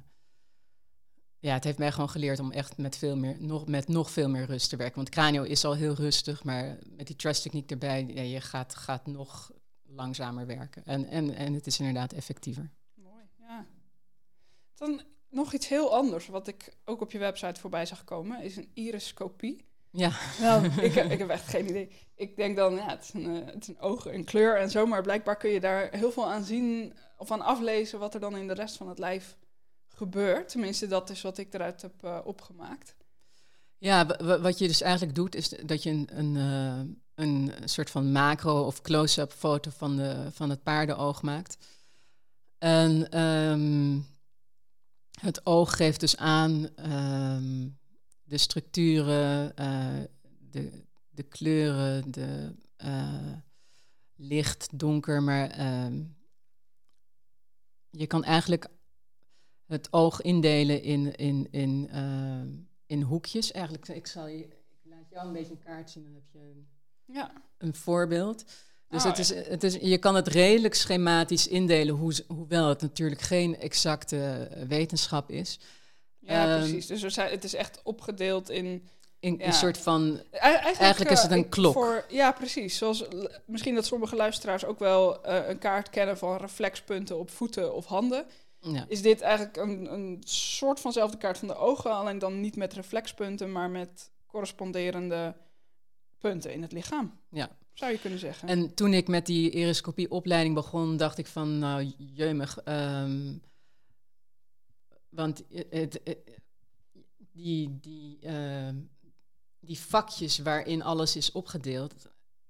ja, 1.38 1.53
het 1.53 1.64
heeft 1.64 1.79
mij 1.79 1.93
gewoon 1.93 2.11
geleerd 2.11 2.38
om 2.38 2.51
echt 2.51 2.77
met, 2.77 2.97
veel 2.97 3.17
meer, 3.17 3.37
nog, 3.38 3.67
met 3.67 3.88
nog 3.88 4.11
veel 4.11 4.29
meer 4.29 4.47
rust 4.47 4.69
te 4.69 4.77
werken. 4.77 4.97
Want 4.97 5.09
cranio 5.09 5.43
is 5.43 5.64
al 5.64 5.75
heel 5.75 5.95
rustig, 5.95 6.45
maar 6.45 6.79
met 6.97 7.07
die 7.07 7.17
trust 7.17 7.43
techniek 7.43 7.71
erbij, 7.71 8.07
ja, 8.07 8.23
je 8.23 8.40
gaat, 8.40 8.75
gaat 8.75 9.07
nog 9.07 9.51
langzamer 9.83 10.47
werken. 10.47 10.85
En, 10.85 11.09
en, 11.09 11.35
en 11.35 11.55
het 11.55 11.67
is 11.67 11.79
inderdaad 11.79 12.12
effectiever. 12.12 12.71
Dan 14.85 15.01
nog 15.31 15.53
iets 15.53 15.68
heel 15.68 15.94
anders, 15.94 16.27
wat 16.27 16.49
ik 16.49 16.77
ook 16.85 17.01
op 17.01 17.11
je 17.11 17.18
website 17.18 17.61
voorbij 17.61 17.87
zag 17.87 18.05
komen, 18.05 18.42
is 18.42 18.57
een 18.57 18.70
iriscopie. 18.75 19.64
Ja. 19.90 20.12
Nou, 20.40 20.66
ik, 20.87 20.94
ik 20.94 21.18
heb 21.18 21.29
echt 21.29 21.49
geen 21.49 21.68
idee. 21.68 21.90
Ik 22.14 22.37
denk 22.37 22.57
dan, 22.57 22.75
ja, 22.75 22.88
het 22.88 23.03
is, 23.03 23.12
een, 23.12 23.37
uh, 23.37 23.47
het 23.47 23.62
is 23.62 23.68
een 23.68 23.81
oog, 23.81 24.07
een 24.07 24.25
kleur 24.25 24.57
en 24.57 24.70
zo, 24.70 24.87
maar 24.87 25.03
blijkbaar 25.03 25.37
kun 25.37 25.51
je 25.51 25.61
daar 25.61 25.88
heel 25.90 26.12
veel 26.12 26.31
aan 26.31 26.44
zien 26.44 26.92
of 27.18 27.31
aan 27.31 27.40
aflezen 27.40 27.99
wat 27.99 28.14
er 28.14 28.20
dan 28.20 28.37
in 28.37 28.47
de 28.47 28.55
rest 28.55 28.77
van 28.77 28.88
het 28.88 28.99
lijf 28.99 29.37
gebeurt. 29.88 30.49
Tenminste, 30.49 30.87
dat 30.87 31.11
is 31.11 31.23
wat 31.23 31.38
ik 31.38 31.55
eruit 31.55 31.83
heb 31.83 32.05
uh, 32.05 32.18
opgemaakt. 32.25 32.97
Ja, 33.79 34.07
wat 34.40 34.59
je 34.59 34.66
dus 34.66 34.81
eigenlijk 34.81 35.14
doet, 35.14 35.35
is 35.35 35.49
dat 35.49 35.83
je 35.83 35.90
een, 35.90 36.09
een, 36.12 36.35
uh, 36.35 36.81
een 37.14 37.53
soort 37.64 37.90
van 37.90 38.12
macro- 38.12 38.66
of 38.66 38.81
close-up 38.81 39.33
foto 39.33 39.70
van, 39.70 39.97
de, 39.97 40.29
van 40.33 40.51
het 40.51 40.62
paardenoog 40.62 41.23
maakt. 41.23 41.57
En 42.59 43.20
um, 43.20 44.07
het 45.20 45.46
oog 45.46 45.77
geeft 45.77 46.00
dus 46.00 46.16
aan 46.16 46.68
um, 46.77 47.79
de 48.22 48.38
structuren, 48.38 49.53
uh, 49.61 50.05
de, 50.50 50.85
de 51.11 51.22
kleuren, 51.22 52.11
de 52.11 52.55
licht, 54.16 54.79
donker, 54.79 55.22
maar 55.22 55.85
um, 55.85 56.16
je 57.90 58.07
kan 58.07 58.24
eigenlijk 58.24 58.68
het 59.66 59.92
oog 59.92 60.20
indelen 60.20 60.83
in, 60.83 61.14
in, 61.14 61.48
in, 61.50 61.88
uh, 61.94 62.62
in 62.87 63.03
hoekjes. 63.03 63.53
Eigenlijk, 63.53 63.88
ik 63.88 64.07
zal 64.07 64.27
je, 64.27 64.44
ik 64.44 64.81
laat 64.83 65.09
jou 65.11 65.27
een 65.27 65.33
beetje 65.33 65.53
een 65.53 65.59
kaart 65.59 65.90
zien, 65.90 66.05
dan 66.05 66.14
heb 66.14 66.27
je 66.33 66.38
een, 66.38 66.68
ja. 67.05 67.42
een 67.59 67.74
voorbeeld. 67.74 68.44
Dus 68.94 69.04
oh, 69.04 69.11
het 69.11 69.18
is, 69.18 69.35
het 69.35 69.62
is, 69.62 69.74
je 69.80 69.98
kan 69.98 70.14
het 70.14 70.28
redelijk 70.28 70.74
schematisch 70.74 71.48
indelen, 71.48 71.94
hoe, 71.94 72.14
hoewel 72.28 72.68
het 72.68 72.80
natuurlijk 72.80 73.20
geen 73.20 73.59
exacte 73.59 74.48
wetenschap 74.68 75.30
is. 75.30 75.59
Ja, 76.18 76.54
um, 76.54 76.61
precies. 76.61 76.87
Dus 76.87 77.14
zijn, 77.14 77.30
het 77.30 77.44
is 77.44 77.54
echt 77.54 77.80
opgedeeld 77.83 78.50
in... 78.50 78.88
In 79.18 79.37
ja. 79.38 79.46
een 79.46 79.52
soort 79.52 79.78
van. 79.78 80.20
Eigenlijk, 80.30 80.78
eigenlijk 80.78 81.11
is 81.11 81.22
het 81.22 81.30
een 81.30 81.44
uh, 81.44 81.48
klok. 81.48 81.72
Voor, 81.72 82.04
ja, 82.09 82.33
precies. 82.33 82.78
Zoals 82.78 83.04
misschien 83.46 83.74
dat 83.74 83.87
sommige 83.87 84.16
luisteraars 84.16 84.64
ook 84.64 84.78
wel 84.78 85.28
uh, 85.28 85.48
een 85.48 85.59
kaart 85.59 85.90
kennen 85.90 86.18
van 86.18 86.37
reflexpunten 86.37 87.18
op 87.18 87.30
voeten 87.30 87.74
of 87.74 87.87
handen. 87.87 88.26
Ja. 88.61 88.85
Is 88.88 89.02
dit 89.02 89.20
eigenlijk 89.20 89.57
een, 89.57 89.92
een 89.92 90.22
soort 90.24 90.80
vanzelfde 90.80 91.16
kaart 91.16 91.38
van 91.38 91.48
de 91.48 91.57
ogen, 91.57 91.90
alleen 91.90 92.18
dan 92.18 92.40
niet 92.40 92.57
met 92.57 92.72
reflexpunten, 92.72 93.52
maar 93.52 93.70
met 93.70 94.11
corresponderende 94.26 95.35
punten 96.18 96.52
in 96.52 96.62
het 96.62 96.72
lichaam? 96.72 97.20
Ja. 97.30 97.50
Zou 97.74 97.92
je 97.92 97.98
kunnen 97.98 98.18
zeggen. 98.18 98.48
En 98.48 98.74
toen 98.74 98.92
ik 98.92 99.08
met 99.08 99.26
die 99.26 99.50
iriscopie-opleiding 99.50 100.54
begon, 100.54 100.96
dacht 100.96 101.18
ik 101.18 101.26
van, 101.26 101.58
nou, 101.58 101.92
jeumig. 101.96 102.58
Um, 102.64 103.42
want 105.08 105.42
het, 105.48 105.66
het, 105.70 106.00
het, 106.04 106.18
die, 107.32 107.78
die, 107.80 108.18
uh, 108.22 108.68
die 109.60 109.78
vakjes 109.78 110.38
waarin 110.38 110.82
alles 110.82 111.16
is 111.16 111.32
opgedeeld 111.32 111.94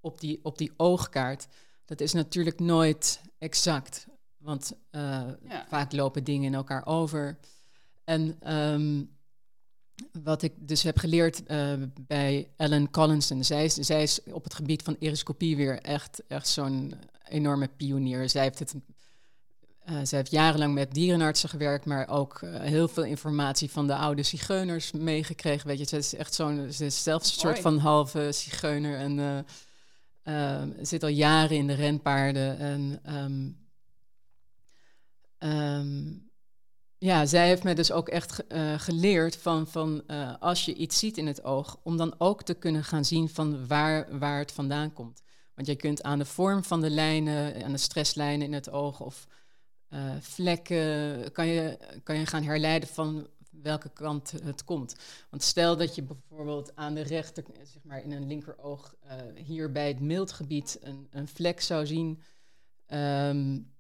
op 0.05 0.21
die, 0.21 0.41
op 0.43 0.59
die 0.59 0.73
oogkaart, 0.77 1.47
dat 1.85 2.01
is 2.01 2.13
natuurlijk 2.13 2.61
nooit 2.61 3.21
exact. 3.39 4.07
Want 4.37 4.73
uh, 4.91 5.01
ja. 5.49 5.67
vaak 5.69 5.93
lopen 5.93 6.25
dingen 6.25 6.47
in 6.47 6.55
elkaar 6.55 6.87
over. 6.87 7.39
En 8.05 8.53
um, 8.55 9.17
wat 10.23 10.43
ik 10.43 10.53
dus 10.57 10.83
heb 10.83 10.99
geleerd 10.99 11.43
uh, 11.51 11.73
bij 12.01 12.49
Ellen 12.57 12.91
Collinson, 12.91 13.45
zij 13.45 13.65
is, 13.65 13.75
zij 13.75 14.03
is 14.03 14.23
op 14.23 14.45
het 14.45 14.55
gebied 14.55 14.83
van 14.83 14.97
eroscopie 14.99 15.57
weer 15.57 15.81
echt, 15.81 16.23
echt 16.27 16.49
zo'n 16.49 16.95
enorme 17.29 17.69
pionier. 17.69 18.29
Zij 18.29 18.43
heeft, 18.43 18.59
het, 18.59 18.75
uh, 18.75 19.99
zij 20.03 20.19
heeft 20.19 20.31
jarenlang 20.31 20.75
met 20.75 20.95
dierenartsen 20.95 21.49
gewerkt, 21.49 21.85
maar 21.85 22.09
ook 22.09 22.41
uh, 22.41 22.61
heel 22.61 22.89
veel 22.89 23.05
informatie 23.05 23.71
van 23.71 23.87
de 23.87 23.97
oude 23.97 24.23
zigeuners 24.23 24.93
meegekregen. 24.93 25.67
Weet 25.67 25.79
je, 25.79 25.85
ze 25.85 25.97
is 25.97 26.15
echt 26.15 26.35
zo'n, 26.35 26.73
ze 26.73 26.85
is 26.85 27.03
zelfs 27.03 27.35
een 27.35 27.41
soort 27.41 27.59
van 27.59 27.79
halve 27.79 28.33
zigeuner 28.33 28.99
en 28.99 29.47
uh, 30.25 30.63
zit 30.83 31.03
al 31.03 31.09
jaren 31.09 31.57
in 31.57 31.67
de 31.67 31.75
renpaarden. 31.75 32.59
En 32.59 33.01
um, 33.17 33.63
Um, 35.45 36.31
ja, 37.05 37.27
zij 37.27 37.47
heeft 37.47 37.65
me 37.65 37.75
dus 37.75 37.93
ook 37.93 38.09
echt 38.09 38.45
uh, 38.49 38.79
geleerd 38.79 39.37
van, 39.37 39.67
van 39.67 40.03
uh, 40.07 40.35
als 40.41 40.65
je 40.65 40.75
iets 40.75 40.99
ziet 40.99 41.19
in 41.19 41.27
het 41.27 41.45
oog, 41.45 41.79
om 41.83 41.97
dan 41.97 42.15
ook 42.19 42.43
te 42.43 42.55
kunnen 42.55 42.85
gaan 42.85 43.05
zien 43.05 43.29
van 43.29 43.67
waar, 43.67 44.19
waar 44.19 44.39
het 44.39 44.53
vandaan 44.53 44.93
komt. 44.93 45.23
Want 45.55 45.69
je 45.69 45.77
kunt 45.77 46.03
aan 46.03 46.19
de 46.19 46.25
vorm 46.25 46.65
van 46.65 46.81
de 46.81 46.91
lijnen, 46.91 47.65
aan 47.65 47.73
de 47.73 47.79
stresslijnen 47.79 48.47
in 48.47 48.53
het 48.53 48.71
oog 48.71 49.01
of 49.01 49.27
uh, 49.91 50.15
vlekken, 50.21 51.33
kan 51.33 51.47
je, 51.47 51.79
kan 52.03 52.19
je 52.19 52.27
gaan 52.27 52.43
herleiden 52.43 52.89
van 52.89 53.27
welke 53.51 53.91
kant 53.93 54.31
het 54.45 54.65
komt. 54.65 54.95
Want 55.31 55.43
stel 55.43 55.77
dat 55.77 55.95
je 55.95 56.03
bijvoorbeeld 56.03 56.77
aan 56.77 56.95
de 56.95 57.03
rechter, 57.03 57.45
zeg 57.63 57.83
maar 57.83 58.03
in 58.03 58.13
een 58.13 58.27
linkeroog, 58.27 58.95
hier 59.35 59.73
bij 59.73 59.89
het 59.89 60.01
mildgebied 60.01 60.79
een, 60.83 61.07
een 61.11 61.29
vlek 61.29 61.61
zou 61.61 61.87
zien. 61.87 62.23
Um, 62.89 63.74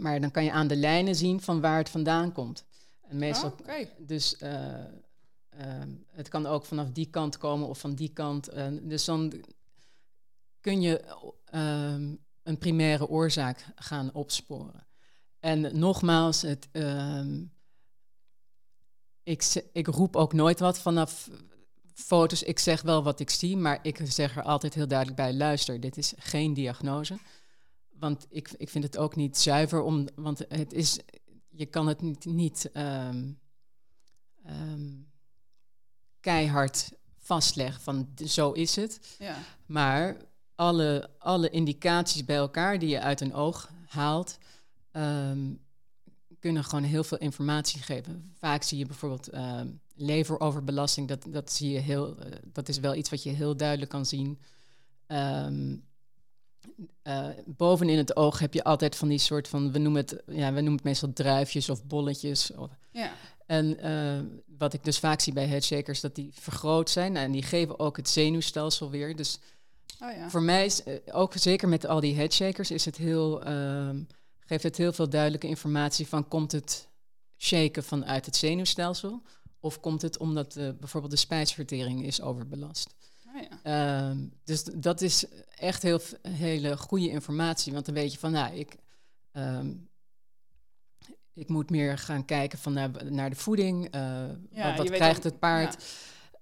maar 0.00 0.20
dan 0.20 0.30
kan 0.30 0.44
je 0.44 0.52
aan 0.52 0.66
de 0.66 0.76
lijnen 0.76 1.14
zien 1.14 1.40
van 1.40 1.60
waar 1.60 1.78
het 1.78 1.88
vandaan 1.88 2.32
komt. 2.32 2.64
En 3.08 3.18
meestal, 3.18 3.50
oh, 3.50 3.58
okay. 3.60 3.90
dus 3.98 4.36
uh, 4.42 4.50
uh, 4.50 5.82
het 6.10 6.28
kan 6.28 6.46
ook 6.46 6.64
vanaf 6.64 6.90
die 6.90 7.10
kant 7.10 7.38
komen 7.38 7.68
of 7.68 7.78
van 7.78 7.94
die 7.94 8.12
kant. 8.12 8.54
Uh, 8.54 8.66
dus 8.82 9.04
dan 9.04 9.32
kun 10.60 10.80
je 10.80 11.04
um, 11.54 12.18
een 12.42 12.58
primaire 12.58 13.08
oorzaak 13.08 13.66
gaan 13.74 14.12
opsporen. 14.12 14.86
En 15.40 15.78
nogmaals, 15.78 16.42
het, 16.42 16.68
um, 16.72 17.52
ik, 19.22 19.68
ik 19.72 19.86
roep 19.86 20.16
ook 20.16 20.32
nooit 20.32 20.60
wat 20.60 20.78
vanaf 20.78 21.28
foto's. 21.94 22.42
Ik 22.42 22.58
zeg 22.58 22.82
wel 22.82 23.02
wat 23.02 23.20
ik 23.20 23.30
zie, 23.30 23.56
maar 23.56 23.78
ik 23.82 24.00
zeg 24.04 24.36
er 24.36 24.42
altijd 24.42 24.74
heel 24.74 24.88
duidelijk 24.88 25.16
bij: 25.18 25.34
luister, 25.34 25.80
dit 25.80 25.96
is 25.96 26.12
geen 26.16 26.54
diagnose 26.54 27.18
want 27.98 28.26
ik, 28.28 28.50
ik 28.56 28.68
vind 28.68 28.84
het 28.84 28.96
ook 28.96 29.16
niet 29.16 29.38
zuiver 29.38 29.82
om, 29.82 30.08
want 30.14 30.44
het 30.48 30.72
is, 30.72 30.98
je 31.48 31.66
kan 31.66 31.86
het 31.86 32.00
niet, 32.00 32.24
niet 32.24 32.70
um, 32.74 33.38
um, 34.46 35.10
keihard 36.20 36.92
vastleggen 37.18 37.82
van 37.82 38.08
zo 38.26 38.52
is 38.52 38.76
het. 38.76 39.16
Ja. 39.18 39.36
Maar 39.66 40.16
alle, 40.54 41.10
alle 41.18 41.50
indicaties 41.50 42.24
bij 42.24 42.36
elkaar 42.36 42.78
die 42.78 42.88
je 42.88 43.00
uit 43.00 43.20
een 43.20 43.34
oog 43.34 43.70
haalt, 43.86 44.38
um, 44.92 45.60
kunnen 46.38 46.64
gewoon 46.64 46.84
heel 46.84 47.04
veel 47.04 47.18
informatie 47.18 47.82
geven. 47.82 48.32
Vaak 48.38 48.62
zie 48.62 48.78
je 48.78 48.86
bijvoorbeeld 48.86 49.30
leveroverbelasting, 49.94 51.08
dat, 51.08 51.26
dat 51.28 51.52
zie 51.52 51.70
je 51.70 51.78
heel, 51.78 52.26
uh, 52.26 52.32
dat 52.52 52.68
is 52.68 52.78
wel 52.78 52.94
iets 52.94 53.10
wat 53.10 53.22
je 53.22 53.30
heel 53.30 53.56
duidelijk 53.56 53.90
kan 53.90 54.06
zien. 54.06 54.38
Uh, 57.02 57.28
bovenin 57.46 57.96
het 57.96 58.16
oog 58.16 58.38
heb 58.38 58.54
je 58.54 58.64
altijd 58.64 58.96
van 58.96 59.08
die 59.08 59.18
soort 59.18 59.48
van, 59.48 59.72
we 59.72 59.78
noemen 59.78 60.00
het, 60.00 60.22
ja, 60.26 60.46
we 60.46 60.60
noemen 60.60 60.72
het 60.72 60.84
meestal 60.84 61.12
druifjes 61.12 61.68
of 61.68 61.84
bolletjes. 61.84 62.54
Of, 62.54 62.70
ja. 62.90 63.12
En 63.46 63.86
uh, 63.86 64.20
wat 64.58 64.72
ik 64.72 64.84
dus 64.84 64.98
vaak 64.98 65.20
zie 65.20 65.32
bij 65.32 65.46
headshakers, 65.46 66.00
dat 66.00 66.14
die 66.14 66.30
vergroot 66.32 66.90
zijn 66.90 67.16
en 67.16 67.32
die 67.32 67.42
geven 67.42 67.78
ook 67.78 67.96
het 67.96 68.08
zenuwstelsel 68.08 68.90
weer. 68.90 69.16
Dus 69.16 69.38
oh 70.00 70.12
ja. 70.12 70.30
voor 70.30 70.42
mij 70.42 70.64
is, 70.64 70.86
uh, 70.86 70.94
ook 71.10 71.32
zeker 71.36 71.68
met 71.68 71.86
al 71.86 72.00
die 72.00 72.14
headshakers, 72.14 72.70
is 72.70 72.84
het 72.84 72.96
heel, 72.96 73.40
geeft 74.38 74.62
het 74.62 74.76
heel 74.76 74.92
veel 74.92 75.08
duidelijke 75.08 75.46
informatie 75.46 76.06
van, 76.06 76.28
komt 76.28 76.52
het 76.52 76.88
shaken 77.36 77.84
vanuit 77.84 78.26
het 78.26 78.36
zenuwstelsel? 78.36 79.22
Of 79.60 79.80
komt 79.80 80.02
het 80.02 80.18
omdat 80.18 80.54
bijvoorbeeld 80.54 81.12
de 81.12 81.18
spijsvertering 81.18 82.04
is 82.04 82.20
overbelast? 82.20 82.94
Oh 83.34 83.42
ja. 83.62 84.08
Um, 84.08 84.32
dus 84.44 84.64
dat 84.64 85.00
is 85.00 85.24
echt 85.54 85.82
heel 85.82 86.00
hele 86.22 86.76
goede 86.76 87.08
informatie. 87.08 87.72
Want 87.72 87.84
dan 87.84 87.94
weet 87.94 88.12
je 88.12 88.18
van, 88.18 88.32
nou, 88.32 88.54
ik, 88.54 88.76
um, 89.32 89.88
ik 91.32 91.48
moet 91.48 91.70
meer 91.70 91.98
gaan 91.98 92.24
kijken 92.24 92.58
van 92.58 92.72
naar, 92.72 92.90
naar 93.12 93.30
de 93.30 93.36
voeding. 93.36 93.94
Uh, 93.94 94.00
ja, 94.50 94.76
wat 94.76 94.76
wat 94.76 94.90
krijgt 94.90 95.24
het 95.24 95.38
paard? 95.38 95.82
Ja. 95.82 95.86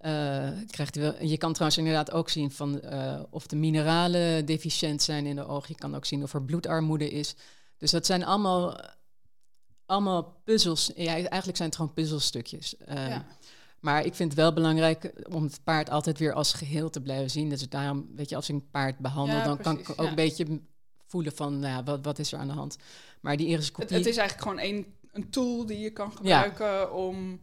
Uh, 0.00 0.60
krijgt 0.70 0.94
hij 0.94 1.04
wel, 1.04 1.24
je 1.24 1.36
kan 1.36 1.52
trouwens 1.52 1.78
inderdaad 1.78 2.10
ook 2.10 2.28
zien 2.28 2.50
van 2.50 2.80
uh, 2.84 3.22
of 3.30 3.46
de 3.46 3.56
mineralen 3.56 4.46
deficiënt 4.46 5.02
zijn 5.02 5.26
in 5.26 5.36
de 5.36 5.46
oog. 5.46 5.68
Je 5.68 5.74
kan 5.74 5.94
ook 5.94 6.04
zien 6.04 6.22
of 6.22 6.34
er 6.34 6.42
bloedarmoede 6.42 7.10
is. 7.10 7.34
Dus 7.76 7.90
dat 7.90 8.06
zijn 8.06 8.24
allemaal, 8.24 8.80
allemaal 9.86 10.40
puzzels. 10.44 10.90
Ja, 10.94 11.12
eigenlijk 11.12 11.56
zijn 11.56 11.68
het 11.68 11.76
gewoon 11.76 11.94
puzzelstukjes. 11.94 12.74
ja. 12.86 13.26
Maar 13.86 14.04
ik 14.04 14.14
vind 14.14 14.30
het 14.30 14.40
wel 14.40 14.52
belangrijk 14.52 15.12
om 15.30 15.42
het 15.42 15.60
paard 15.64 15.90
altijd 15.90 16.18
weer 16.18 16.32
als 16.32 16.52
geheel 16.52 16.90
te 16.90 17.00
blijven 17.00 17.30
zien. 17.30 17.48
Dus 17.48 17.68
daarom, 17.68 18.08
weet 18.14 18.28
je, 18.28 18.36
als 18.36 18.48
ik 18.48 18.54
een 18.54 18.70
paard 18.70 18.98
behandel, 18.98 19.36
ja, 19.36 19.44
dan 19.44 19.56
precies, 19.56 19.84
kan 19.84 19.94
ik 19.94 20.00
ook 20.00 20.04
ja. 20.04 20.10
een 20.10 20.16
beetje 20.16 20.60
voelen 21.06 21.32
van, 21.32 21.58
nou 21.58 21.74
ja, 21.74 21.82
wat, 21.82 22.04
wat 22.04 22.18
is 22.18 22.32
er 22.32 22.38
aan 22.38 22.46
de 22.46 22.52
hand. 22.52 22.76
Maar 23.20 23.36
die 23.36 23.46
Het, 23.46 23.54
iriscopie... 23.54 23.96
het 23.96 24.06
is 24.06 24.16
eigenlijk 24.16 24.48
gewoon 24.48 24.64
een, 24.70 24.94
een 25.12 25.30
tool 25.30 25.66
die 25.66 25.78
je 25.78 25.90
kan 25.90 26.12
gebruiken 26.12 26.94
om 26.94 27.40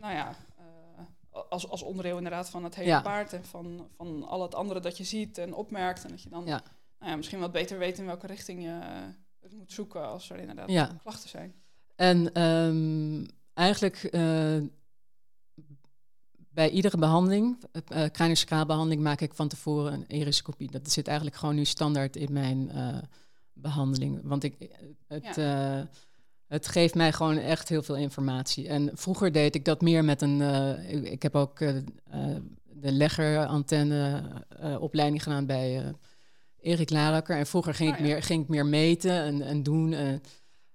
nou 0.00 0.14
ja, 0.14 0.36
uh, 0.58 1.40
als, 1.48 1.68
als 1.68 1.82
onderdeel 1.82 2.16
inderdaad 2.16 2.50
van 2.50 2.64
het 2.64 2.74
hele 2.74 3.02
paard 3.02 3.32
en 3.32 3.44
van, 3.44 3.88
van 3.96 4.24
al 4.24 4.42
het 4.42 4.54
andere 4.54 4.80
dat 4.80 4.96
je 4.96 5.04
ziet 5.04 5.38
en 5.38 5.54
opmerkt. 5.54 6.04
En 6.04 6.10
dat 6.10 6.22
je 6.22 6.28
dan. 6.28 6.44
Nou 6.44 6.60
ja, 7.00 7.16
misschien 7.16 7.40
wat 7.40 7.52
beter 7.52 7.78
weet 7.78 7.98
in 7.98 8.06
welke 8.06 8.26
richting 8.26 8.62
je 8.62 8.78
het 9.40 9.52
moet 9.52 9.72
zoeken 9.72 10.08
als 10.08 10.30
er 10.30 10.38
inderdaad 10.38 10.96
klachten 11.02 11.28
zijn. 11.28 11.54
En 11.96 12.42
um, 12.42 13.26
eigenlijk 13.54 14.08
uh, 14.10 14.56
bij 16.50 16.70
iedere 16.70 16.96
behandeling, 16.96 17.64
uh, 17.72 18.04
craniosacraalbehandeling, 18.04 19.02
maak 19.02 19.20
ik 19.20 19.34
van 19.34 19.48
tevoren 19.48 19.92
een 19.92 20.04
iriscopie. 20.08 20.70
Dat 20.70 20.90
zit 20.90 21.06
eigenlijk 21.06 21.36
gewoon 21.36 21.54
nu 21.54 21.64
standaard 21.64 22.16
in 22.16 22.32
mijn 22.32 22.70
uh, 22.74 22.98
behandeling. 23.52 24.20
Want 24.22 24.44
ik, 24.44 24.54
het, 25.06 25.34
ja. 25.36 25.88
het 26.46 26.68
geeft 26.68 26.94
mij 26.94 27.12
gewoon 27.12 27.36
echt 27.36 27.68
heel 27.68 27.82
veel 27.82 27.96
informatie. 27.96 28.68
En 28.68 28.90
vroeger 28.94 29.32
deed 29.32 29.54
ik 29.54 29.64
dat 29.64 29.80
meer 29.80 30.04
met 30.04 30.22
een... 30.22 30.40
ik 31.04 31.22
heb 31.22 31.34
ook 31.34 31.58
de 31.58 32.92
leggerantenne 32.92 34.22
opleiding 34.78 35.22
gedaan 35.22 35.46
bij 35.46 35.94
Erik 36.60 36.90
Larakker. 36.90 37.36
En 37.36 37.46
vroeger 37.46 37.74
ging, 37.74 37.90
oh, 37.90 37.98
ik, 37.98 38.02
meer, 38.02 38.22
ging 38.22 38.42
ik 38.42 38.48
meer 38.48 38.66
meten 38.66 39.22
en, 39.22 39.42
en 39.42 39.62
doen. 39.62 39.94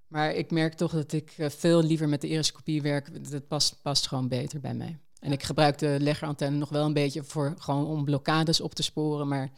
maar 0.08 0.34
ik 0.34 0.52
merk 0.52 0.74
toch 0.74 0.92
dat 0.92 1.14
ik 1.14 1.34
veel 1.38 1.84
liever 1.84 2.10
met 2.10 2.22
de 2.22 2.28
iriscopie 2.28 2.82
werk. 2.82 3.32
Dat 3.32 3.48
past, 3.48 3.82
past 3.82 4.08
gewoon 4.08 4.28
beter 4.28 4.60
bij 4.60 4.74
mij. 4.74 5.00
En 5.26 5.32
ik 5.32 5.44
gebruik 5.44 5.78
de 5.78 5.98
leggerantenne 6.00 6.58
nog 6.58 6.70
wel 6.70 6.86
een 6.86 6.94
beetje 6.94 7.24
voor 7.24 7.56
gewoon 7.58 7.86
om 7.86 8.06
blokkades 8.06 8.62
op 8.62 8.76
te 8.76 8.84
sporen. 8.84 9.28
Maar 9.28 9.50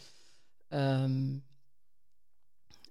um, 0.69 1.43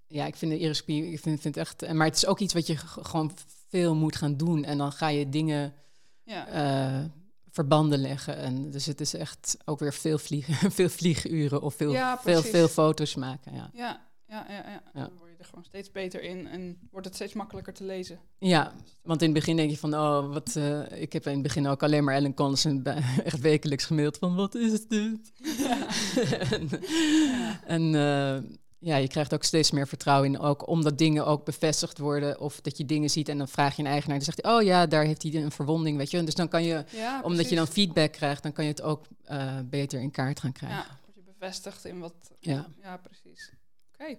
ja, 0.07 0.27
ik 0.27 0.37
vind 0.37 0.53
de 0.53 0.59
iriscopie, 0.59 1.13
ik 1.13 1.21
vind, 1.21 1.41
vind 1.41 1.55
het 1.55 1.57
echt. 1.57 1.93
Maar 1.93 2.07
het 2.07 2.17
is 2.17 2.27
ook 2.27 2.39
iets 2.39 2.55
wat 2.55 2.67
je 2.67 2.77
gewoon 2.77 3.33
veel 3.69 3.95
moet 3.95 4.17
gaan 4.17 4.37
doen. 4.37 4.65
En 4.65 4.79
dan 4.79 4.93
ga 4.93 5.09
je 5.09 5.29
dingen 5.29 5.75
ja. 6.23 6.99
Uh, 6.99 7.05
verbanden 7.51 7.99
leggen. 7.99 8.37
En 8.37 8.71
dus 8.71 8.87
het 8.87 9.01
is 9.01 9.15
echt 9.15 9.57
ook 9.65 9.79
weer 9.79 9.95
veel 9.95 10.19
vliegen, 10.19 10.71
veel 10.79 10.89
vlieguren 10.89 11.63
of 11.63 11.75
veel, 11.75 11.93
ja, 11.93 12.19
veel, 12.19 12.43
veel 12.43 12.69
foto's 12.69 13.15
maken. 13.15 13.55
Ja. 13.55 13.71
Ja, 13.73 14.07
ja, 14.29 14.47
ja, 14.49 14.83
ja. 14.95 15.11
Er 15.39 15.45
gewoon 15.45 15.65
steeds 15.65 15.91
beter 15.91 16.23
in 16.23 16.47
en 16.47 16.89
wordt 16.91 17.07
het 17.07 17.15
steeds 17.15 17.33
makkelijker 17.33 17.73
te 17.73 17.85
lezen. 17.85 18.19
Ja, 18.39 18.73
want 19.03 19.23
in 19.23 19.29
het 19.29 19.39
begin 19.39 19.57
denk 19.57 19.71
je 19.71 19.77
van, 19.77 19.95
oh, 19.95 20.33
wat, 20.33 20.55
uh, 20.59 21.01
ik 21.01 21.13
heb 21.13 21.27
in 21.27 21.33
het 21.33 21.43
begin 21.43 21.67
ook 21.67 21.83
alleen 21.83 22.05
maar 22.05 22.15
Ellen 22.15 22.35
Collison 22.35 22.85
echt 23.25 23.41
wekelijks 23.41 23.85
gemaild 23.85 24.19
van, 24.19 24.35
wat 24.35 24.55
is 24.55 24.87
dit? 24.87 25.33
Ja. 25.59 25.87
en 26.51 26.69
ja. 26.71 27.61
en 27.67 27.93
uh, 27.95 28.51
ja, 28.79 28.97
je 28.97 29.09
krijgt 29.09 29.35
ook 29.35 29.43
steeds 29.43 29.71
meer 29.71 29.89
vertrouwen 29.89 30.35
in, 30.35 30.39
ook 30.39 30.69
omdat 30.69 30.99
dingen 30.99 31.27
ook 31.27 31.45
bevestigd 31.45 31.99
worden 31.99 32.41
of 32.41 32.61
dat 32.61 32.77
je 32.77 32.85
dingen 32.85 33.11
ziet 33.11 33.29
en 33.29 33.39
dan 33.39 33.49
vraag 33.49 33.77
je 33.77 33.83
een 33.83 33.89
eigenaar 33.89 34.19
en 34.19 34.25
dan 34.25 34.35
zegt 34.35 34.47
hij, 34.47 34.57
oh 34.57 34.63
ja, 34.63 34.87
daar 34.87 35.05
heeft 35.05 35.23
hij 35.23 35.35
een 35.35 35.51
verwonding, 35.51 35.97
weet 35.97 36.11
je. 36.11 36.25
Dus 36.25 36.35
dan 36.35 36.49
kan 36.49 36.63
je, 36.63 36.85
ja, 36.91 37.21
omdat 37.23 37.49
je 37.49 37.55
dan 37.55 37.67
feedback 37.67 38.13
krijgt, 38.13 38.43
dan 38.43 38.53
kan 38.53 38.65
je 38.65 38.71
het 38.71 38.83
ook 38.83 39.07
uh, 39.31 39.59
beter 39.65 40.01
in 40.01 40.11
kaart 40.11 40.41
gaan 40.41 40.53
krijgen. 40.53 40.79
Ja, 40.79 40.99
word 41.05 41.17
je 41.17 41.23
bevestigd 41.23 41.85
in 41.85 41.99
wat, 41.99 42.15
ja, 42.41 42.67
ja 42.83 42.97
precies. 42.97 43.53
Oké. 43.93 44.17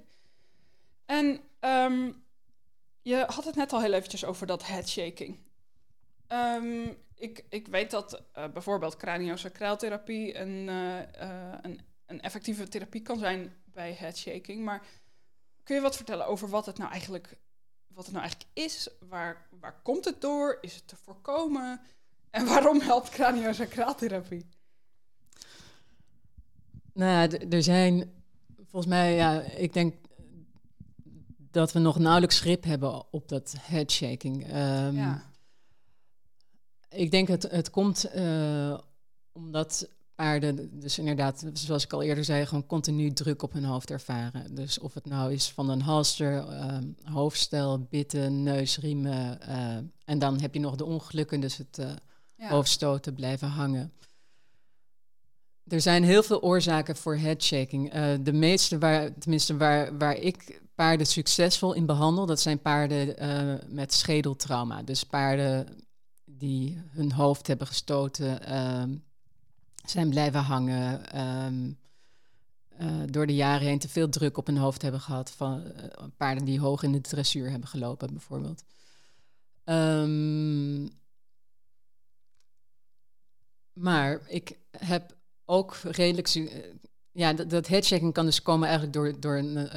En 1.08 1.40
um, 1.60 2.24
je 3.02 3.26
had 3.28 3.46
het 3.46 3.56
net 3.56 3.74
al 3.74 3.82
heel 3.82 3.94
eventjes 3.94 4.26
over 4.26 4.48
dat 4.48 4.68
headshaking. 4.68 5.38
Um, 6.28 6.98
ik, 7.16 7.46
ik 7.50 7.68
weet 7.68 7.92
dat 7.92 8.22
uh, 8.38 8.48
bijvoorbeeld 8.48 8.98
craniosacraaltherapie 8.98 10.38
een, 10.38 10.68
uh, 10.68 11.00
uh, 11.22 11.54
een, 11.62 11.80
een 12.06 12.22
effectieve 12.22 12.68
therapie 12.68 13.02
kan 13.02 13.18
zijn 13.18 13.54
bij 13.66 13.94
headshaking. 13.94 14.64
Maar 14.64 14.86
kun 15.64 15.76
je 15.76 15.82
wat 15.82 15.96
vertellen 15.96 16.28
over 16.28 16.50
wat 16.50 16.66
het 16.66 16.78
nou 16.78 16.92
eigenlijk, 16.92 17.38
wat 17.88 18.04
het 18.06 18.14
nou 18.14 18.26
eigenlijk 18.26 18.52
is? 18.54 18.90
Waar, 19.10 19.48
waar 19.60 19.82
komt 19.84 20.06
het 20.06 20.22
door? 20.22 20.58
Is 20.62 20.76
het 20.76 20.88
te 20.88 20.96
voorkomen? 20.96 21.82
En 22.30 22.46
waarom 22.54 22.82
helpt 22.82 23.10
craniosacraaltherapie? 23.10 24.46
Nou 26.94 27.38
er 27.50 27.64
zijn 27.64 28.14
volgens 28.56 28.86
mij, 28.86 29.16
ja, 29.16 29.42
ik 29.42 29.74
denk 29.74 30.07
dat 31.58 31.72
we 31.72 31.80
nog 31.80 32.00
nauwelijks 32.00 32.40
grip 32.40 32.64
hebben 32.64 33.14
op 33.14 33.30
dat 33.30 33.56
headshaking. 33.60 34.44
Um, 34.44 34.96
ja. 34.96 35.24
Ik 36.90 37.12
denk 37.12 37.28
het, 37.28 37.44
het 37.44 37.70
komt 37.70 38.06
uh, 38.16 38.78
omdat 39.32 39.90
paarden, 40.16 40.80
dus 40.80 41.00
inderdaad, 41.00 41.46
zoals 41.54 41.84
ik 41.84 41.94
al 41.94 42.02
eerder 42.02 42.24
zei, 42.24 42.46
gewoon 42.46 42.66
continu 42.66 43.14
druk 43.14 43.44
op 43.44 43.54
hun 43.54 43.64
hoofd 43.64 43.92
ervaren. 43.92 44.56
Dus 44.56 44.80
of 44.80 44.94
het 44.94 45.06
nou 45.06 45.34
is 45.34 45.50
van 45.50 45.70
een 45.70 45.82
halster, 45.82 46.34
um, 46.74 46.96
hoofdstel, 47.04 47.80
bitten, 47.80 48.44
neusriemen. 48.44 49.40
Uh, 49.50 49.78
en 50.06 50.20
dan 50.20 50.40
heb 50.40 50.54
je 50.54 50.60
nog 50.60 50.76
de 50.76 50.86
ongelukken, 50.86 51.40
dus 51.40 51.58
het 51.58 51.78
uh, 51.80 51.92
ja. 52.36 52.50
hoofdstoten 52.50 53.14
blijven 53.14 53.48
hangen. 53.48 53.94
Er 55.68 55.82
zijn 55.82 56.04
heel 56.04 56.24
veel 56.24 56.42
oorzaken 56.42 56.96
voor 56.96 57.16
headshaking. 57.16 57.96
Uh, 57.96 58.14
de 58.22 58.34
meeste, 58.34 58.78
waar, 58.78 59.14
tenminste 59.14 59.58
waar, 59.58 59.98
waar 59.98 60.16
ik 60.16 60.62
paarden 60.76 61.08
succesvol 61.08 61.74
in 61.74 61.86
behandel, 61.86 62.26
dat 62.26 62.40
zijn 62.40 62.62
paarden 62.62 63.24
uh, 63.24 63.56
met 63.68 63.94
schedeltrauma. 63.94 64.84
Dus 64.84 65.04
paarden 65.04 65.68
die 66.26 66.82
hun 66.90 67.12
hoofd 67.12 67.48
hebben 67.48 67.68
gestoten, 67.68 68.58
um, 68.58 69.04
zijn 69.86 70.10
blijven 70.10 70.40
hangen, 70.40 71.18
um, 71.46 71.78
uh, 72.82 73.02
door 73.06 73.28
de 73.28 73.36
jaren 73.36 73.68
heen 73.68 73.80
te 73.80 73.90
veel 73.90 74.10
druk 74.10 74.38
op 74.38 74.46
hun 74.48 74.58
hoofd 74.58 74.82
hebben 74.82 75.02
gehad. 75.02 75.32
Van 75.32 75.64
paarden 76.18 76.46
die 76.46 76.60
hoog 76.60 76.84
in 76.84 76.92
de 76.92 77.02
dressuur 77.02 77.50
hebben 77.50 77.70
gelopen, 77.70 78.14
bijvoorbeeld. 78.14 78.64
Um, 79.66 80.90
maar 83.74 84.22
ik 84.28 84.58
heb 84.72 85.17
ook 85.50 85.78
redelijk. 85.84 86.50
Ja, 87.12 87.34
dat, 87.34 87.50
dat 87.50 87.68
kan 88.12 88.26
dus 88.26 88.42
komen 88.42 88.68
eigenlijk 88.68 88.98
door, 88.98 89.20
door 89.20 89.38
een 89.38 89.70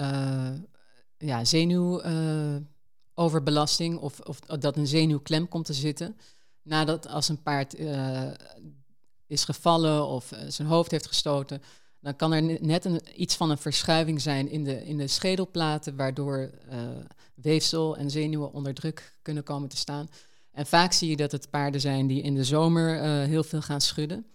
ja, 1.18 1.44
zenuwoverbelasting 1.44 3.94
uh, 3.94 4.02
of, 4.02 4.20
of 4.20 4.40
dat 4.40 4.76
een 4.76 4.86
zenuwklem 4.86 5.48
komt 5.48 5.64
te 5.64 5.74
zitten. 5.74 6.16
Nadat 6.62 7.08
als 7.08 7.28
een 7.28 7.42
paard 7.42 7.76
is 9.26 9.44
gevallen 9.44 10.06
of 10.06 10.32
zijn 10.48 10.68
hoofd 10.68 10.90
heeft 10.90 11.06
gestoten, 11.06 11.62
dan 12.00 12.16
kan 12.16 12.32
er 12.32 12.62
net 12.62 12.84
een, 12.84 13.00
iets 13.16 13.36
van 13.36 13.50
een 13.50 13.58
verschuiving 13.58 14.20
zijn 14.20 14.50
in 14.50 14.64
de, 14.64 14.86
in 14.86 14.96
de 14.96 15.06
schedelplaten, 15.06 15.96
waardoor 15.96 16.50
weefsel 17.34 17.96
en 17.96 18.10
zenuwen 18.10 18.52
onder 18.52 18.74
druk 18.74 19.18
kunnen 19.22 19.42
komen 19.42 19.68
te 19.68 19.76
staan. 19.76 20.08
En 20.52 20.66
vaak 20.66 20.92
zie 20.92 21.10
je 21.10 21.16
dat 21.16 21.32
het 21.32 21.50
paarden 21.50 21.80
zijn 21.80 22.06
die 22.06 22.22
in 22.22 22.34
de 22.34 22.44
zomer 22.44 23.02
heel 23.02 23.44
veel 23.44 23.62
gaan 23.62 23.80
schudden. 23.80 24.26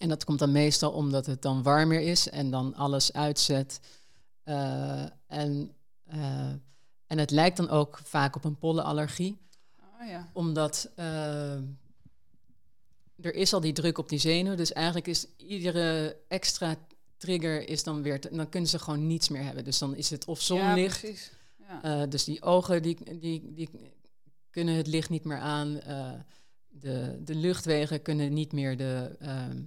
En 0.00 0.08
dat 0.08 0.24
komt 0.24 0.38
dan 0.38 0.52
meestal 0.52 0.92
omdat 0.92 1.26
het 1.26 1.42
dan 1.42 1.62
warmer 1.62 2.00
is 2.00 2.28
en 2.28 2.50
dan 2.50 2.74
alles 2.74 3.12
uitzet. 3.12 3.80
en 5.26 5.74
uh, 6.14 6.52
en 7.06 7.18
het 7.18 7.30
lijkt 7.30 7.56
dan 7.56 7.68
ook 7.68 8.00
vaak 8.04 8.36
op 8.36 8.44
een 8.44 8.58
pollenallergie. 8.58 9.38
Oh, 10.00 10.08
ja. 10.08 10.30
Omdat 10.32 10.90
uh, 10.96 11.54
er 13.20 13.34
is 13.34 13.52
al 13.52 13.60
die 13.60 13.72
druk 13.72 13.98
op 13.98 14.08
die 14.08 14.18
zenuw. 14.18 14.54
Dus 14.54 14.72
eigenlijk 14.72 15.06
is 15.06 15.26
iedere 15.36 16.16
extra 16.28 16.76
trigger 17.16 17.68
is 17.68 17.82
dan 17.82 18.02
weer... 18.02 18.20
dan 18.30 18.48
kunnen 18.48 18.68
ze 18.68 18.78
gewoon 18.78 19.06
niets 19.06 19.28
meer 19.28 19.42
hebben. 19.42 19.64
Dus 19.64 19.78
dan 19.78 19.94
is 19.94 20.10
het 20.10 20.24
of 20.24 20.40
zonlicht. 20.40 21.00
Ja, 21.00 21.08
precies. 21.08 21.32
Ja. 21.82 22.06
Dus 22.06 22.24
die 22.24 22.42
ogen 22.42 22.82
die, 22.82 23.18
die, 23.18 23.54
die 23.54 23.70
kunnen 24.50 24.74
het 24.74 24.86
licht 24.86 25.10
niet 25.10 25.24
meer 25.24 25.38
aan. 25.38 25.80
de, 26.68 27.20
de 27.24 27.34
luchtwegen 27.34 28.02
kunnen 28.02 28.32
niet 28.32 28.52
meer 28.52 28.76
de, 28.76 29.16
ehm, 29.18 29.62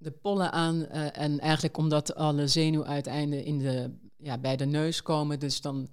de 0.00 0.10
pollen 0.10 0.52
aan. 0.52 0.86
en 1.12 1.40
eigenlijk 1.40 1.76
omdat 1.76 2.14
alle 2.14 2.46
zenuwuiteinden 2.46 3.44
in 3.44 3.58
de 3.58 3.90
ja, 4.22 4.38
bij 4.38 4.56
de 4.56 4.64
neus 4.64 5.02
komen. 5.02 5.38
Dus 5.38 5.60
dan, 5.60 5.88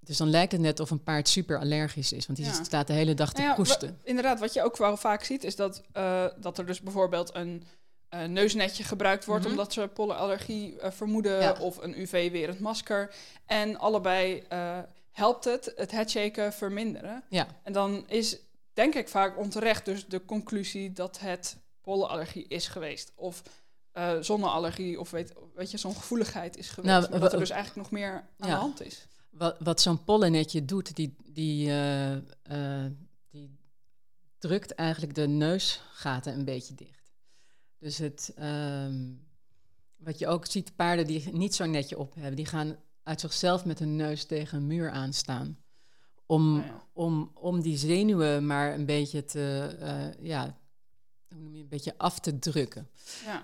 dus 0.00 0.16
dan 0.16 0.30
lijkt 0.30 0.52
het 0.52 0.60
net 0.60 0.80
of 0.80 0.90
een 0.90 1.02
paard 1.02 1.28
super 1.28 1.58
allergisch 1.58 2.12
is. 2.12 2.26
Want 2.26 2.38
die 2.38 2.52
staat 2.52 2.86
de 2.86 2.92
hele 2.92 3.14
dag 3.14 3.32
te 3.32 3.40
nou 3.40 3.66
ja, 3.66 3.94
Inderdaad, 4.02 4.40
wat 4.40 4.52
je 4.52 4.62
ook 4.62 4.76
wel 4.76 4.96
vaak 4.96 5.24
ziet, 5.24 5.44
is 5.44 5.56
dat, 5.56 5.82
uh, 5.96 6.26
dat 6.40 6.58
er 6.58 6.66
dus 6.66 6.80
bijvoorbeeld 6.80 7.34
een 7.34 7.62
uh, 8.14 8.24
neusnetje 8.24 8.84
gebruikt 8.84 9.24
wordt... 9.24 9.42
Mhm. 9.42 9.52
omdat 9.52 9.72
ze 9.72 9.88
pollenallergie 9.94 10.74
uh, 10.76 10.90
vermoeden 10.90 11.60
of 11.60 11.76
een 11.76 12.00
UV-werend 12.00 12.60
masker. 12.60 13.14
En 13.46 13.78
allebei 13.78 14.42
helpt 15.10 15.44
het 15.44 15.72
het 15.76 15.90
headshaken 15.90 16.52
verminderen. 16.52 17.24
Ja. 17.28 17.46
En 17.62 17.72
dan 17.72 18.04
is, 18.08 18.38
denk 18.72 18.94
ik 18.94 19.08
vaak 19.08 19.38
onterecht 19.38 19.84
dus 19.84 20.06
de 20.06 20.24
conclusie 20.24 20.92
dat 20.92 21.20
het 21.20 21.56
pollenallergie 21.82 22.48
is 22.48 22.68
geweest. 22.68 23.12
Of 23.14 23.42
uh, 23.94 24.20
zonneallergie 24.20 25.00
of 25.00 25.10
weet, 25.10 25.32
weet 25.54 25.70
je, 25.70 25.78
zo'n 25.78 25.94
gevoeligheid 25.94 26.56
is 26.56 26.68
geweest. 26.68 27.08
Nou, 27.08 27.20
wat 27.20 27.32
er 27.32 27.38
dus 27.38 27.50
eigenlijk 27.50 27.82
nog 27.82 28.00
meer 28.00 28.12
aan 28.38 28.48
de 28.48 28.54
hand 28.54 28.82
is. 28.82 29.06
Wat, 29.30 29.56
wat 29.58 29.80
zo'n 29.80 30.04
pollennetje 30.04 30.64
doet, 30.64 30.96
die, 30.96 31.16
die, 31.24 31.68
uh, 31.68 32.12
uh, 32.12 32.86
die 33.30 33.58
drukt 34.38 34.74
eigenlijk 34.74 35.14
de 35.14 35.28
neusgaten 35.28 36.32
een 36.32 36.44
beetje 36.44 36.74
dicht. 36.74 37.12
Dus 37.78 37.98
het, 37.98 38.34
um, 38.40 39.26
wat 39.96 40.18
je 40.18 40.26
ook 40.26 40.46
ziet, 40.46 40.76
paarden 40.76 41.06
die 41.06 41.32
niet 41.32 41.54
zo'n 41.54 41.70
netje 41.70 41.98
op 41.98 42.14
hebben, 42.14 42.36
die 42.36 42.46
gaan 42.46 42.76
uit 43.02 43.20
zichzelf 43.20 43.64
met 43.64 43.78
hun 43.78 43.96
neus 43.96 44.24
tegen 44.24 44.58
een 44.58 44.66
muur 44.66 44.90
aanstaan. 44.90 45.58
Om, 46.26 46.58
Oh 46.58 46.66
ja. 46.66 46.86
om, 46.92 47.30
om 47.34 47.60
die 47.60 47.76
zenuwen 47.76 48.46
maar 48.46 48.74
een 48.74 48.86
beetje 48.86 49.24
te, 49.24 49.76
eh, 49.80 50.26
ja, 50.26 50.60
hoe 51.32 51.42
noem 51.42 51.54
je, 51.54 51.62
een 51.62 51.68
beetje 51.68 51.94
af 51.96 52.18
te 52.18 52.38
drukken. 52.38 52.88
Ja. 53.24 53.42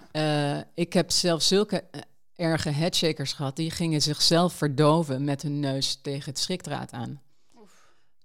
Eh, 0.58 0.62
ik 0.74 0.92
heb 0.92 1.10
zelf 1.10 1.42
zulke 1.42 1.84
eh, 1.90 2.00
erge 2.36 2.70
headshakers 2.70 3.32
gehad, 3.32 3.56
die 3.56 3.70
gingen 3.70 4.02
zichzelf 4.02 4.52
verdoven 4.52 5.24
met 5.24 5.42
hun 5.42 5.60
neus 5.60 5.98
tegen 6.02 6.30
het 6.30 6.38
schrikdraad 6.38 6.92
aan. 6.92 7.22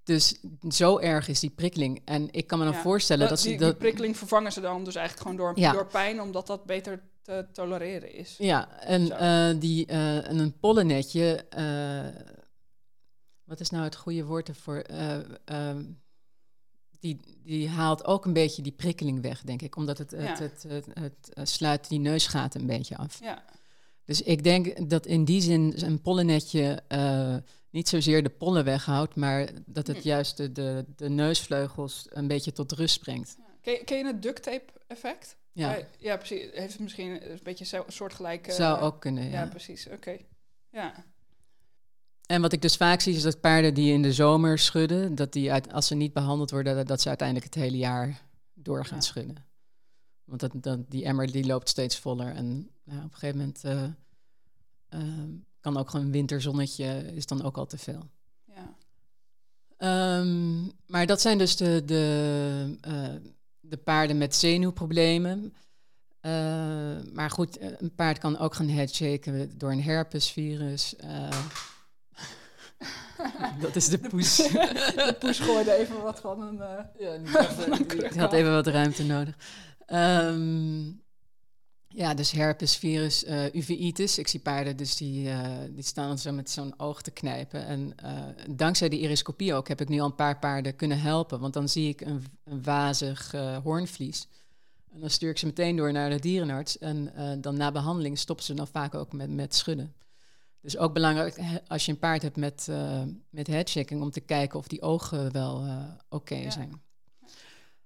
Dus 0.04 0.36
zo 0.70 0.98
erg 1.00 1.28
is 1.28 1.40
die 1.40 1.50
prikkeling. 1.50 2.02
En 2.06 2.28
ik 2.32 2.48
kan 2.48 2.60
me 2.60 2.66
dan 2.66 2.74
Ja. 2.74 2.82
voorstellen 2.82 3.30
dat, 3.30 3.38
die, 3.42 3.52
ze 3.52 3.58
die 3.58 3.68
dat. 3.68 3.78
prikkeling 3.78 4.18
vervangen 4.18 4.52
ze 4.52 4.62
dan 4.62 4.84
dus 4.84 4.96
eigenlijk 4.96 5.28
gewoon 5.28 5.46
door, 5.48 5.60
Ja. 5.60 5.72
door 5.72 5.86
pijn, 5.88 6.22
omdat 6.22 6.48
dat 6.48 6.66
beter 6.66 7.02
te 7.22 7.46
tolereren 7.52 8.14
is. 8.14 8.36
Ja, 8.38 8.80
en 8.80 9.12
eh, 9.20 9.60
die, 9.60 9.86
en 9.86 10.40
een 10.40 10.60
pollennetje. 10.60 11.46
eh, 11.50 12.22
wat 13.44 13.60
is 13.60 13.70
nou 13.70 13.84
het 13.84 13.96
goede 13.96 14.24
woord 14.26 14.48
ervoor? 14.48 14.84
Die, 17.04 17.20
die 17.44 17.70
haalt 17.70 18.06
ook 18.06 18.26
een 18.26 18.34
beetje 18.34 18.62
die 18.62 18.72
prikkeling 18.72 19.22
weg, 19.22 19.42
denk 19.42 19.62
ik. 19.62 19.76
Omdat 19.76 19.98
het, 19.98 20.12
het, 20.12 20.22
Ja. 20.22 20.38
het, 20.40 20.64
het, 20.68 20.86
het, 21.34 21.50
sluit 21.50 21.90
die 21.90 22.00
neusgaten 22.00 22.62
een 22.62 22.68
beetje 22.68 22.98
af. 22.98 23.20
Ja, 23.22 23.44
Dus 24.06 24.22
ik 24.22 24.44
denk 24.44 24.90
dat 24.90 25.06
in 25.06 25.26
die 25.26 25.42
zin 25.42 25.74
een 25.76 26.02
pollennetje 26.02 26.82
eh, 26.88 27.36
niet 27.70 27.90
zozeer 27.90 28.24
de 28.24 28.30
pollen 28.30 28.64
weghoudt, 28.64 29.16
maar 29.16 29.50
dat 29.66 29.88
het 29.88 29.98
Hm. 29.98 30.08
juist 30.08 30.38
de, 30.38 30.52
de, 30.52 30.86
de 30.96 31.10
neusvleugels 31.10 32.06
een 32.10 32.28
beetje 32.28 32.52
tot 32.52 32.72
rust 32.72 33.00
brengt. 33.00 33.36
ja. 33.38 33.44
Ken, 33.62 33.74
je- 33.74 33.84
ken 33.84 33.98
je 33.98 34.06
het 34.06 34.22
duct 34.22 34.44
tape 34.44 34.66
effect? 34.88 35.38
Ja, 35.52 35.78
ja, 35.98 36.18
precies. 36.18 36.50
Heeft 36.54 36.72
het 36.74 36.82
misschien 36.82 37.32
een 37.32 37.40
beetje 37.44 37.84
soortgelijk... 37.88 38.48
eh, 38.48 38.54
zou 38.56 38.80
ook 38.80 39.02
kunnen. 39.02 39.24
Ja, 39.24 39.42
Ja. 39.42 39.48
precies. 39.48 39.88
Oké. 39.90 40.18
Ja. 40.72 41.06
En 42.26 42.42
wat 42.42 42.54
ik 42.54 42.62
dus 42.62 42.76
vaak 42.76 43.02
zie 43.02 43.16
is 43.16 43.22
dat 43.22 43.40
paarden 43.42 43.74
die 43.74 43.94
in 43.94 44.02
de 44.02 44.14
zomer 44.14 44.60
schudden, 44.60 45.16
dat 45.16 45.34
die 45.34 45.52
uit, 45.52 45.74
als 45.74 45.88
ze 45.88 45.96
niet 45.96 46.14
behandeld 46.14 46.52
worden, 46.52 46.86
dat, 46.86 47.02
ze 47.02 47.08
uiteindelijk 47.08 47.46
het 47.54 47.64
hele 47.64 47.78
jaar 47.78 48.22
door 48.54 48.86
gaan 48.86 48.98
Ja. 48.98 49.04
schudden. 49.04 49.36
Want 50.24 50.40
dat, 50.40 50.52
dat, 50.56 50.80
die 50.90 51.06
emmer 51.06 51.32
die 51.32 51.46
loopt 51.46 51.70
steeds 51.70 51.98
voller 52.00 52.34
en 52.36 52.70
ja, 52.84 52.98
op 52.98 53.04
een 53.04 53.14
gegeven 53.14 53.38
moment 53.38 53.64
eh, 53.64 53.84
ehm, 54.90 55.30
kan 55.60 55.78
ook 55.78 55.90
gewoon 55.90 56.06
een 56.06 56.12
winterzonnetje 56.12 57.12
is 57.16 57.26
dan 57.26 57.44
ook 57.44 57.58
al 57.58 57.66
te 57.66 57.78
veel. 57.78 58.10
ja. 58.46 58.76
Ehm, 59.78 60.62
maar 60.86 61.06
dat 61.06 61.22
zijn 61.22 61.38
dus 61.38 61.56
de, 61.56 61.84
de, 61.86 62.78
eh, 62.82 63.08
de 63.60 63.78
paarden 63.78 64.18
met 64.18 64.36
zenuwproblemen. 64.36 65.54
Eh, 66.20 66.32
maar 67.14 67.30
goed, 67.30 67.58
een 67.82 67.96
paard 67.96 68.18
kan 68.18 68.38
ook 68.38 68.56
gaan 68.56 68.68
headshaken 68.70 69.58
door 69.58 69.72
een 69.72 69.84
herpesvirus. 69.84 70.96
dat 73.62 73.76
is 73.76 73.88
de 73.90 73.98
poes. 73.98 74.36
De 74.36 75.16
poes 75.20 75.40
gooide 75.40 75.74
even 75.74 76.02
wat 76.02 76.20
van 76.20 76.42
een... 76.42 76.62
eh, 76.62 76.84
Ja, 77.00 77.14
een 77.70 77.88
die 77.88 78.20
had 78.20 78.34
even 78.34 78.52
wat 78.52 78.68
ruimte 78.68 79.04
nodig. 79.04 79.36
Ehm, 79.86 80.84
ja, 81.88 82.14
dus 82.14 82.32
herpesvirus, 82.32 83.24
eh 83.24 83.54
uveitis. 83.54 84.18
Ik 84.18 84.28
zie 84.28 84.40
paarden, 84.40 84.78
dus 84.78 84.96
die, 84.96 85.30
eh, 85.30 85.50
die 85.70 85.84
staan 85.84 86.08
dan 86.08 86.18
zo 86.18 86.32
met 86.32 86.50
zo'n 86.50 86.74
oog 86.80 87.02
te 87.02 87.12
knijpen. 87.12 87.66
En 87.66 87.94
eh, 87.96 88.12
dankzij 88.50 88.90
die 88.90 89.00
iriscopie 89.00 89.54
ook 89.54 89.68
heb 89.68 89.82
ik 89.82 89.90
nu 89.90 90.00
al 90.00 90.06
een 90.06 90.16
paar 90.16 90.40
paarden 90.40 90.76
kunnen 90.76 91.00
helpen. 91.02 91.40
Want 91.40 91.54
dan 91.54 91.70
zie 91.70 91.90
ik 91.90 92.02
een, 92.02 92.24
een 92.44 92.64
wazig 92.64 93.34
eh, 93.34 93.58
hoornvlies. 93.58 94.28
En 94.94 95.00
dan 95.00 95.10
stuur 95.10 95.30
ik 95.30 95.38
ze 95.38 95.46
meteen 95.46 95.76
door 95.76 95.92
naar 95.92 96.10
de 96.10 96.20
dierenarts. 96.20 96.78
En 96.78 97.16
eh, 97.16 97.32
dan 97.42 97.58
na 97.58 97.72
behandeling 97.72 98.18
stoppen 98.20 98.46
ze 98.46 98.54
dan 98.54 98.68
vaak 98.68 98.96
ook 98.96 99.14
met, 99.14 99.30
met 99.30 99.56
schudden. 99.56 99.94
Dus 100.64 100.78
ook 100.78 100.94
belangrijk 100.94 101.40
als 101.68 101.86
je 101.86 101.92
een 101.92 102.00
paard 102.00 102.22
hebt 102.22 102.36
met, 102.38 102.68
eh 102.70 103.02
met 103.30 103.48
headshaking... 103.48 104.02
om 104.02 104.12
te 104.12 104.20
kijken 104.20 104.60
of 104.60 104.68
die 104.68 104.82
ogen 104.82 105.32
wel 105.32 105.64
eh, 105.64 105.84
oké 106.10 106.36
Ja. 106.36 106.50
zijn. 106.52 106.82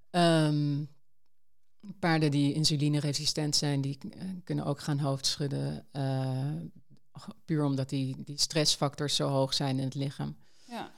Ehm, 0.10 0.84
paarden 2.00 2.32
die 2.32 2.54
insulineresistent 2.54 3.56
zijn, 3.56 3.82
die 3.82 3.98
eh, 4.10 4.22
kunnen 4.44 4.66
ook 4.66 4.80
gaan 4.80 5.00
hoofdschudden. 5.00 5.86
puur 7.46 7.64
omdat 7.64 7.90
die, 7.90 8.16
die 8.24 8.40
stressfactors 8.40 9.16
zo 9.16 9.28
hoog 9.30 9.54
zijn 9.54 9.78
in 9.78 9.84
het 9.86 9.96
lichaam. 9.96 10.36
ja. 10.66 10.92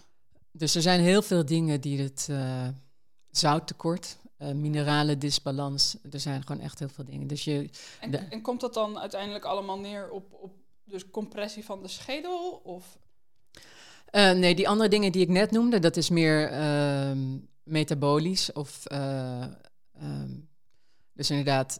Dus 0.51 0.75
er 0.75 0.81
zijn 0.81 1.01
heel 1.01 1.21
veel 1.21 1.45
dingen 1.45 1.81
die 1.81 2.01
het 2.01 2.29
zouttekort, 3.29 4.17
mineralen 4.37 5.19
disbalans, 5.19 5.97
er 6.11 6.19
zijn 6.19 6.43
gewoon 6.45 6.61
echt 6.61 6.79
heel 6.79 6.89
veel 6.89 7.05
dingen. 7.05 7.27
Dus 7.27 7.43
je, 7.43 7.69
En, 7.99 8.11
De- 8.11 8.17
en 8.17 8.41
komt 8.41 8.61
dat 8.61 8.73
dan 8.73 8.99
uiteindelijk 8.99 9.45
allemaal 9.45 9.79
neer 9.79 10.09
op, 10.09 10.33
op 10.33 10.51
dus 10.89 11.09
compressie 11.09 11.65
van 11.65 11.81
de 11.81 11.87
schedel? 11.87 12.61
Of... 12.63 12.97
Eh, 14.05 14.31
nee, 14.31 14.55
die 14.55 14.69
andere 14.69 14.89
dingen 14.89 15.11
die 15.11 15.21
ik 15.21 15.29
net 15.29 15.51
noemde, 15.51 15.79
dat 15.79 15.97
is 15.97 16.09
meer 16.09 16.49
ehm, 16.51 17.37
metabolisch 17.63 18.51
of 18.53 18.85
eh, 18.85 19.41
ehm, 19.93 20.31
dus 21.13 21.29
inderdaad 21.29 21.77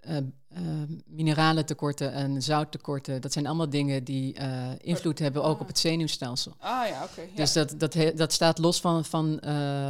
eh 0.00 0.16
eh, 0.48 0.62
mineralentekorten 1.06 2.12
en 2.12 2.42
zouttekorten. 2.42 3.20
Dat 3.20 3.32
zijn 3.32 3.46
allemaal 3.46 3.68
dingen 3.70 4.04
die 4.04 4.36
invloed 4.78 5.18
hebben 5.18 5.42
ook 5.44 5.54
Ah. 5.54 5.60
op 5.60 5.66
het 5.66 5.78
zenuwstelsel. 5.78 6.54
Ah 6.58 6.88
ja, 6.88 7.04
oké. 7.04 7.20
ja. 7.20 7.26
Dus 7.34 7.52
dat, 7.52 7.74
dat, 7.76 7.94
he- 7.94 8.12
dat 8.14 8.32
staat 8.32 8.58
los 8.58 8.80
van, 8.80 9.04
van, 9.04 9.40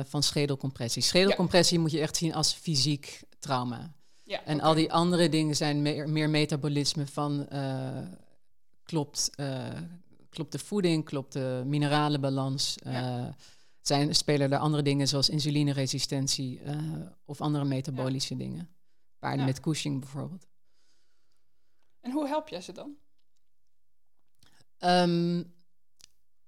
van 0.06 0.22
schedelcompressie. 0.22 1.02
Schedelcompressie 1.02 1.78
moet 1.78 1.90
je 1.90 2.00
echt 2.00 2.16
zien 2.16 2.34
als 2.34 2.52
fysiek 2.52 3.22
trauma. 3.38 3.92
ja, 4.22 4.44
En 4.44 4.60
al 4.60 4.74
die 4.74 4.92
andere 4.92 5.28
dingen 5.28 5.56
zijn 5.56 5.82
meer, 5.82 6.08
meer 6.08 6.30
metabolisme 6.30 7.06
van 7.06 7.46
klopt, 8.88 9.30
eh, 9.34 9.80
klopt 10.28 10.52
de 10.52 10.58
voeding, 10.58 11.04
klopt 11.04 11.32
de 11.32 11.62
mineralenbalans. 11.66 12.74
Ja. 12.84 13.26
eh, 13.26 13.34
zijn, 13.80 14.14
spelen 14.14 14.52
er 14.52 14.58
andere 14.58 14.82
dingen 14.82 15.08
zoals 15.08 15.28
insulineresistentie 15.28 16.60
eh, 16.60 16.76
of 17.24 17.40
andere 17.40 17.64
metabolische 17.64 18.36
dingen. 18.36 18.68
Paarden 19.18 19.44
met 19.44 19.60
Cushing 19.60 20.00
bijvoorbeeld. 20.00 20.46
En 22.00 22.10
hoe 22.10 22.26
help 22.26 22.48
jij 22.48 22.60
ze 22.60 22.72
dan? 22.72 22.96
Ehm, 24.78 25.42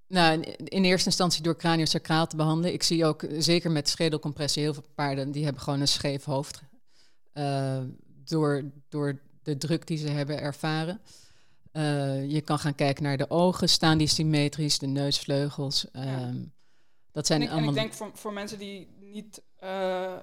nou, 0.06 0.40
in, 0.56 0.84
eerste 0.84 1.08
instantie 1.08 1.42
door 1.42 1.56
craniosacraal 1.56 2.26
te 2.26 2.36
behandelen. 2.36 2.72
Ik 2.72 2.82
zie 2.82 3.04
ook, 3.04 3.24
zeker 3.38 3.70
met 3.70 3.88
schedelcompressie, 3.88 4.62
heel 4.62 4.74
veel 4.74 4.88
paarden 4.94 5.32
die 5.32 5.44
hebben 5.44 5.62
gewoon 5.62 5.80
een 5.80 5.88
scheef 5.88 6.24
hoofd. 6.24 6.62
Eh, 7.32 7.82
door, 8.24 8.70
door 8.88 9.20
de 9.42 9.56
druk 9.56 9.86
die 9.86 9.98
ze 9.98 10.08
hebben 10.08 10.40
ervaren. 10.40 11.00
Eh, 11.72 12.30
je 12.30 12.40
kan 12.40 12.58
gaan 12.58 12.74
kijken 12.74 13.02
naar 13.02 13.16
de 13.16 13.30
ogen, 13.30 13.68
staan 13.68 13.98
die 13.98 14.06
symmetrisch, 14.06 14.78
de 14.78 14.86
neusvleugels. 14.86 15.90
ehm, 15.90 16.44
dat 17.12 17.26
zijn 17.26 17.40
En 17.40 17.46
ik, 17.46 17.52
en 17.52 17.56
allemaal... 17.56 17.74
ik 17.74 17.80
denk 17.80 17.92
voor, 17.92 18.10
voor 18.14 18.32
mensen 18.32 18.58
die 18.58 18.88
niet, 18.98 19.42
eh, 19.56 19.68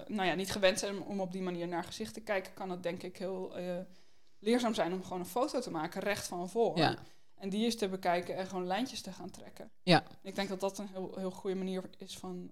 nou 0.07 0.25
ja, 0.27 0.33
niet 0.33 0.51
gewend 0.51 0.79
zijn 0.79 1.01
om 1.01 1.19
op 1.19 1.31
die 1.31 1.41
manier 1.41 1.67
naar 1.67 1.83
gezicht 1.83 2.13
te 2.13 2.21
kijken, 2.21 2.53
kan 2.53 2.69
het 2.69 2.83
denk 2.83 3.03
ik 3.03 3.17
heel 3.17 3.57
eh, 3.57 3.77
leerzaam 4.39 4.73
zijn 4.73 4.93
om 4.93 5.03
gewoon 5.03 5.19
een 5.19 5.25
foto 5.25 5.59
te 5.59 5.71
maken 5.71 6.01
recht 6.01 6.27
van 6.27 6.49
voor. 6.49 6.77
Ja. 6.77 6.95
En 7.35 7.49
die 7.49 7.65
eens 7.65 7.75
te 7.75 7.89
bekijken 7.89 8.35
en 8.35 8.47
gewoon 8.47 8.67
lijntjes 8.67 9.01
te 9.01 9.11
gaan 9.11 9.29
trekken. 9.29 9.71
Ja. 9.83 10.03
Ik 10.21 10.35
denk 10.35 10.49
dat 10.49 10.59
dat 10.59 10.77
een 10.77 10.87
heel, 10.87 11.13
heel 11.17 11.31
goede 11.31 11.55
manier 11.55 11.83
is 11.97 12.17
van 12.17 12.51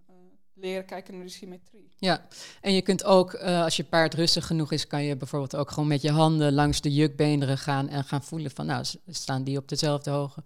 leren 0.56 0.86
kijken 0.86 1.16
naar 1.16 1.26
de 1.26 1.32
symmetrie. 1.32 1.89
Ja, 1.97 2.28
en 2.62 2.74
je 2.74 2.82
kunt 2.82 3.03
ook, 3.03 3.34
eh, 3.34 3.64
als 3.64 3.76
je 3.76 3.84
paard 3.84 4.14
rustig 4.14 4.47
genoeg 4.47 4.72
is, 4.72 4.88
kan 4.88 5.03
je 5.03 5.16
bijvoorbeeld 5.16 5.56
ook 5.56 5.72
gewoon 5.72 5.88
met 5.88 6.01
je 6.01 6.12
handen 6.12 6.53
langs 6.53 6.82
de 6.82 6.93
jukbeenderen 6.93 7.58
gaan 7.58 7.89
en 7.89 8.03
gaan 8.03 8.24
voelen 8.24 8.51
van, 8.51 8.66
nou, 8.66 8.86
staan 9.08 9.43
die 9.43 9.58
op 9.58 9.68
dezelfde 9.68 10.10
hoge, 10.10 10.43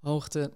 hoogte. 0.00 0.52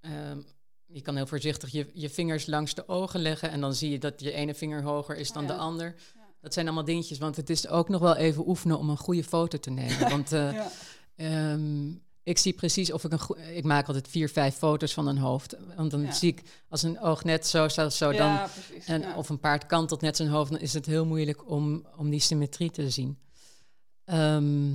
Ehm, 0.00 0.38
je 0.86 1.00
kan 1.00 1.16
heel 1.16 1.26
voorzichtig 1.26 1.70
je, 1.70 1.90
je 1.92 2.10
vingers 2.10 2.46
langs 2.46 2.74
de 2.74 2.88
ogen 2.88 3.20
leggen 3.20 3.50
en 3.50 3.60
dan 3.60 3.74
zie 3.74 3.90
je 3.90 3.98
dat 3.98 4.20
je 4.20 4.32
ene 4.32 4.54
vinger 4.54 4.82
hoger 4.82 5.16
is 5.16 5.32
dan 5.32 5.42
ja. 5.42 5.48
de 5.48 5.54
ander. 5.54 5.94
Ja. 6.14 6.20
Dat 6.40 6.52
zijn 6.52 6.66
allemaal 6.66 6.84
dingetjes, 6.84 7.18
want 7.18 7.36
het 7.36 7.50
is 7.50 7.68
ook 7.68 7.88
nog 7.88 8.00
wel 8.00 8.16
even 8.16 8.48
oefenen 8.48 8.78
om 8.78 8.90
een 8.90 8.96
goede 8.96 9.24
foto 9.24 9.58
te 9.58 9.70
nemen. 9.70 10.08
Want 10.14 10.32
eh, 10.32 10.52
Ja. 10.52 10.70
Ik 12.28 12.38
zie 12.38 12.52
precies 12.52 12.92
of 12.92 13.04
ik 13.04 13.12
een 13.12 13.56
Ik 13.56 13.64
maak 13.64 13.86
altijd 13.86 14.08
vier, 14.08 14.28
vijf 14.28 14.54
foto's 14.54 14.92
van 14.94 15.06
een 15.06 15.18
hoofd. 15.18 15.56
Want 15.76 15.90
dan 15.90 16.00
Ja. 16.02 16.12
zie 16.12 16.28
ik 16.32 16.42
als 16.68 16.82
een 16.82 17.00
oog 17.00 17.24
net 17.24 17.46
zo 17.46 17.68
staat 17.68 17.86
of 17.86 17.92
zo, 17.92 18.12
dan 18.12 18.26
ja, 18.32 18.48
precies. 18.68 18.86
en 18.86 19.00
ja. 19.00 19.16
of 19.16 19.28
een 19.28 19.38
paard 19.40 19.66
kantelt 19.66 20.00
net 20.00 20.16
zijn 20.16 20.28
hoofd, 20.28 20.50
dan 20.50 20.60
is 20.60 20.72
het 20.72 20.86
heel 20.86 21.04
moeilijk 21.06 21.50
om, 21.50 21.86
om 21.96 22.10
die 22.10 22.20
symmetrie 22.20 22.70
te 22.70 22.90
zien. 22.90 23.18
Ehm, 24.04 24.70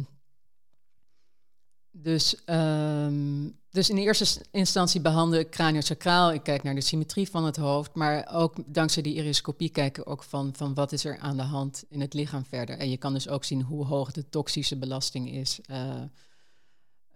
dus, 1.92 2.44
ehm, 2.46 3.50
dus 3.70 3.90
in 3.90 3.98
eerste 3.98 4.42
instantie 4.52 5.02
behandel 5.02 5.40
ik 5.40 5.50
craniosacraal. 5.50 6.34
Ik 6.34 6.44
kijk 6.44 6.64
naar 6.64 6.76
de 6.76 6.82
symmetrie 6.82 7.30
van 7.30 7.46
het 7.46 7.56
hoofd. 7.56 7.94
Maar 7.94 8.30
ook 8.32 8.56
dankzij 8.66 9.04
die 9.04 9.14
iriscopie 9.16 9.70
kijken 9.70 10.06
ook 10.06 10.24
van, 10.24 10.54
van 10.56 10.74
wat 10.74 10.92
is 10.92 11.06
er 11.06 11.18
aan 11.18 11.38
de 11.38 11.44
hand 11.44 11.84
in 11.90 12.02
het 12.02 12.14
lichaam 12.14 12.46
verder. 12.46 12.78
En 12.78 12.90
je 12.90 12.98
kan 12.98 13.14
dus 13.14 13.28
ook 13.28 13.44
zien 13.44 13.62
hoe 13.62 13.86
hoog 13.86 14.12
de 14.12 14.30
toxische 14.30 14.76
belasting 14.78 15.32
is. 15.32 15.60
Eh, 15.66 16.02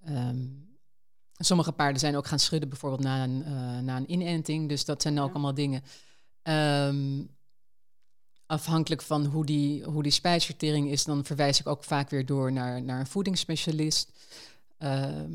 ehm, 0.08 0.46
sommige 1.34 1.72
paarden 1.72 2.00
zijn 2.00 2.16
ook 2.16 2.28
gaan 2.28 2.40
schudden 2.40 2.70
bijvoorbeeld 2.70 3.04
na 3.04 3.24
een, 3.24 3.44
eh, 3.44 3.80
na 3.80 3.98
een 3.98 4.12
inenting. 4.12 4.70
Dus 4.70 4.86
dat 4.86 5.02
zijn 5.02 5.20
ook 5.20 5.28
Ja. 5.28 5.32
allemaal 5.34 5.54
dingen. 5.54 5.84
Ehm, 6.42 7.24
afhankelijk 8.46 9.02
van 9.02 9.26
hoe 9.26 9.46
die, 9.46 9.84
hoe 9.84 10.04
die 10.04 10.12
spijsvertering 10.12 10.90
is, 10.90 11.04
dan 11.04 11.26
verwijs 11.26 11.60
ik 11.60 11.68
ook 11.68 11.84
vaak 11.84 12.10
weer 12.10 12.26
door 12.26 12.52
naar, 12.52 12.82
naar 12.82 13.00
een 13.00 13.08
voedingsspecialist. 13.08 14.12
Ehm, 14.78 15.32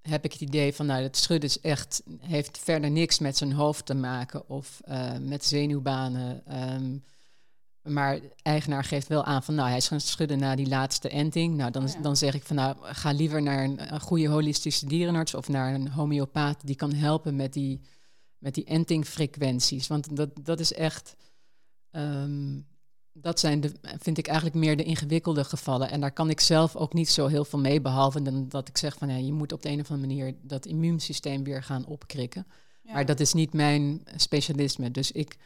heb 0.00 0.24
ik 0.24 0.32
het 0.32 0.40
idee 0.40 0.74
van, 0.74 0.86
nou, 0.86 1.02
het 1.02 1.16
schudden 1.16 1.48
is 1.48 1.60
echt, 1.60 2.02
heeft 2.18 2.58
verder 2.58 2.90
niks 2.90 3.18
met 3.18 3.36
zijn 3.36 3.52
hoofd 3.52 3.86
te 3.86 3.94
maken 3.94 4.48
of 4.48 4.80
uh, 4.88 5.18
met 5.18 5.44
zenuwbanen. 5.44 6.42
Um, 6.74 7.04
maar 7.86 8.20
de 8.20 8.32
eigenaar 8.42 8.84
geeft 8.84 9.08
wel 9.08 9.24
aan 9.24 9.42
van, 9.42 9.54
nou, 9.54 9.68
hij 9.68 9.76
is 9.76 9.88
gaan 9.88 10.00
schudden 10.00 10.38
na 10.38 10.54
die 10.54 10.68
laatste 10.68 11.08
enting. 11.08 11.56
Nou, 11.56 11.70
dan, 11.70 11.88
dan 12.02 12.16
zeg 12.16 12.34
ik 12.34 12.44
van, 12.44 12.56
nou, 12.56 12.76
ga 12.80 13.12
liever 13.12 13.42
naar 13.42 13.64
een, 13.64 13.92
een, 13.94 14.00
goede 14.00 14.28
holistische 14.28 14.86
dierenarts 14.86 15.34
of 15.34 15.48
naar 15.48 15.74
een 15.74 15.88
homeopaat 15.88 16.66
die 16.66 16.76
kan 16.76 16.92
helpen 16.92 17.36
met 17.36 17.52
die, 17.52 17.80
met 18.38 18.54
die 18.54 18.64
entingfrequenties. 18.64 19.86
Want 19.86 20.16
dat, 20.16 20.30
dat 20.42 20.60
is 20.60 20.72
echt, 20.72 21.16
um, 21.90 22.66
dat 23.12 23.40
zijn, 23.40 23.60
de, 23.60 23.72
vind 23.98 24.18
ik 24.18 24.26
eigenlijk 24.26 24.56
meer 24.56 24.76
de 24.76 24.84
ingewikkelde 24.84 25.44
gevallen. 25.44 25.90
En 25.90 26.00
daar 26.00 26.12
kan 26.12 26.30
ik 26.30 26.40
zelf 26.40 26.76
ook 26.76 26.92
niet 26.92 27.10
zo 27.10 27.26
heel 27.26 27.44
veel 27.44 27.58
mee, 27.58 27.80
behalve 27.80 28.22
dan 28.22 28.48
dat 28.48 28.68
ik 28.68 28.76
zeg 28.76 28.96
van, 28.96 29.08
ja, 29.08 29.16
je 29.16 29.32
moet 29.32 29.52
op 29.52 29.62
de 29.62 29.68
een 29.68 29.80
of 29.80 29.90
andere 29.90 30.08
manier 30.08 30.34
dat 30.42 30.66
immuunsysteem 30.66 31.44
weer 31.44 31.62
gaan 31.62 31.86
opkrikken. 31.86 32.46
Maar 32.82 33.06
dat 33.06 33.20
is 33.20 33.32
niet 33.32 33.52
mijn 33.52 34.02
specialisme. 34.16 34.90
Dus 34.90 35.12
ik 35.12 35.36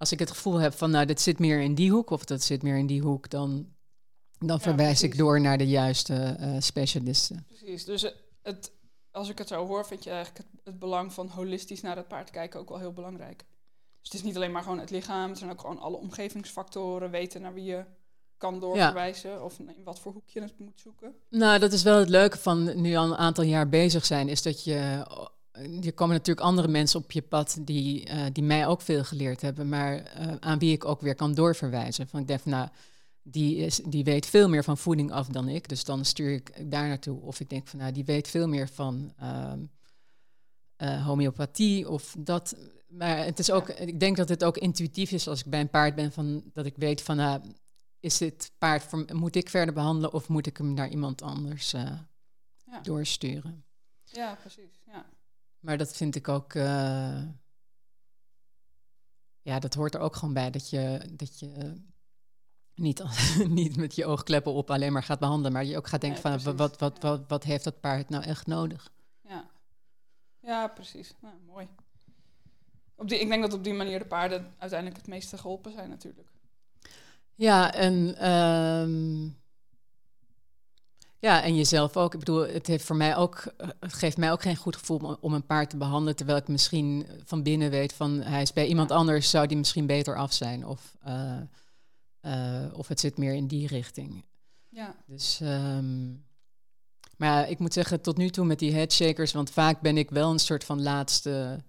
als 0.00 0.12
ik 0.12 0.18
het 0.18 0.30
gevoel 0.30 0.56
heb 0.56 0.74
van, 0.74 0.90
nou, 0.90 1.06
dit 1.06 1.20
zit 1.20 1.38
meer 1.38 1.60
in 1.60 1.74
die 1.74 1.90
hoek 1.90 2.10
of 2.10 2.24
dat 2.24 2.42
zit 2.42 2.62
meer 2.62 2.76
in 2.76 2.86
die 2.86 3.00
hoek, 3.00 3.30
dan, 3.30 3.66
dan 4.38 4.60
verwijs 4.60 5.02
ik 5.02 5.16
door 5.16 5.40
naar 5.40 5.58
de 5.58 5.68
juiste 5.68 6.36
uh, 6.40 6.56
specialisten. 6.58 7.44
Precies. 7.46 7.84
Dus 7.84 8.14
het, 8.42 8.72
als 9.10 9.28
ik 9.28 9.38
het 9.38 9.48
zo 9.48 9.66
hoor, 9.66 9.86
vind 9.86 10.04
je 10.04 10.10
eigenlijk 10.10 10.38
het, 10.38 10.60
het, 10.64 10.78
belang 10.78 11.12
van 11.12 11.28
holistisch 11.28 11.80
naar 11.80 11.96
het 11.96 12.08
paard 12.08 12.30
kijken 12.30 12.60
ook 12.60 12.68
wel 12.68 12.78
heel 12.78 12.92
belangrijk. 12.92 13.38
Dus 14.00 14.10
het 14.10 14.14
is 14.14 14.22
niet 14.22 14.36
alleen 14.36 14.52
maar 14.52 14.62
gewoon 14.62 14.78
het 14.78 14.90
lichaam, 14.90 15.28
het 15.28 15.38
zijn 15.38 15.50
ook 15.50 15.60
gewoon 15.60 15.78
alle 15.78 15.96
omgevingsfactoren, 15.96 17.10
weten 17.10 17.40
naar 17.40 17.54
wie 17.54 17.64
je 17.64 17.84
kan 18.36 18.60
doorverwijzen 18.60 19.44
of 19.44 19.58
in 19.58 19.84
wat 19.84 20.00
voor 20.00 20.12
hoek 20.12 20.28
je 20.28 20.40
het 20.40 20.58
moet 20.58 20.80
zoeken. 20.80 21.14
Nou, 21.28 21.58
dat 21.58 21.72
is 21.72 21.82
wel 21.82 21.98
het 21.98 22.08
leuke 22.08 22.38
van 22.38 22.80
nu 22.80 22.94
al 22.94 23.04
een 23.04 23.16
aantal 23.16 23.44
jaar 23.44 23.68
bezig 23.68 24.04
zijn, 24.06 24.28
is 24.28 24.42
dat 24.42 24.64
je 24.64 25.06
er 25.84 25.92
komen 25.92 26.14
natuurlijk 26.14 26.46
andere 26.46 26.68
mensen 26.68 27.00
op 27.00 27.12
je 27.12 27.22
pad 27.22 27.58
die, 27.60 28.10
uh, 28.10 28.24
die 28.32 28.44
mij 28.44 28.66
ook 28.66 28.80
veel 28.80 29.04
geleerd 29.04 29.40
hebben, 29.40 29.68
maar 29.68 29.94
uh, 29.96 30.34
aan 30.40 30.58
wie 30.58 30.72
ik 30.72 30.84
ook 30.84 31.00
weer 31.00 31.14
kan 31.14 31.34
doorverwijzen. 31.34 32.08
Van 32.08 32.20
ik 32.20 32.26
denk 32.26 32.44
nou, 32.44 32.68
die, 33.22 33.56
is, 33.56 33.80
die 33.84 34.04
weet 34.04 34.26
veel 34.26 34.48
meer 34.48 34.64
van 34.64 34.78
voeding 34.78 35.12
af 35.12 35.26
dan 35.26 35.48
ik, 35.48 35.68
dus 35.68 35.84
dan 35.84 36.04
stuur 36.04 36.32
ik 36.32 36.70
daar 36.70 36.88
naartoe. 36.88 37.20
Of 37.20 37.40
ik 37.40 37.50
denk 37.50 37.66
van 37.66 37.78
nou, 37.78 37.92
die 37.92 38.04
weet 38.04 38.28
veel 38.28 38.48
meer 38.48 38.68
van 38.68 39.12
uh, 39.22 41.06
homeopathie 41.06 41.88
of 41.88 42.14
dat. 42.18 42.56
Maar 42.88 43.24
het 43.24 43.38
is 43.38 43.50
ook, 43.50 43.68
ik 43.68 44.00
denk 44.00 44.16
dat 44.16 44.28
het 44.28 44.44
ook 44.44 44.58
intuïtief 44.58 45.10
is 45.10 45.28
als 45.28 45.40
ik 45.40 45.46
bij 45.46 45.60
een 45.60 45.70
paard 45.70 45.94
ben, 45.94 46.12
van, 46.12 46.42
dat 46.52 46.66
ik 46.66 46.76
weet 46.76 47.02
van 47.02 47.16
nou, 47.16 47.42
is 48.00 48.18
dit 48.18 48.52
paard, 48.58 48.82
voor, 48.82 49.04
moet 49.12 49.36
ik 49.36 49.48
verder 49.48 49.74
behandelen 49.74 50.12
of 50.12 50.28
moet 50.28 50.46
ik 50.46 50.56
hem 50.56 50.74
naar 50.74 50.88
iemand 50.88 51.22
anders 51.22 51.70
ja. 51.70 52.08
doorsturen? 52.82 53.64
Ja, 54.04 54.34
precies. 54.34 54.80
Ja. 54.86 55.06
Maar 55.60 55.78
dat 55.78 55.96
vind 55.96 56.16
ik 56.16 56.28
ook. 56.28 56.54
Uh, 56.54 57.22
ja, 59.42 59.58
dat 59.58 59.74
hoort 59.74 59.94
er 59.94 60.00
ook 60.00 60.16
gewoon 60.16 60.34
bij. 60.34 60.50
Dat 60.50 60.70
je, 60.70 61.00
dat 61.10 61.38
je 61.38 61.80
niet, 62.74 63.02
niet 63.48 63.76
met 63.76 63.94
je 63.94 64.06
oogkleppen 64.06 64.52
op 64.52 64.70
alleen 64.70 64.92
maar 64.92 65.02
gaat 65.02 65.18
behandelen. 65.18 65.52
Maar 65.52 65.64
je 65.64 65.76
ook 65.76 65.88
gaat 65.88 66.00
denken: 66.00 66.20
van 66.20 66.56
wat, 66.56 66.78
wat, 66.78 66.98
wat, 67.00 67.28
wat 67.28 67.44
heeft 67.44 67.64
dat 67.64 67.80
paard 67.80 68.08
nou 68.08 68.24
echt 68.24 68.46
nodig? 68.46 68.92
Ja, 69.20 69.50
ja 70.40 70.68
precies. 70.68 71.14
Nou, 71.20 71.34
mooi. 71.46 71.68
Op 72.94 73.08
die, 73.08 73.20
ik 73.20 73.28
denk 73.28 73.42
dat 73.42 73.52
op 73.52 73.64
die 73.64 73.74
manier 73.74 73.98
de 73.98 74.06
paarden 74.06 74.54
uiteindelijk 74.58 75.00
het 75.00 75.10
meeste 75.10 75.38
geholpen 75.38 75.72
zijn, 75.72 75.88
natuurlijk. 75.88 76.28
Ja, 77.34 77.74
en. 77.74 78.28
Um, 78.30 79.39
ja, 81.20 81.42
en 81.42 81.56
jezelf 81.56 81.96
ook. 81.96 82.12
Ik 82.12 82.18
bedoel, 82.18 82.46
het 82.46 82.66
heeft 82.66 82.84
voor 82.84 82.96
mij 82.96 83.16
ook, 83.16 83.52
eh, 83.56 83.68
het 83.80 83.92
geeft 83.92 84.16
mij 84.16 84.32
ook 84.32 84.42
geen 84.42 84.56
goed 84.56 84.76
gevoel 84.76 85.18
om 85.20 85.34
een 85.34 85.46
paard 85.46 85.70
te 85.70 85.76
behandelen, 85.76 86.16
terwijl 86.16 86.38
ik 86.38 86.48
misschien 86.48 87.06
van 87.24 87.42
binnen 87.42 87.70
weet 87.70 87.92
van 87.92 88.20
hij 88.20 88.42
is 88.42 88.52
bij 88.52 88.66
iemand 88.66 88.90
anders, 88.90 89.30
zou 89.30 89.46
die 89.46 89.56
misschien 89.56 89.86
beter 89.86 90.16
af 90.16 90.32
zijn. 90.32 90.66
Of, 90.66 90.96
uh, 91.06 91.40
uh, 92.22 92.64
of 92.72 92.88
het 92.88 93.00
zit 93.00 93.18
meer 93.18 93.34
in 93.34 93.46
die 93.46 93.66
richting. 93.66 94.24
Ja. 94.68 94.94
Dus, 95.06 95.40
um, 95.42 96.24
maar 97.16 97.28
ja, 97.28 97.44
ik 97.44 97.58
moet 97.58 97.72
zeggen, 97.72 98.00
tot 98.00 98.16
nu 98.16 98.30
toe 98.30 98.44
met 98.44 98.58
die 98.58 98.74
headshakers, 98.74 99.32
want 99.32 99.50
vaak 99.50 99.80
ben 99.80 99.96
ik 99.96 100.10
wel 100.10 100.30
een 100.30 100.38
soort 100.38 100.64
van 100.64 100.82
laatste. 100.82 101.64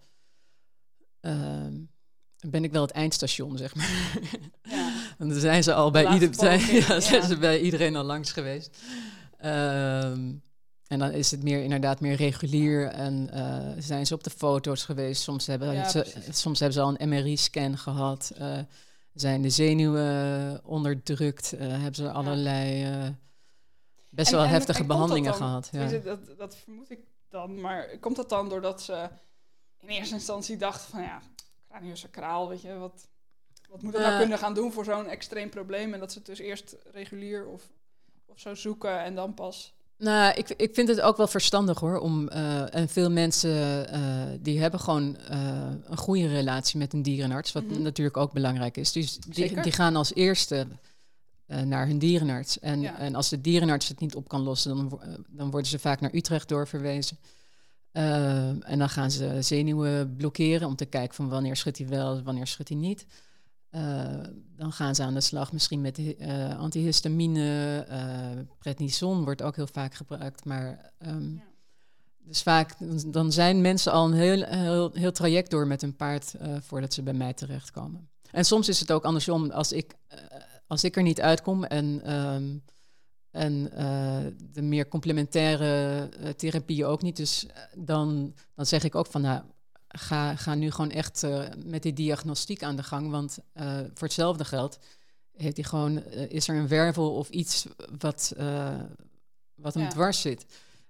Uh, 1.22 1.66
ben 2.39 2.64
ik 2.64 2.72
wel 2.72 2.82
het 2.82 2.91
eindstation, 2.91 3.58
zeg 3.58 3.76
maar. 3.76 4.12
Ja. 4.64 4.93
en 5.18 5.28
dan 5.30 5.39
zijn 5.39 5.64
ze 5.64 5.74
al 5.74 5.91
bij, 5.91 6.14
ieder, 6.14 6.36
zijn, 6.36 6.60
ja, 6.88 6.99
zijn 6.99 7.24
ze 7.24 7.38
bij 7.38 7.62
iedereen 7.62 7.95
al 7.95 8.04
langs 8.04 8.32
geweest. 8.32 8.78
Um, 9.46 10.42
en 10.88 11.00
dan 11.00 11.12
is 11.12 11.32
het 11.32 11.44
meer 11.44 11.64
inderdaad 11.64 12.00
meer 12.00 12.16
regulier 12.16 12.88
en 12.88 13.30
uh, 13.34 13.72
zijn 13.78 14.06
ze 14.06 14.14
op 14.14 14.24
de 14.24 14.30
foto's 14.30 14.86
geweest. 14.86 15.22
Soms 15.22 15.48
hebben, 15.48 15.89
ze, 15.89 16.24
soms 16.30 16.60
hebben 16.60 16.78
ze 16.78 16.84
al 16.84 16.96
een 16.98 17.10
MRI-scan 17.10 17.78
gehad. 17.78 18.32
Uh, 18.39 18.60
zijn 19.14 19.42
de 19.42 19.50
zenuwen 19.50 20.62
onderdrukt. 20.66 21.54
Uh, 21.54 21.60
hebben 21.60 21.96
ze 21.96 22.12
allerlei 22.12 22.86
best 24.10 24.32
wel 24.32 24.46
heftige 24.46 24.84
behandelingen 24.84 25.34
gehad. 25.34 25.70
Ja. 25.72 25.88
Dat, 25.88 26.20
dat 26.38 26.56
vermoed 26.56 26.89
ik 26.89 27.00
dan. 27.30 27.62
Maar 27.62 27.98
komt 28.00 28.16
dat 28.16 28.30
dan 28.30 28.50
doordat 28.50 28.82
ze 28.82 29.10
in 29.80 29.88
eerste 29.88 30.14
instantie 30.14 30.58
dachten 30.58 30.89
van 30.89 31.02
ja, 31.02 31.22
craniosacraal, 31.70 32.50
weet 32.50 32.62
je, 32.62 32.74
wat, 32.74 33.08
wat 33.70 33.82
moet 33.82 33.94
ik 33.94 34.00
nou 34.00 34.20
kunnen 34.20 34.38
gaan 34.38 34.54
doen 34.54 34.72
voor 34.72 34.86
zo'n 34.86 35.08
extreem 35.08 35.50
probleem? 35.50 35.94
En 35.94 36.00
dat 36.00 36.12
ze 36.12 36.18
het 36.18 36.28
dus 36.28 36.39
eerst 36.39 36.76
regulier 36.92 37.48
of 37.48 37.72
of 38.32 38.40
zo 38.40 38.56
zoeken 38.56 39.04
en 39.04 39.16
dan 39.16 39.34
pas. 39.34 39.74
Nou, 39.98 40.34
ik, 40.36 40.50
ik 40.50 40.74
vind 40.74 40.88
het 40.88 41.02
ook 41.02 41.18
wel 41.18 41.28
verstandig 41.28 41.80
hoor. 41.80 42.00
Om, 42.00 42.30
uh, 42.30 42.76
en 42.76 42.90
veel 42.90 43.12
mensen 43.12 43.88
uh, 43.96 44.40
die 44.40 44.60
hebben 44.60 44.80
gewoon 44.80 45.18
uh, 45.32 45.70
een 45.84 45.98
goede 45.98 46.28
relatie 46.28 46.80
met 46.80 46.94
een 46.94 47.02
dierenarts, 47.02 47.52
wat 47.52 47.64
mm-hmm. 47.64 47.82
natuurlijk 47.82 48.18
ook 48.18 48.34
belangrijk 48.34 48.78
is. 48.78 48.92
Dus 48.92 49.18
die, 49.18 49.62
die 49.62 49.72
gaan 49.72 49.96
als 49.96 50.14
eerste 50.14 50.68
naar 51.66 51.88
hun 51.88 52.00
dierenarts. 52.00 52.60
En, 52.60 52.82
ja. 52.82 52.98
en 52.98 53.16
als 53.16 53.30
de 53.30 53.42
dierenarts 53.42 53.88
het 53.88 54.00
niet 54.00 54.16
op 54.16 54.28
kan 54.28 54.42
lossen, 54.42 54.76
dan, 54.76 55.02
dan 55.30 55.52
worden 55.52 55.70
ze 55.70 55.80
vaak 55.80 56.00
naar 56.00 56.14
Utrecht 56.14 56.50
doorverwezen. 56.50 57.18
en 57.92 58.78
dan 58.78 58.90
gaan 58.90 59.12
ze 59.12 59.42
zenuwen 59.42 60.16
blokkeren 60.16 60.68
om 60.68 60.76
te 60.76 60.86
kijken 60.86 61.16
van 61.16 61.30
wanneer 61.30 61.56
schudt 61.56 61.78
hij 61.78 61.88
wel, 61.88 62.24
wanneer 62.24 62.48
schudt 62.48 62.70
hij 62.70 62.78
niet. 62.78 63.06
Uh, 63.72 64.24
dan 64.56 64.72
gaan 64.72 64.96
ze 64.96 65.04
aan 65.04 65.14
de 65.14 65.22
slag 65.22 65.52
misschien 65.52 65.82
met 65.82 65.98
uh, 65.98 66.60
antihistamine. 66.60 67.86
Uh, 67.90 68.44
prednison 68.60 69.24
wordt 69.24 69.42
ook 69.42 69.56
heel 69.56 69.68
vaak 69.68 69.94
gebruikt. 69.94 70.46
Maar 70.46 70.92
um, 71.08 71.36
ja. 71.36 71.44
dus 72.18 72.42
vaak 72.42 72.76
dan 73.14 73.32
zijn 73.32 73.62
mensen 73.62 73.92
al 73.92 74.06
een 74.06 74.14
heel, 74.14 74.44
heel, 74.44 74.92
heel 74.94 75.12
traject 75.12 75.52
door 75.52 75.68
met 75.68 75.82
hun 75.82 75.96
paard 75.96 76.36
voordat 76.60 76.94
ze 76.94 77.04
bij 77.04 77.14
mij 77.14 77.34
terechtkomen. 77.34 78.10
En 78.32 78.46
soms 78.46 78.70
is 78.70 78.80
het 78.80 78.92
ook 78.92 79.04
andersom. 79.04 79.52
Als 79.52 79.72
ik, 79.72 79.96
als 80.68 80.84
ik 80.84 80.96
er 80.96 81.04
niet 81.04 81.22
uitkom 81.22 81.64
en, 81.64 82.14
um, 82.14 82.64
en 83.32 83.64
de 84.52 84.62
meer 84.62 84.88
complementaire 84.88 86.10
therapieën 86.36 86.86
ook 86.86 87.02
niet, 87.02 87.16
dus 87.16 87.46
dan, 87.78 88.34
dan 88.56 88.66
zeg 88.66 88.84
ik 88.84 88.96
ook 88.96 89.08
van 89.08 89.22
nou 89.22 89.42
ga, 89.92 90.36
ga 90.36 90.56
nu 90.56 90.72
gewoon 90.72 90.92
echt 90.92 91.24
uh, 91.24 91.44
met 91.66 91.84
die 91.84 91.94
diagnostiek 91.94 92.64
aan 92.64 92.76
de 92.76 92.84
gang. 92.84 93.10
Want 93.10 93.38
uh, 93.54 93.80
voor 93.80 94.08
hetzelfde 94.08 94.46
geld 94.46 94.80
heeft 95.32 95.56
hij 95.56 95.66
gewoon, 95.66 95.98
uh, 95.98 96.30
is 96.30 96.48
er 96.48 96.56
een 96.56 96.68
wervel 96.68 97.16
of 97.16 97.30
iets 97.30 97.66
wat, 98.00 98.34
wat 99.56 99.74
hem 99.74 99.84
ja. 99.84 99.89
dwars 99.89 100.22
zit. 100.22 100.46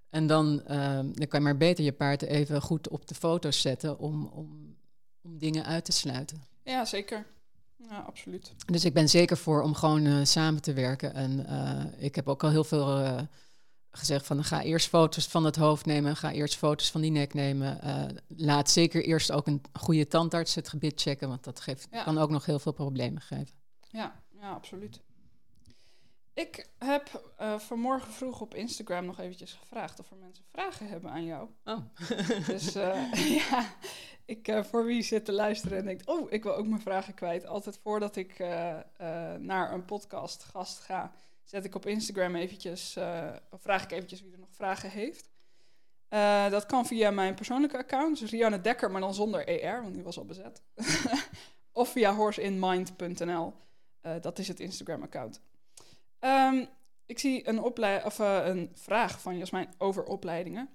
En 0.08 0.26
dan, 0.26 0.62
dan 0.66 1.26
kan 1.28 1.38
je 1.38 1.40
maar 1.40 1.56
beter 1.56 1.84
je 1.84 1.92
paard 1.92 2.22
even 2.22 2.62
goed 2.62 2.88
op 2.88 3.08
de 3.08 3.14
foto's 3.14 3.60
zetten 3.60 3.98
om, 3.98 4.26
om, 4.26 4.76
om 5.22 5.38
dingen 5.38 5.64
uit 5.64 5.84
te 5.84 5.92
sluiten. 5.92 6.42
Ja, 6.64 6.84
zeker. 6.84 7.26
Ja, 7.76 7.98
absoluut. 7.98 8.52
Dus 8.66 8.84
ik 8.84 8.94
ben 8.94 9.08
zeker 9.08 9.36
voor 9.36 9.62
om 9.62 9.74
gewoon 9.74 10.26
samen 10.26 10.62
te 10.62 10.72
werken. 10.72 11.14
En 11.14 11.46
ik 11.98 12.14
heb 12.14 12.28
ook 12.28 12.42
al 12.42 12.50
heel 12.50 12.64
veel 12.64 13.28
gezegd 13.92 14.26
van 14.26 14.44
ga 14.44 14.62
eerst 14.62 14.88
foto's 14.88 15.26
van 15.26 15.44
het 15.44 15.56
hoofd 15.56 15.86
nemen, 15.86 16.16
ga 16.16 16.32
eerst 16.32 16.56
foto's 16.56 16.90
van 16.90 17.00
die 17.00 17.10
nek 17.10 17.34
nemen. 17.34 17.78
Uh, 17.84 18.04
laat 18.28 18.70
zeker 18.70 19.04
eerst 19.04 19.32
ook 19.32 19.46
een 19.46 19.62
goede 19.72 20.06
tandarts 20.06 20.54
het 20.54 20.68
gebit 20.68 21.00
checken, 21.00 21.28
want 21.28 21.44
dat 21.44 21.60
geeft, 21.60 21.88
kan 22.04 22.18
ook 22.18 22.30
nog 22.30 22.46
heel 22.46 22.58
veel 22.58 22.72
problemen 22.72 23.22
geven. 23.22 23.54
Ja, 23.90 24.22
ja 24.30 24.50
absoluut. 24.50 25.00
Ik 26.34 26.68
heb 26.78 27.34
uh, 27.40 27.58
vanmorgen 27.58 28.12
vroeg 28.12 28.40
op 28.40 28.54
Instagram 28.54 29.04
nog 29.04 29.18
eventjes 29.18 29.52
gevraagd 29.52 30.00
of 30.00 30.10
er 30.10 30.16
mensen 30.16 30.44
vragen 30.52 30.88
hebben 30.88 31.10
aan 31.10 31.24
jou. 31.24 31.48
Oh. 31.64 31.78
dus 32.46 32.76
uh, 32.76 33.12
ja, 33.48 33.74
ik 34.24 34.62
voor 34.70 34.84
wie 34.84 35.02
zit 35.02 35.24
te 35.24 35.32
luisteren 35.32 35.78
en 35.78 35.84
denkt, 35.84 36.06
oh, 36.06 36.32
ik 36.32 36.42
wil 36.42 36.54
ook 36.54 36.66
mijn 36.66 36.80
vragen 36.80 37.14
kwijt. 37.14 37.46
Altijd 37.46 37.78
voordat 37.82 38.16
ik 38.16 38.38
naar 39.38 39.72
een 39.72 39.84
podcast 39.84 40.42
gast 40.44 40.78
ga, 40.78 41.12
zet 41.44 41.64
ik 41.64 41.74
op 41.74 41.86
Instagram 41.86 42.34
eventjes, 42.34 42.96
uh, 42.96 43.32
of 43.50 43.62
vraag 43.62 43.82
ik 43.82 43.90
eventjes 43.90 44.22
wie 44.22 44.32
er 44.32 44.38
nog 44.38 44.52
vragen 44.52 44.90
heeft. 44.90 45.30
Uh, 46.08 46.50
dat 46.50 46.66
kan 46.66 46.86
via 46.86 47.10
mijn 47.10 47.34
persoonlijke 47.34 47.76
account, 47.76 48.18
dus 48.18 48.30
Rianne 48.30 48.60
Dekker, 48.60 48.90
maar 48.90 49.00
dan 49.00 49.14
zonder 49.14 49.48
ER, 49.48 49.82
want 49.82 49.94
die 49.94 50.02
was 50.02 50.18
al 50.18 50.24
bezet. 50.24 50.62
of 51.72 51.88
via 51.88 52.14
horseinmind.nl. 52.14 53.52
Uh, 54.02 54.14
dat 54.20 54.38
is 54.38 54.48
het 54.48 54.60
Instagram-account. 54.60 55.40
Um, 56.20 56.68
ik 57.06 57.18
zie 57.18 57.48
een, 57.48 57.62
of, 58.04 58.18
een 58.18 58.70
vraag 58.74 59.20
van 59.20 59.38
Jasmijn 59.38 59.74
over 59.78 60.04
opleidingen. 60.04 60.68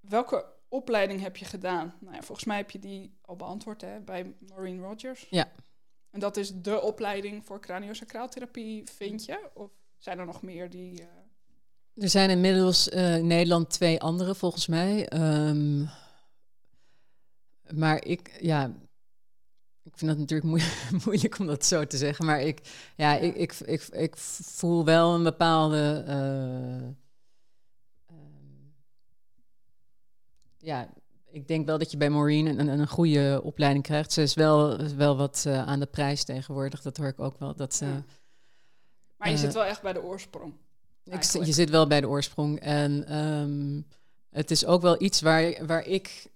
welke 0.00 0.52
opleiding 0.68 1.20
heb 1.20 1.36
je 1.36 1.44
gedaan? 1.44 1.94
Nou 2.00 2.14
ja, 2.14 2.22
volgens 2.22 2.46
mij 2.46 2.56
heb 2.56 2.70
je 2.70 2.78
die 2.78 3.18
al 3.20 3.36
beantwoord 3.36 3.80
hè, 3.80 4.00
bij 4.00 4.34
Maureen 4.38 4.80
Rogers. 4.80 5.26
Ja. 5.30 5.48
En 6.14 6.20
dat 6.20 6.36
is 6.36 6.52
de 6.54 6.80
opleiding 6.80 7.44
voor 7.44 7.60
craniosacraaltherapie, 7.60 8.84
vind 8.96 9.24
je? 9.24 9.50
Of 9.54 9.70
zijn 9.98 10.18
er 10.18 10.26
nog 10.26 10.42
meer 10.42 10.70
die... 10.70 11.00
Uh... 11.00 11.06
Er 11.94 12.08
zijn 12.08 12.30
inmiddels 12.30 12.88
uh, 12.88 13.16
in 13.16 13.26
Nederland 13.26 13.70
twee 13.70 14.00
andere, 14.00 14.34
volgens 14.34 14.66
mij. 14.66 15.12
Um, 15.12 15.88
maar 17.70 18.04
ik, 18.04 18.38
ja, 18.40 18.64
ik 19.82 19.92
vind 19.94 20.10
dat 20.10 20.18
natuurlijk 20.18 20.62
moeilijk 21.04 21.38
om 21.38 21.46
dat 21.46 21.64
zo 21.64 21.86
te 21.86 21.96
zeggen. 21.96 22.24
Maar 22.24 22.40
ik, 22.40 22.60
ja, 22.96 23.16
Ik, 23.16 23.34
ik, 23.34 23.52
ik, 23.52 23.82
ik 23.82 24.16
voel 24.16 24.84
wel 24.84 25.14
een 25.14 25.22
bepaalde. 25.22 26.04
Uh, 26.08 26.88
ja, 30.58 30.88
ik 31.34 31.48
denk 31.48 31.66
wel 31.66 31.78
dat 31.78 31.90
je 31.90 31.96
bij 31.96 32.10
Maureen 32.10 32.46
een, 32.46 32.68
een, 32.68 32.88
goede 32.88 33.40
opleiding 33.42 33.84
krijgt. 33.84 34.12
Ze 34.12 34.22
is 34.22 34.34
wel, 34.34 34.78
wel 34.96 35.16
wat 35.16 35.44
uh, 35.46 35.66
aan 35.66 35.80
de 35.80 35.86
prijs 35.86 36.24
tegenwoordig. 36.24 36.82
Dat 36.82 36.96
hoor 36.96 37.06
ik 37.06 37.20
ook 37.20 37.38
wel. 37.38 37.54
Dat 37.54 37.74
ze, 37.74 38.02
Maar 39.16 39.30
je 39.30 39.36
zit 39.36 39.54
wel 39.54 39.64
echt 39.64 39.82
bij 39.82 39.92
de 39.92 40.02
oorsprong. 40.02 40.54
Ik, 41.04 41.22
je 41.22 41.52
zit 41.52 41.70
wel 41.70 41.86
bij 41.86 42.00
de 42.00 42.08
oorsprong. 42.08 42.60
En 42.60 43.16
um, 43.18 43.86
het 44.30 44.50
is 44.50 44.66
ook 44.66 44.82
wel 44.82 45.02
iets 45.02 45.20
waar, 45.20 45.66
waar 45.66 45.86
ik 45.86 46.26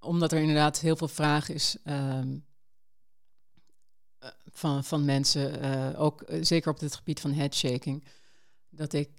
omdat 0.00 0.32
er 0.32 0.40
inderdaad 0.40 0.80
heel 0.80 0.96
veel 0.96 1.08
vraag 1.08 1.48
is 1.48 1.76
um, 1.84 2.44
van, 4.50 4.84
van 4.84 5.04
mensen, 5.04 5.64
uh, 5.64 6.00
ook 6.00 6.30
uh, 6.30 6.44
zeker 6.44 6.70
op 6.70 6.80
het 6.80 6.94
gebied 6.94 7.20
van 7.20 7.32
headshaking, 7.32 8.04
dat 8.68 8.92
ik 8.92 9.10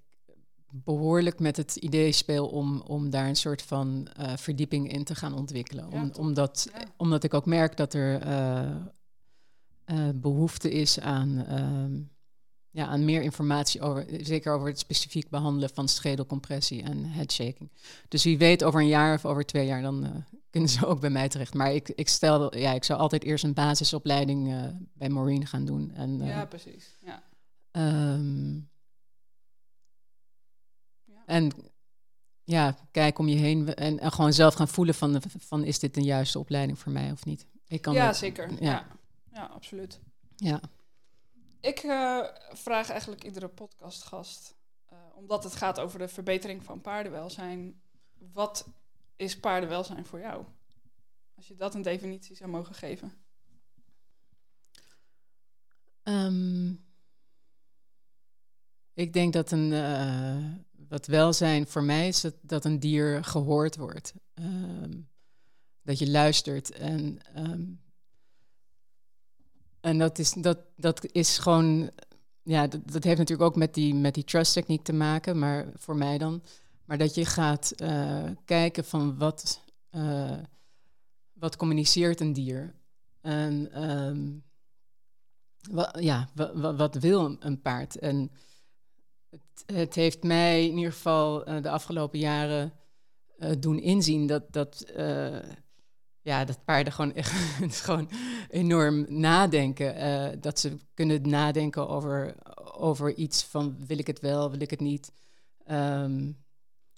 behoorlijk 0.84 1.38
met 1.38 1.56
het 1.56 1.76
idee 1.76 2.12
speel 2.12 2.48
om, 2.48 2.80
om 2.80 3.10
daar 3.10 3.28
een 3.28 3.36
soort 3.36 3.62
van 3.62 4.08
uh, 4.20 4.36
verdieping 4.36 4.92
in 4.92 5.04
te 5.04 5.14
gaan 5.14 5.34
ontwikkelen. 5.34 5.92
Om, 5.92 6.10
omdat, 6.18 6.68
ja. 6.72 6.84
omdat 6.96 7.24
ik 7.24 7.34
ook 7.34 7.46
merk 7.46 7.76
dat 7.76 7.94
er 7.94 8.20
behoefte 10.14 10.70
is 10.70 11.00
aan. 11.00 11.58
Um, 11.58 12.10
ja, 12.70 12.86
aan 12.86 13.04
meer 13.04 13.22
informatie 13.22 13.80
over, 13.80 14.06
zeker 14.20 14.52
over 14.52 14.68
het 14.68 14.78
specifiek 14.78 15.28
behandelen 15.28 15.70
van 15.74 15.88
schedelcompressie 15.88 16.82
en 16.82 17.04
headshaking. 17.04 17.70
Dus 18.08 18.24
wie 18.24 18.38
weet 18.38 18.64
over 18.64 18.80
een 18.80 18.86
jaar 18.86 19.14
of 19.14 19.24
over 19.24 19.46
twee 19.46 19.66
jaar, 19.66 19.82
dan 19.82 20.24
kunnen 20.50 20.70
ze 20.70 20.86
ook 20.86 21.00
bij 21.00 21.10
mij 21.10 21.28
terecht. 21.28 21.54
Maar 21.54 21.74
ik, 21.74 21.88
ik 21.88 22.08
stel, 22.08 22.56
ja, 22.56 22.72
ik 22.72 22.84
zou 22.84 23.00
altijd 23.00 23.24
eerst 23.24 23.44
een 23.44 23.54
basisopleiding 23.54 24.54
bij 24.92 25.08
Maureen 25.08 25.46
gaan 25.46 25.64
doen. 25.64 25.92
En, 25.94 26.24
ja, 26.24 26.44
precies. 26.44 26.94
Ja. 27.04 27.22
Um, 28.12 28.54
ja. 28.54 28.75
En 31.36 31.52
ja, 32.44 32.76
kijk 32.90 33.18
om 33.18 33.28
je 33.28 33.36
heen 33.36 33.74
en, 33.74 33.98
en, 33.98 34.12
gewoon 34.12 34.32
zelf 34.32 34.54
gaan 34.54 34.68
voelen 34.68 34.94
van, 34.94 35.22
van 35.38 35.64
is 35.64 35.78
dit 35.78 35.96
een 35.96 36.04
juiste 36.04 36.38
opleiding 36.38 36.78
voor 36.78 36.92
mij 36.92 37.12
of 37.12 37.24
niet. 37.24 37.46
Ik 37.66 37.82
kan 37.82 37.94
ja, 37.94 38.12
zeker. 38.12 38.50
Ja. 38.50 38.56
ja. 38.60 38.86
Ja, 39.32 39.44
absoluut. 39.44 40.00
Ja. 40.36 40.60
Ik 41.60 41.82
uh, 41.82 42.24
vraag 42.52 42.90
eigenlijk 42.90 43.24
iedere 43.24 43.48
podcastgast, 43.48 44.54
uh, 44.92 44.98
omdat 45.14 45.44
het 45.44 45.56
gaat 45.56 45.80
over 45.80 45.98
de 45.98 46.08
verbetering 46.08 46.64
van 46.64 46.80
paardenwelzijn, 46.80 47.80
wat 48.32 48.68
is 49.16 49.40
paardenwelzijn 49.40 50.06
voor 50.06 50.20
jou? 50.20 50.44
Als 51.34 51.48
je 51.48 51.56
dat 51.56 51.74
een 51.74 51.82
definitie 51.82 52.36
zou 52.36 52.50
mogen 52.50 52.74
geven. 52.74 53.12
Um, 56.02 56.84
ik 58.94 59.12
denk 59.12 59.32
dat 59.32 59.50
een, 59.50 59.70
uh, 59.70 60.75
wat 60.88 61.06
welzijn 61.06 61.66
voor 61.66 61.82
mij 61.82 62.08
is 62.08 62.20
dat, 62.20 62.34
dat 62.40 62.64
een 62.64 62.80
dier 62.80 63.24
gehoord 63.24 63.76
wordt. 63.76 64.12
Um, 64.34 65.08
dat 65.82 65.98
je 65.98 66.10
luistert 66.10 66.70
en 66.70 67.18
um, 67.36 67.80
en 69.86 69.98
dat 69.98 70.18
is, 70.18 70.32
dat, 70.32 70.58
dat 70.76 71.12
is 71.12 71.38
gewoon, 71.38 71.90
ja, 72.42 72.66
dat, 72.66 72.92
dat 72.92 73.04
heeft 73.04 73.18
natuurlijk 73.18 73.48
ook 73.48 73.56
met 73.56 73.74
die, 73.74 73.94
met 73.94 74.14
die 74.14 74.24
trust 74.24 74.52
techniek 74.52 74.82
te 74.82 74.92
maken, 74.92 75.38
maar 75.38 75.72
voor 75.74 75.96
mij 75.96 76.18
dan. 76.18 76.42
Maar 76.84 76.98
dat 76.98 77.14
je 77.14 77.24
gaat 77.24 77.72
uh, 77.76 78.30
kijken 78.44 78.84
van 78.84 79.18
wat, 79.18 79.62
uh, 79.90 80.38
wat 81.32 81.56
communiceert 81.56 82.20
een 82.20 82.32
dier. 82.32 82.74
En 83.20 83.84
um, 83.84 84.44
wat, 85.70 85.96
ja, 86.00 86.28
wat, 86.34 86.76
wat 86.76 86.94
wil 86.94 87.36
een 87.40 87.60
paard? 87.60 87.98
En 87.98 88.30
het, 89.66 89.94
heeft 89.94 90.22
mij 90.22 90.66
in 90.66 90.76
ieder 90.76 90.92
geval 90.92 91.48
uh, 91.48 91.62
de 91.62 91.70
afgelopen 91.70 92.18
jaren 92.18 92.72
doen 93.58 93.78
inzien 93.80 94.26
dat, 94.26 94.52
dat 94.52 94.92
ja, 96.20 96.44
dat 96.44 96.64
paarden 96.64 96.92
gewoon 96.92 97.14
echt 97.14 97.32
gewoon 97.84 98.10
enorm 98.48 99.06
nadenken. 99.08 100.40
Dat 100.40 100.58
ze 100.58 100.78
kunnen 100.94 101.28
nadenken 101.28 101.88
over, 101.88 102.34
over 102.78 103.14
iets 103.14 103.44
van 103.44 103.86
wil 103.86 103.98
ik 103.98 104.06
het 104.06 104.20
wel, 104.20 104.50
wil 104.50 104.60
ik 104.60 104.70
het 104.70 104.80
niet. 104.80 105.12
Um, 105.70 106.44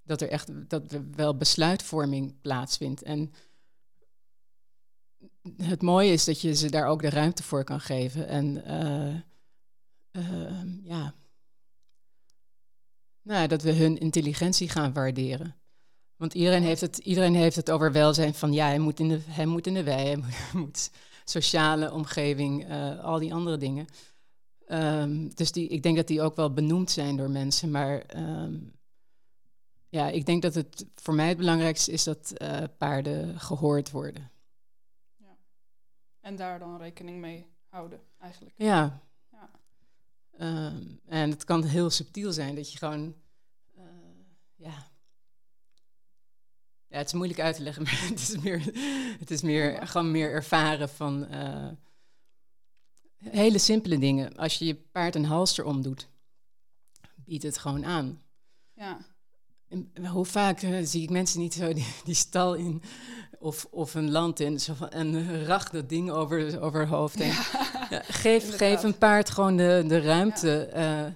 dat 0.08 0.20
er 0.20 0.28
echt 0.28 0.70
dat 0.70 0.98
wel 1.14 1.36
besluitvorming 1.36 2.40
plaatsvindt. 2.40 3.02
En 3.02 3.32
het 5.56 5.82
mooie 5.82 6.12
is 6.12 6.24
dat 6.24 6.40
je 6.40 6.54
ze 6.54 6.70
daar 6.70 6.86
ook 6.86 7.02
de 7.02 7.10
ruimte 7.10 7.42
voor 7.42 7.64
kan 7.64 7.80
geven. 7.80 8.26
En 8.28 8.62
uh, 10.12 10.54
ja, 10.84 11.14
nou, 13.28 13.46
dat 13.46 13.62
we 13.62 13.72
hun 13.72 13.98
intelligentie 13.98 14.68
gaan 14.68 14.92
waarderen. 14.92 15.56
Want 16.16 16.34
iedereen 16.34 16.62
heeft 16.62 16.80
het, 16.80 16.98
iedereen 16.98 17.34
heeft 17.34 17.56
het 17.56 17.70
over 17.70 17.92
welzijn 17.92 18.34
van 18.34 18.52
ja, 18.52 18.66
hij 18.66 18.78
moet 18.78 19.00
in 19.00 19.08
de, 19.08 19.20
hij 19.26 19.46
moet 19.46 19.66
in 19.66 19.74
de 19.74 19.82
wei, 19.82 20.06
hij 20.06 20.16
moet, 20.16 20.52
moet 20.64 20.90
sociale 21.24 21.92
omgeving, 21.92 22.70
uh, 22.70 23.04
al 23.04 23.18
die 23.18 23.34
andere 23.34 23.56
dingen. 23.56 23.86
Um, 24.68 25.34
dus 25.34 25.52
die, 25.52 25.68
ik 25.68 25.82
denk 25.82 25.96
dat 25.96 26.06
die 26.06 26.22
ook 26.22 26.36
wel 26.36 26.52
benoemd 26.52 26.90
zijn 26.90 27.16
door 27.16 27.30
mensen. 27.30 27.70
Maar 27.70 28.16
um, 28.16 28.72
ja, 29.88 30.08
ik 30.08 30.26
denk 30.26 30.42
dat 30.42 30.54
het 30.54 30.86
voor 30.94 31.14
mij 31.14 31.28
het 31.28 31.36
belangrijkste 31.36 31.92
is 31.92 32.04
dat 32.04 32.32
uh, 32.42 32.62
paarden 32.78 33.40
gehoord 33.40 33.90
worden. 33.90 34.30
Ja. 35.16 35.36
En 36.20 36.36
daar 36.36 36.58
dan 36.58 36.78
rekening 36.78 37.20
mee 37.20 37.46
houden, 37.68 38.00
eigenlijk. 38.18 38.54
Ja. 38.56 39.00
Um, 40.40 41.00
en 41.06 41.30
het 41.30 41.44
kan 41.44 41.64
heel 41.64 41.90
subtiel 41.90 42.32
zijn 42.32 42.54
dat 42.54 42.72
je 42.72 42.78
gewoon, 42.78 43.14
uh, 43.78 43.84
ja, 44.54 44.88
ja, 46.88 46.96
het 46.96 47.06
is 47.06 47.12
moeilijk 47.12 47.40
uit 47.40 47.56
te 47.56 47.62
leggen, 47.62 47.82
maar 47.84 48.06
het 48.08 48.20
is 48.20 48.36
meer, 48.38 48.62
het 49.18 49.30
is 49.30 49.42
meer 49.42 49.86
gewoon 49.86 50.10
meer 50.10 50.30
ervaren 50.30 50.88
van 50.88 51.26
uh, 51.30 51.68
hele 53.18 53.58
simpele 53.58 53.98
dingen. 53.98 54.36
Als 54.36 54.58
je 54.58 54.64
je 54.64 54.74
paard 54.74 55.14
een 55.14 55.24
halster 55.24 55.64
omdoet, 55.64 56.08
biedt 57.14 57.42
het 57.42 57.58
gewoon 57.58 57.84
aan. 57.84 58.22
Ja. 58.74 58.98
En 59.68 60.06
hoe 60.06 60.24
vaak 60.24 60.62
uh, 60.62 60.78
zie 60.82 61.02
ik 61.02 61.10
mensen 61.10 61.40
niet 61.40 61.54
zo 61.54 61.72
die, 61.72 61.86
die, 62.04 62.14
stal 62.14 62.54
in 62.54 62.82
of, 63.38 63.66
of 63.70 63.94
een 63.94 64.10
land 64.10 64.40
in 64.40 64.60
zo 64.60 64.74
van, 64.74 64.88
en 64.88 65.44
rach 65.44 65.70
dat 65.70 65.88
ding 65.88 66.10
over, 66.10 66.60
over 66.60 66.80
het 66.80 66.88
hoofd. 66.88 67.18
Ja, 67.18 67.77
ja, 67.90 68.02
geef, 68.02 68.56
geef 68.56 68.82
een 68.82 68.98
paard 68.98 69.30
gewoon 69.30 69.56
de, 69.56 69.84
de 69.86 70.00
ruimte. 70.00 70.70
Ja. 70.74 71.06
Uh, 71.06 71.12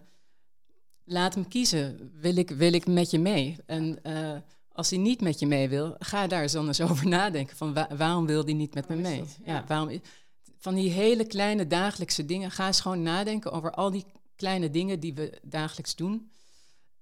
laat 1.04 1.34
hem 1.34 1.48
kiezen. 1.48 2.12
Wil 2.20 2.36
ik, 2.36 2.50
wil 2.50 2.72
ik 2.72 2.86
met 2.86 3.10
je 3.10 3.18
mee? 3.18 3.56
En 3.66 3.98
als 4.72 4.90
hij 4.90 4.98
niet 4.98 5.20
met 5.20 5.38
je 5.38 5.46
mee 5.46 5.68
wil, 5.68 5.96
ga 5.98 6.26
daar 6.26 6.42
eens 6.42 6.52
dan 6.52 6.66
eens 6.66 6.80
over 6.90 7.08
nadenken. 7.08 7.56
Van 7.56 7.86
waarom 7.96 8.26
wil 8.26 8.44
hij 8.44 8.52
niet 8.52 8.74
met 8.74 8.88
me 8.88 8.96
mee? 8.96 9.24
Ja. 9.44 9.64
waarom, 9.66 10.00
van 10.58 10.74
die 10.74 10.90
hele 10.90 11.26
kleine 11.26 11.66
dagelijkse 11.66 12.24
dingen, 12.24 12.50
ga 12.50 12.66
eens 12.66 12.80
gewoon 12.80 13.02
nadenken 13.02 13.52
over 13.52 13.70
al 13.70 13.90
die 13.90 14.04
kleine 14.36 14.70
dingen 14.70 15.00
die 15.00 15.14
we 15.14 15.38
dagelijks 15.42 15.94
doen. 15.94 16.30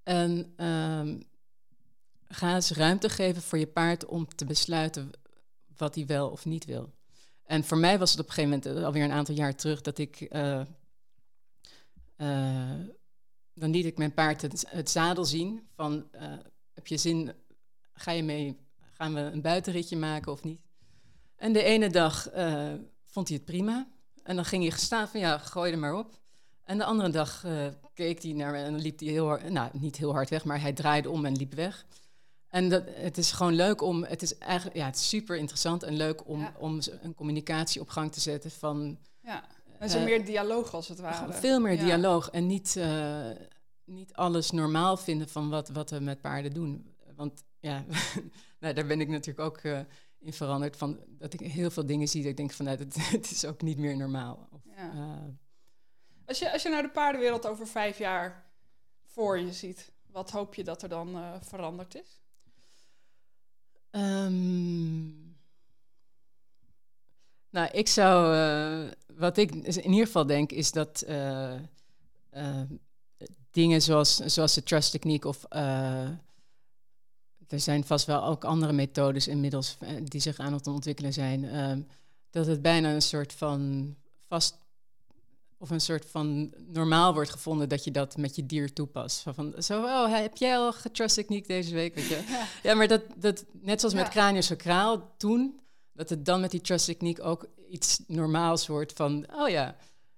En 0.03 0.53
um, 0.67 1.23
ga 2.29 2.55
eens 2.55 2.71
ruimte 2.71 3.09
geven 3.09 3.43
voor 3.43 3.59
je 3.59 3.67
paard 3.67 4.07
om 4.07 4.27
te 4.35 4.45
besluiten 4.45 5.11
wat 5.77 5.95
hij 5.95 6.07
wel 6.07 6.29
of 6.29 6.45
niet 6.45 6.65
wil. 6.65 6.93
En 7.51 7.65
voor 7.65 7.79
mij 7.79 7.99
was 7.99 8.11
het 8.11 8.21
op 8.21 8.27
een 8.27 8.33
gegeven 8.33 8.59
moment, 8.59 8.79
eh, 8.79 8.85
alweer 8.85 9.05
een 9.05 9.13
aantal 9.13 9.35
jaar 9.35 9.55
terug, 9.55 9.81
dat 9.81 9.99
ik. 9.99 10.27
Uh, 10.31 10.61
uh, 12.17 12.81
dan 13.55 13.71
liet 13.71 13.85
ik 13.85 13.99
mijn 13.99 14.15
paard 14.15 14.43
het, 14.43 14.91
zadel 14.91 15.25
zien 15.25 15.69
van. 15.75 16.09
heb 16.75 16.87
je 16.87 16.97
zin 16.97 17.33
ga 17.93 18.11
je 18.11 18.23
mee, 18.23 18.59
gaan 18.93 19.15
we 19.15 19.21
een 19.21 19.43
buitenritje 19.43 19.97
maken 19.97 20.33
of 20.33 20.43
niet? 20.43 20.61
En 21.37 21.53
de 21.53 21.63
ene 21.63 21.91
dag 21.91 22.29
vond 23.07 23.29
hij 23.29 23.37
het 23.37 23.45
prima. 23.45 23.89
En 24.23 24.37
dan 24.37 24.45
ging 24.45 24.69
hij 24.69 24.79
staan 24.79 25.09
van 25.09 25.21
ja, 25.21 25.39
gooi 25.39 25.73
er 25.73 25.79
maar 25.79 25.95
op. 25.95 26.21
En 26.65 26.79
de 26.79 26.85
andere 26.85 27.11
dag 27.11 27.45
keek 27.95 28.23
hij 28.23 28.33
naar 28.33 28.53
me 28.53 28.59
en 28.59 28.79
liep 28.79 28.99
hij 28.99 29.09
heel 29.09 29.27
hard, 29.27 29.51
nou 29.51 29.71
niet 29.73 29.97
heel 29.97 30.13
hard 30.13 30.31
weg, 30.31 30.45
maar 30.45 30.61
hij 30.61 30.73
draaide 30.73 31.11
om 31.11 31.25
en 31.25 31.37
liep 31.37 31.55
weg. 31.55 31.87
En 32.51 32.69
dat, 32.69 32.83
het 32.87 33.19
is 33.19 33.33
gewoon 33.33 33.55
leuk 33.55 33.83
om, 33.83 34.05
het 34.05 34.23
is 34.23 34.39
eigenlijk, 34.39 34.77
ja, 34.77 34.87
het 34.87 34.97
is 34.97 35.09
super 35.09 35.37
interessant 35.37 35.83
en 35.83 35.97
leuk 35.97 36.29
om, 36.29 36.41
ja. 36.41 36.55
om 36.59 36.79
een 37.03 37.15
communicatie 37.15 37.81
op 37.81 37.89
gang 37.89 38.13
te 38.13 38.21
zetten 38.21 38.51
van... 38.51 38.99
Ja, 39.21 39.45
en 39.79 39.91
zo 39.91 39.99
uh, 39.99 40.05
meer 40.05 40.25
dialoog 40.25 40.75
als 40.75 40.89
het 40.89 40.99
ware. 40.99 41.33
Veel 41.33 41.61
meer 41.61 41.73
ja. 41.73 41.85
dialoog 41.85 42.31
en 42.31 42.47
niet, 42.47 42.75
uh, 42.79 43.31
niet 43.85 44.15
alles 44.15 44.51
normaal 44.51 44.97
vinden 44.97 45.29
van 45.29 45.49
wat, 45.49 45.69
wat 45.69 45.91
we 45.91 46.01
met 46.01 46.21
paarden 46.21 46.53
doen. 46.53 46.95
Want 47.17 47.45
ja, 47.61 47.85
nou, 48.61 48.75
daar 48.75 48.87
ben 48.87 49.01
ik 49.01 49.09
natuurlijk 49.09 49.47
ook 49.47 49.63
uh, 49.63 49.81
in 50.19 50.33
veranderd. 50.33 50.77
Van, 50.77 50.99
dat 51.09 51.33
ik 51.33 51.41
heel 51.41 51.71
veel 51.71 51.87
dingen 51.87 52.09
zie 52.09 52.23
dat 52.23 52.31
ik 52.31 52.37
denk 52.37 52.53
van, 52.53 52.65
nou, 52.65 52.79
het, 52.79 52.97
het 53.17 53.31
is 53.31 53.45
ook 53.45 53.63
niet 53.63 53.79
meer 53.79 53.97
normaal. 53.97 54.49
Of, 54.53 54.61
ja. 54.77 55.19
als, 56.25 56.39
je, 56.39 56.53
als 56.53 56.63
je 56.63 56.69
naar 56.69 56.83
de 56.83 56.91
paardenwereld 56.91 57.47
over 57.47 57.67
vijf 57.67 57.99
jaar 57.99 58.53
voor 59.05 59.39
je 59.39 59.53
ziet, 59.53 59.93
wat 60.07 60.31
hoop 60.31 60.55
je 60.55 60.65
dat 60.65 60.83
er 60.83 60.89
dan 60.89 61.39
veranderd 61.41 61.95
is? 61.95 62.21
Um, 63.91 65.35
nou, 67.51 67.69
ik 67.73 67.89
zou, 67.89 68.37
uh, 68.37 68.91
wat 69.15 69.37
ik 69.37 69.55
in 69.55 69.91
ieder 69.91 70.07
geval 70.07 70.27
denk, 70.27 70.53
is 70.53 70.73
dat 70.73 71.05
uh, 71.09 71.53
dingen 73.51 73.83
zoals, 73.83 74.17
zoals 74.17 74.55
de 74.55 74.63
trust 74.63 74.91
techniek 74.91 75.25
of 75.25 75.45
er 77.51 77.61
zijn 77.61 77.85
vast 77.85 78.07
wel 78.07 78.25
ook 78.25 78.45
andere 78.45 78.73
methodes 78.73 79.29
inmiddels 79.29 79.77
die 80.03 80.21
zich 80.21 80.39
aan 80.39 80.53
het 80.53 80.67
ontwikkelen 80.67 81.13
zijn, 81.13 81.57
um, 81.57 81.87
dat 82.31 82.47
het 82.47 82.63
bijna 82.63 82.95
een 82.95 83.03
soort 83.03 83.33
van 83.33 83.95
vast 84.29 84.59
of 85.61 85.71
een 85.71 85.81
soort 85.81 86.07
van 86.11 86.55
normaal 86.73 87.15
wordt 87.15 87.31
gevonden 87.31 87.69
dat 87.69 87.85
je 87.85 87.91
dat 87.91 88.17
met 88.17 88.37
je 88.37 88.47
dier 88.47 88.73
toepast. 88.73 89.25
Van, 89.35 89.55
zo, 89.59 89.83
oh, 89.83 90.13
heb 90.13 90.37
jij 90.37 90.57
al 90.57 90.73
getrust 90.73 91.15
techniek 91.15 91.47
deze 91.47 91.75
week? 91.75 91.95
Weet 91.95 92.07
je? 92.07 92.23
Ja. 92.29 92.47
ja, 92.63 92.75
maar 92.75 92.89
dat, 92.89 93.03
dat, 93.17 93.45
net 93.53 93.81
zoals 93.81 93.95
ja. 93.95 94.01
met 94.01 94.11
craniosacraal 94.11 95.15
toen, 95.17 95.61
dat 95.93 96.09
het 96.09 96.25
dan 96.25 96.41
met 96.41 96.51
die 96.51 96.61
trust 96.61 96.85
techniek 96.85 97.25
ook 97.25 97.47
iets 97.71 98.01
normaals 98.07 98.67
wordt 98.67 98.93
van, 98.93 99.27
oh 99.35 99.49
ja, 99.49 99.77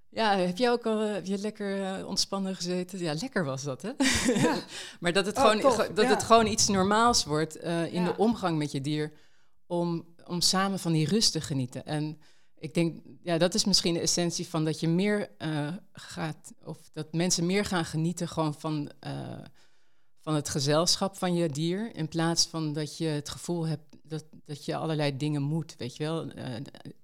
ja, 0.08 0.36
heb 0.36 0.58
jij 0.58 0.70
ook 0.70 0.86
al 0.86 0.98
heb 0.98 1.26
je 1.26 1.38
lekker 1.38 1.78
uh, 1.78 2.06
ontspannen 2.06 2.56
gezeten? 2.56 2.98
Ja, 2.98 3.14
lekker 3.20 3.44
was 3.44 3.62
dat, 3.62 3.82
hè? 3.82 3.90
Ja. 4.32 4.56
maar 5.00 5.12
dat 5.12 5.26
het, 5.26 5.36
oh, 5.36 5.50
gewoon, 5.50 5.94
dat 5.94 6.08
het 6.08 6.22
gewoon 6.22 6.46
iets 6.46 6.68
normaals 6.68 7.24
wordt 7.24 7.64
uh, 7.64 7.92
in 7.92 8.04
de 8.04 8.16
omgang 8.16 8.58
met 8.58 8.72
je 8.72 8.80
dier 8.80 9.12
om, 9.66 10.06
om 10.26 10.40
samen 10.40 10.78
van 10.78 10.92
die 10.92 11.08
rust 11.08 11.32
te 11.32 11.40
genieten. 11.40 11.86
En 11.86 12.20
ik 12.62 12.74
denk, 12.74 13.00
ja, 13.22 13.38
dat 13.38 13.54
is 13.54 13.64
misschien 13.64 13.94
de 13.94 14.00
essentie 14.00 14.48
van 14.48 14.64
dat 14.64 14.80
je 14.80 14.88
meer 14.88 15.30
uh, 15.38 15.68
gaat, 15.92 16.52
of 16.64 16.90
dat 16.92 17.12
mensen 17.12 17.46
meer 17.46 17.64
gaan 17.64 17.84
genieten 17.84 18.28
gewoon 18.28 18.54
van, 18.54 18.90
uh, 19.06 19.38
van 20.20 20.34
het 20.34 20.48
gezelschap 20.48 21.16
van 21.16 21.34
je 21.34 21.48
dier, 21.48 21.96
in 21.96 22.08
plaats 22.08 22.46
van 22.46 22.72
dat 22.72 22.96
je 22.96 23.04
het 23.04 23.28
gevoel 23.28 23.66
hebt 23.66 23.96
dat, 24.02 24.24
dat 24.44 24.64
je 24.64 24.76
allerlei 24.76 25.16
dingen 25.16 25.42
moet, 25.42 25.74
weet 25.78 25.96
je 25.96 26.04
wel. 26.04 26.36
Uh, 26.38 26.44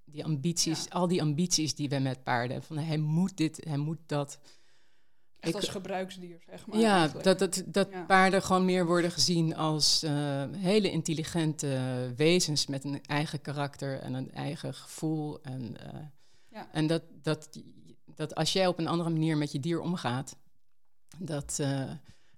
die 0.04 0.24
ambities, 0.24 0.84
ja. 0.84 0.90
al 0.90 1.08
die 1.08 1.22
ambities 1.22 1.74
die 1.74 1.88
we 1.88 1.98
met 1.98 2.22
paarden 2.22 2.50
hebben, 2.50 2.76
van 2.76 2.86
hij 2.86 2.98
moet 2.98 3.36
dit, 3.36 3.64
hij 3.68 3.76
moet 3.76 4.00
dat. 4.06 4.38
Echt 5.40 5.54
als 5.54 5.68
gebruiksdier, 5.68 6.38
zeg 6.50 6.66
maar. 6.66 6.78
Ja, 6.78 6.98
eigenlijk. 6.98 7.24
dat, 7.24 7.38
dat, 7.38 7.62
dat 7.66 7.88
ja. 7.90 8.04
paarden 8.04 8.42
gewoon 8.42 8.64
meer 8.64 8.86
worden 8.86 9.10
gezien 9.10 9.56
als 9.56 10.04
uh, 10.04 10.44
hele 10.56 10.90
intelligente 10.90 12.12
wezens 12.16 12.66
met 12.66 12.84
een 12.84 13.02
eigen 13.02 13.40
karakter 13.40 14.00
en 14.00 14.14
een 14.14 14.32
eigen 14.32 14.74
gevoel. 14.74 15.42
En, 15.42 15.62
uh, 15.62 16.00
ja. 16.48 16.68
en 16.72 16.86
dat, 16.86 17.02
dat, 17.22 17.48
dat 18.04 18.34
als 18.34 18.52
jij 18.52 18.66
op 18.66 18.78
een 18.78 18.88
andere 18.88 19.10
manier 19.10 19.36
met 19.36 19.52
je 19.52 19.60
dier 19.60 19.80
omgaat, 19.80 20.36
dat, 21.18 21.58
uh, 21.60 21.90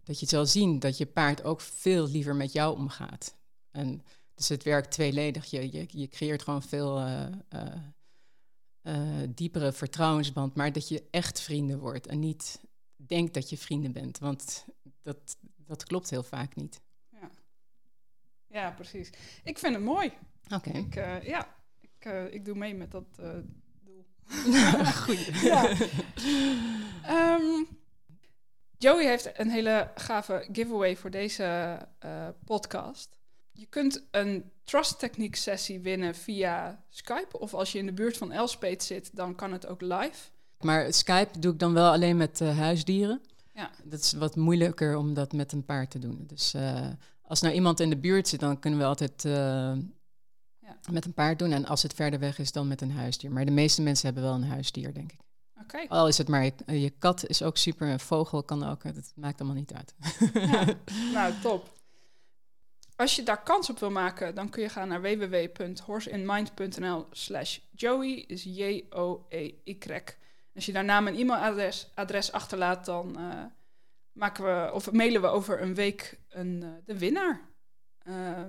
dat 0.05 0.21
je 0.21 0.27
zal 0.27 0.47
zien 0.47 0.79
dat 0.79 0.99
je 0.99 1.07
paard 1.07 1.45
ook 1.45 1.61
veel 1.61 2.09
liever 2.09 2.37
met 2.37 2.53
jou 2.53 2.79
omgaat. 2.79 3.35
En 3.71 4.03
dus 4.35 4.49
het 4.49 4.63
werkt 4.63 4.91
tweeledig. 4.91 5.45
Je, 5.51 5.73
je, 5.73 5.87
je 5.89 6.09
creëert 6.09 6.43
gewoon 6.43 6.63
veel 6.63 7.05
diepere 9.29 9.73
vertrouwensband, 9.73 10.55
maar 10.55 10.73
dat 10.73 10.89
je 10.89 11.05
echt 11.11 11.41
vrienden 11.41 11.79
wordt 11.79 12.07
en 12.07 12.19
niet 12.19 12.61
denkt 13.07 13.35
dat 13.35 13.51
je 13.51 13.59
vrienden 13.59 13.93
bent. 13.93 14.19
Want 14.19 14.67
dat, 15.03 15.37
dat 15.57 15.85
klopt 15.85 16.11
heel 16.11 16.23
vaak 16.23 16.55
niet. 16.55 16.81
Ja, 17.09 17.31
ja 18.47 18.71
precies. 18.71 19.11
Ik 19.45 19.59
vind 19.59 19.75
het 19.75 19.85
mooi. 19.85 20.13
Oké. 20.55 20.71
Ik, 20.71 20.97
uh, 20.97 21.23
ja, 21.23 21.57
ik, 21.81 22.05
uh, 22.07 22.35
ik 22.35 22.45
doe 22.45 22.55
mee 22.55 22.75
met 22.75 22.91
dat 22.91 23.19
uh, 23.21 23.31
doel. 23.81 24.07
Goed. 25.05 25.27
ja. 25.27 25.77
Um, 27.09 27.69
Joey 28.79 29.07
heeft 29.07 29.39
een 29.39 29.51
hele 29.51 29.91
gave 29.95 30.49
giveaway 30.53 30.97
voor 30.97 31.11
deze 31.11 31.79
podcast. 32.45 33.19
Je 33.53 33.67
kunt 33.67 34.07
een 34.11 34.51
Trust 34.65 34.99
Techniek 34.99 35.37
sessie 35.37 35.81
winnen 35.81 36.15
via 36.15 36.85
Skype. 36.89 37.39
Of 37.39 37.55
als 37.55 37.73
je 37.73 37.79
in 37.79 37.87
de 37.87 37.93
buurt 37.93 38.17
van 38.17 38.33
Elspet 38.33 38.83
zit, 38.83 39.17
dan 39.17 39.35
kan 39.35 39.53
het 39.53 39.67
ook 39.67 39.81
live. 39.81 40.31
Maar 40.61 40.93
Skype 40.93 41.39
doe 41.39 41.53
ik 41.53 41.59
dan 41.59 41.73
wel 41.73 41.93
alleen 41.93 42.17
met 42.17 42.41
uh, 42.41 42.59
huisdieren. 42.59 43.21
Ja. 43.55 43.71
Dat 43.85 44.01
is 44.01 44.13
wat 44.13 44.37
moeilijker 44.37 44.97
om 44.97 45.15
dat 45.15 45.33
met 45.33 45.53
een 45.53 45.65
paard 45.65 45.91
te 45.91 45.99
doen. 45.99 46.25
Dus 46.27 46.55
uh, 46.55 46.87
als 47.23 47.41
nou 47.41 47.55
iemand 47.55 47.81
in 47.81 47.91
de 47.91 47.97
buurt 47.97 48.29
zit, 48.29 48.41
dan 48.41 48.59
kunnen 48.59 48.79
we 48.79 48.85
altijd 48.85 49.25
uh, 49.25 49.33
ja. 49.33 49.79
met 50.91 51.05
een 51.05 51.15
paard 51.15 51.39
doen. 51.39 51.53
En 51.53 51.67
als 51.67 51.83
het 51.83 51.95
verder 51.95 52.19
weg 52.19 52.39
is, 52.39 52.53
dan 52.53 52.69
met 52.69 52.81
een 52.81 52.93
huisdier. 52.93 53.33
Maar 53.33 53.45
de 53.45 53.51
meeste 53.51 53.83
mensen 53.83 54.07
hebben 54.07 54.25
wel 54.25 54.35
een 54.35 54.49
huisdier, 54.49 54.95
denk 54.95 55.13
ik. 55.13 55.19
Okay. 55.63 55.87
Al 55.89 56.09
is 56.09 56.19
het 56.19 56.29
maar, 56.29 56.45
je, 56.45 56.81
je, 56.81 56.91
kat 56.91 57.27
is 57.27 57.43
ook 57.43 57.57
super, 57.57 57.89
een 57.89 58.01
vogel 58.01 58.43
kan 58.43 58.65
ook, 58.65 58.95
dat 58.95 59.13
maakt 59.15 59.41
allemaal 59.41 59.59
niet 59.59 59.73
uit. 59.73 59.95
Ja. 60.35 60.65
nou, 61.15 61.35
top. 61.43 61.79
Als 62.97 63.17
je 63.17 63.23
daar 63.23 63.43
kans 63.43 63.71
op 63.71 63.79
wil 63.79 63.91
maken, 63.91 64.35
dan 64.35 64.49
kun 64.49 64.63
je 64.63 64.69
gaan 64.69 64.89
naar 64.89 65.03
www.horseinmind.nl 65.03 67.07
slash 67.11 67.59
joey, 67.71 68.25
is 68.27 68.45
J-O-E-Y. 68.45 69.79
Als 70.55 70.67
je 70.67 70.73
daar 70.73 70.85
naam 70.85 71.07
en 71.07 71.15
e-mailadres 71.15 71.91
adres 71.95 72.33
achterlaat, 72.33 72.85
dan 72.85 73.21
uh, 73.21 73.45
maken 74.13 74.45
we, 74.45 74.73
of 74.73 74.93
mailen 74.93 75.21
we 75.21 75.27
over 75.27 75.63
een 75.63 75.75
week 75.75 76.21
een, 76.29 76.63
uh, 76.63 76.69
de 76.85 76.99
winnaar. 76.99 77.49
Uh, 78.05 78.45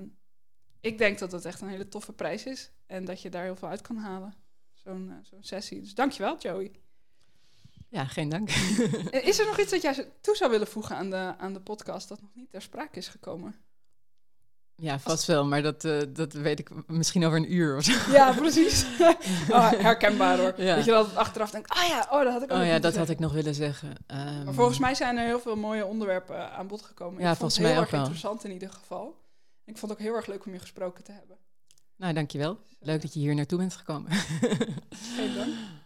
ik 0.79 0.97
denk 0.97 1.19
dat 1.19 1.31
het 1.31 1.45
echt 1.45 1.61
een 1.61 1.67
hele 1.67 1.87
toffe 1.87 2.13
prijs 2.13 2.45
is 2.45 2.71
en 2.85 3.05
dat 3.05 3.21
je 3.21 3.29
daar 3.29 3.43
heel 3.43 3.55
veel 3.55 3.67
uit 3.67 3.81
kan 3.81 3.97
halen. 3.97 4.33
Zo'n 4.73 5.19
zo'n 5.21 5.43
sessie. 5.43 5.81
Dus 5.81 5.93
dankjewel, 5.93 6.37
Joey. 6.37 6.71
Ja, 7.87 8.05
geen 8.05 8.29
dank. 8.29 8.49
is 9.29 9.39
er 9.39 9.45
nog 9.45 9.59
iets 9.59 9.71
dat 9.71 9.81
jij 9.81 10.11
toe 10.21 10.35
zou 10.35 10.51
willen 10.51 10.67
voegen 10.67 10.95
aan 10.95 11.09
de, 11.09 11.33
aan 11.37 11.53
de 11.53 11.61
podcast 11.61 12.07
dat 12.07 12.21
nog 12.21 12.33
niet 12.33 12.51
ter 12.51 12.61
sprake 12.61 12.97
is 12.97 13.07
gekomen? 13.07 13.55
Ja, 14.81 14.99
vast 14.99 15.25
wel, 15.25 15.45
maar 15.45 15.61
dat, 15.61 15.83
uh, 15.83 16.01
dat 16.09 16.33
weet 16.33 16.59
ik 16.59 16.69
misschien 16.87 17.25
over 17.25 17.37
een 17.37 17.53
uur 17.53 17.77
of 17.77 17.83
zo. 17.83 18.11
Ja, 18.11 18.31
precies. 18.33 18.85
oh, 19.49 19.71
herkenbaar 19.87 20.37
hoor. 20.37 20.53
Ja. 20.57 20.75
Dat 20.75 20.85
je 20.85 20.91
dat 20.91 21.15
achteraf 21.15 21.51
denkt, 21.51 21.69
ah 21.69 21.87
ja, 21.87 22.07
oh, 22.11 22.23
dat 22.23 22.33
had 22.33 22.41
ik 22.41 22.51
ook 22.51 22.57
Oh 22.57 22.65
ja, 22.65 22.71
dat 22.73 22.81
zeggen. 22.81 22.99
had 22.99 23.09
ik 23.09 23.19
nog 23.19 23.33
willen 23.33 23.55
zeggen. 23.55 23.89
Um, 23.89 24.43
maar 24.43 24.53
volgens 24.53 24.79
mij 24.79 24.95
zijn 24.95 25.17
er 25.17 25.25
heel 25.25 25.39
veel 25.39 25.55
mooie 25.55 25.85
onderwerpen 25.85 26.51
aan 26.51 26.67
bod 26.67 26.81
gekomen. 26.81 27.21
Ja, 27.21 27.31
ik 27.31 27.37
volgens 27.37 27.39
vond 27.39 27.51
het 27.53 27.61
mij 27.61 27.71
heel 27.71 27.79
ook 27.79 27.83
erg 27.83 27.91
wel. 27.91 28.01
interessant 28.01 28.43
in 28.43 28.51
ieder 28.51 28.69
geval. 28.69 29.21
Ik 29.65 29.77
vond 29.77 29.91
het 29.91 29.99
ook 30.01 30.07
heel 30.07 30.15
erg 30.15 30.27
leuk 30.27 30.45
om 30.45 30.53
je 30.53 30.59
gesproken 30.59 31.03
te 31.03 31.11
hebben. 31.11 31.37
Nou, 31.95 32.13
dankjewel. 32.13 32.59
Leuk 32.79 33.01
dat 33.01 33.13
je 33.13 33.19
hier 33.19 33.35
naartoe 33.35 33.57
bent 33.57 33.75
gekomen. 33.75 34.11
Geen 34.11 35.35
dank. 35.35 35.49